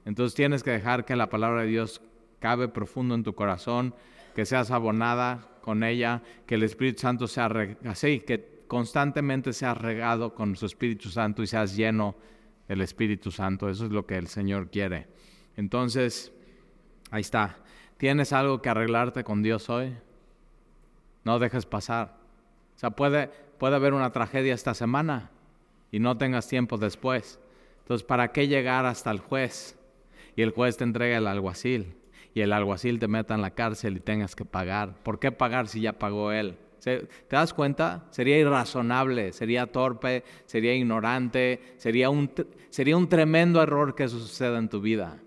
Entonces 0.04 0.34
tienes 0.34 0.62
que 0.62 0.70
dejar 0.70 1.06
que 1.06 1.16
la 1.16 1.30
palabra 1.30 1.62
de 1.62 1.68
Dios 1.68 2.02
cabe 2.38 2.68
profundo 2.68 3.14
en 3.14 3.22
tu 3.22 3.34
corazón, 3.34 3.94
que 4.34 4.44
seas 4.44 4.70
abonada 4.70 5.48
con 5.62 5.82
ella, 5.82 6.22
que 6.46 6.56
el 6.56 6.64
Espíritu 6.64 7.00
Santo 7.00 7.26
sea 7.26 7.50
así, 7.86 8.20
que 8.20 8.64
constantemente 8.68 9.54
seas 9.54 9.78
regado 9.78 10.34
con 10.34 10.54
su 10.54 10.66
Espíritu 10.66 11.08
Santo 11.08 11.42
y 11.42 11.46
seas 11.46 11.74
lleno 11.74 12.14
del 12.68 12.82
Espíritu 12.82 13.30
Santo. 13.30 13.70
Eso 13.70 13.86
es 13.86 13.90
lo 13.90 14.04
que 14.04 14.18
el 14.18 14.26
Señor 14.26 14.70
quiere. 14.70 15.08
Entonces, 15.56 16.30
ahí 17.10 17.22
está. 17.22 17.56
¿Tienes 17.96 18.34
algo 18.34 18.60
que 18.60 18.68
arreglarte 18.68 19.24
con 19.24 19.42
Dios 19.42 19.70
hoy? 19.70 19.96
No 21.24 21.38
dejes 21.38 21.64
pasar. 21.64 22.18
O 22.76 22.78
sea, 22.78 22.90
puede, 22.90 23.30
puede 23.58 23.76
haber 23.76 23.94
una 23.94 24.12
tragedia 24.12 24.54
esta 24.54 24.74
semana 24.74 25.30
y 25.90 25.98
no 25.98 26.16
tengas 26.16 26.48
tiempo 26.48 26.78
después. 26.78 27.38
Entonces, 27.80 28.06
¿para 28.06 28.32
qué 28.32 28.48
llegar 28.48 28.86
hasta 28.86 29.10
el 29.10 29.18
juez? 29.18 29.78
Y 30.36 30.42
el 30.42 30.50
juez 30.50 30.76
te 30.76 30.84
entrega 30.84 31.18
el 31.18 31.26
alguacil 31.26 31.96
y 32.34 32.40
el 32.40 32.52
alguacil 32.52 32.98
te 32.98 33.08
meta 33.08 33.34
en 33.34 33.42
la 33.42 33.50
cárcel 33.50 33.96
y 33.96 34.00
tengas 34.00 34.34
que 34.34 34.44
pagar. 34.44 34.96
¿Por 35.02 35.18
qué 35.18 35.30
pagar 35.30 35.68
si 35.68 35.80
ya 35.80 35.92
pagó 35.92 36.32
él? 36.32 36.56
¿Te 36.82 37.08
das 37.30 37.54
cuenta? 37.54 38.06
Sería 38.10 38.38
irrazonable, 38.38 39.32
sería 39.32 39.66
torpe, 39.66 40.22
sería 40.44 40.74
ignorante, 40.74 41.74
sería 41.78 42.10
un, 42.10 42.30
sería 42.68 42.96
un 42.96 43.08
tremendo 43.08 43.62
error 43.62 43.94
que 43.94 44.04
eso 44.04 44.18
suceda 44.18 44.58
en 44.58 44.68
tu 44.68 44.80
vida. 44.80 45.18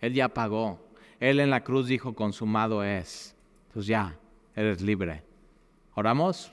Él 0.00 0.12
ya 0.12 0.28
pagó. 0.28 0.80
Él 1.20 1.40
en 1.40 1.50
la 1.50 1.62
cruz 1.62 1.86
dijo, 1.86 2.14
consumado 2.14 2.84
es. 2.84 3.34
Entonces 3.68 3.86
ya, 3.86 4.18
eres 4.54 4.82
libre. 4.82 5.22
¿Oramos? 5.94 6.52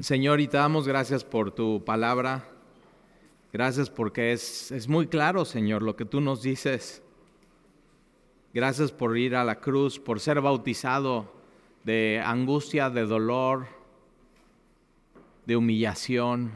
Señor, 0.00 0.40
y 0.40 0.46
te 0.46 0.56
damos 0.56 0.86
gracias 0.86 1.24
por 1.24 1.50
tu 1.50 1.84
palabra. 1.84 2.48
Gracias 3.52 3.90
porque 3.90 4.32
es, 4.32 4.70
es 4.70 4.88
muy 4.88 5.08
claro, 5.08 5.44
Señor, 5.44 5.82
lo 5.82 5.96
que 5.96 6.04
tú 6.04 6.20
nos 6.20 6.42
dices. 6.42 7.02
Gracias 8.54 8.92
por 8.92 9.18
ir 9.18 9.34
a 9.34 9.44
la 9.44 9.60
cruz, 9.60 9.98
por 9.98 10.20
ser 10.20 10.40
bautizado 10.40 11.32
de 11.84 12.22
angustia, 12.24 12.90
de 12.90 13.06
dolor, 13.06 13.66
de 15.46 15.56
humillación. 15.56 16.52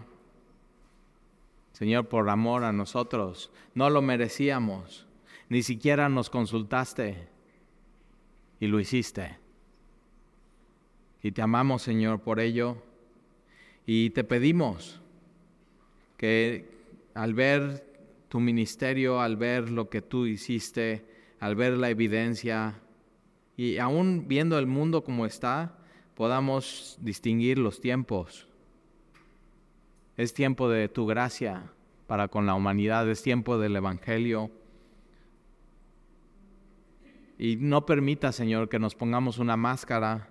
Señor, 1.72 2.08
por 2.08 2.28
amor 2.30 2.64
a 2.64 2.72
nosotros. 2.72 3.50
No 3.74 3.90
lo 3.90 4.02
merecíamos. 4.02 5.06
Ni 5.48 5.62
siquiera 5.62 6.08
nos 6.08 6.30
consultaste 6.30 7.28
y 8.60 8.66
lo 8.68 8.78
hiciste. 8.80 9.45
Y 11.26 11.32
te 11.32 11.42
amamos, 11.42 11.82
Señor, 11.82 12.20
por 12.20 12.38
ello. 12.38 12.76
Y 13.84 14.10
te 14.10 14.22
pedimos 14.22 15.00
que 16.16 16.68
al 17.14 17.34
ver 17.34 17.84
tu 18.28 18.38
ministerio, 18.38 19.20
al 19.20 19.36
ver 19.36 19.68
lo 19.72 19.90
que 19.90 20.02
tú 20.02 20.26
hiciste, 20.26 21.04
al 21.40 21.56
ver 21.56 21.78
la 21.78 21.90
evidencia, 21.90 22.80
y 23.56 23.78
aún 23.78 24.28
viendo 24.28 24.56
el 24.56 24.68
mundo 24.68 25.02
como 25.02 25.26
está, 25.26 25.76
podamos 26.14 26.96
distinguir 27.00 27.58
los 27.58 27.80
tiempos. 27.80 28.46
Es 30.16 30.32
tiempo 30.32 30.68
de 30.68 30.88
tu 30.88 31.06
gracia 31.06 31.72
para 32.06 32.28
con 32.28 32.46
la 32.46 32.54
humanidad, 32.54 33.10
es 33.10 33.20
tiempo 33.20 33.58
del 33.58 33.74
Evangelio. 33.74 34.52
Y 37.36 37.56
no 37.56 37.84
permita, 37.84 38.30
Señor, 38.30 38.68
que 38.68 38.78
nos 38.78 38.94
pongamos 38.94 39.38
una 39.38 39.56
máscara 39.56 40.30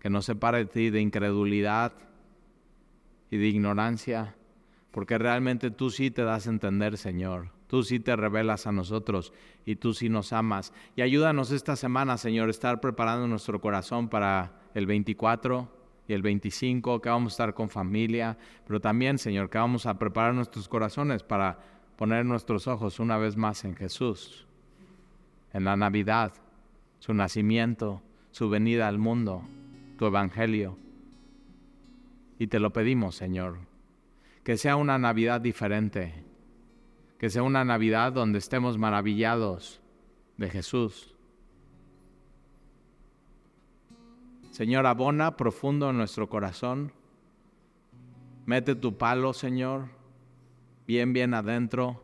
que 0.00 0.10
nos 0.10 0.24
separe 0.24 0.58
de 0.58 0.66
ti 0.66 0.90
de 0.90 1.00
incredulidad 1.00 1.92
y 3.30 3.36
de 3.36 3.46
ignorancia, 3.46 4.34
porque 4.90 5.18
realmente 5.18 5.70
tú 5.70 5.90
sí 5.90 6.10
te 6.10 6.24
das 6.24 6.46
a 6.46 6.50
entender, 6.50 6.96
Señor. 6.96 7.52
Tú 7.68 7.84
sí 7.84 8.00
te 8.00 8.16
revelas 8.16 8.66
a 8.66 8.72
nosotros 8.72 9.32
y 9.64 9.76
tú 9.76 9.94
sí 9.94 10.08
nos 10.08 10.32
amas. 10.32 10.72
Y 10.96 11.02
ayúdanos 11.02 11.52
esta 11.52 11.76
semana, 11.76 12.18
Señor, 12.18 12.50
estar 12.50 12.80
preparando 12.80 13.28
nuestro 13.28 13.60
corazón 13.60 14.08
para 14.08 14.60
el 14.74 14.86
24 14.86 15.68
y 16.08 16.14
el 16.14 16.22
25, 16.22 17.00
que 17.00 17.08
vamos 17.08 17.32
a 17.32 17.34
estar 17.34 17.54
con 17.54 17.70
familia, 17.70 18.36
pero 18.66 18.80
también, 18.80 19.18
Señor, 19.18 19.50
que 19.50 19.58
vamos 19.58 19.86
a 19.86 19.98
preparar 19.98 20.34
nuestros 20.34 20.68
corazones 20.68 21.22
para 21.22 21.60
poner 21.94 22.24
nuestros 22.24 22.66
ojos 22.66 22.98
una 22.98 23.18
vez 23.18 23.36
más 23.36 23.64
en 23.64 23.76
Jesús, 23.76 24.48
en 25.52 25.62
la 25.62 25.76
Navidad, 25.76 26.32
su 26.98 27.14
nacimiento, 27.14 28.02
su 28.32 28.48
venida 28.50 28.88
al 28.88 28.98
mundo 28.98 29.44
tu 30.00 30.06
evangelio. 30.06 30.78
Y 32.38 32.46
te 32.46 32.58
lo 32.58 32.72
pedimos, 32.72 33.16
Señor, 33.16 33.58
que 34.42 34.56
sea 34.56 34.76
una 34.76 34.96
Navidad 34.96 35.42
diferente, 35.42 36.24
que 37.18 37.28
sea 37.28 37.42
una 37.42 37.66
Navidad 37.66 38.10
donde 38.10 38.38
estemos 38.38 38.78
maravillados 38.78 39.82
de 40.38 40.48
Jesús. 40.48 41.14
Señor, 44.52 44.86
abona 44.86 45.36
profundo 45.36 45.90
en 45.90 45.98
nuestro 45.98 46.30
corazón. 46.30 46.94
Mete 48.46 48.74
tu 48.74 48.96
palo, 48.96 49.34
Señor, 49.34 49.90
bien, 50.86 51.12
bien 51.12 51.34
adentro. 51.34 52.02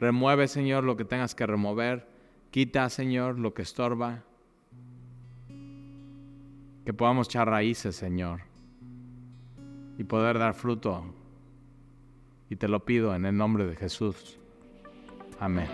Remueve, 0.00 0.48
Señor, 0.48 0.82
lo 0.82 0.96
que 0.96 1.04
tengas 1.04 1.36
que 1.36 1.46
remover. 1.46 2.08
Quita, 2.50 2.90
Señor, 2.90 3.38
lo 3.38 3.54
que 3.54 3.62
estorba 3.62 4.24
que 6.84 6.92
podamos 6.92 7.28
echar 7.28 7.48
raíces, 7.48 7.96
Señor, 7.96 8.40
y 9.96 10.04
poder 10.04 10.38
dar 10.38 10.54
fruto 10.54 11.04
Y 12.50 12.56
te 12.56 12.68
lo 12.68 12.84
pido 12.84 13.14
en 13.14 13.24
el 13.24 13.36
nombre 13.36 13.66
de 13.66 13.74
Jesús. 13.74 14.38
Amén. 15.40 15.68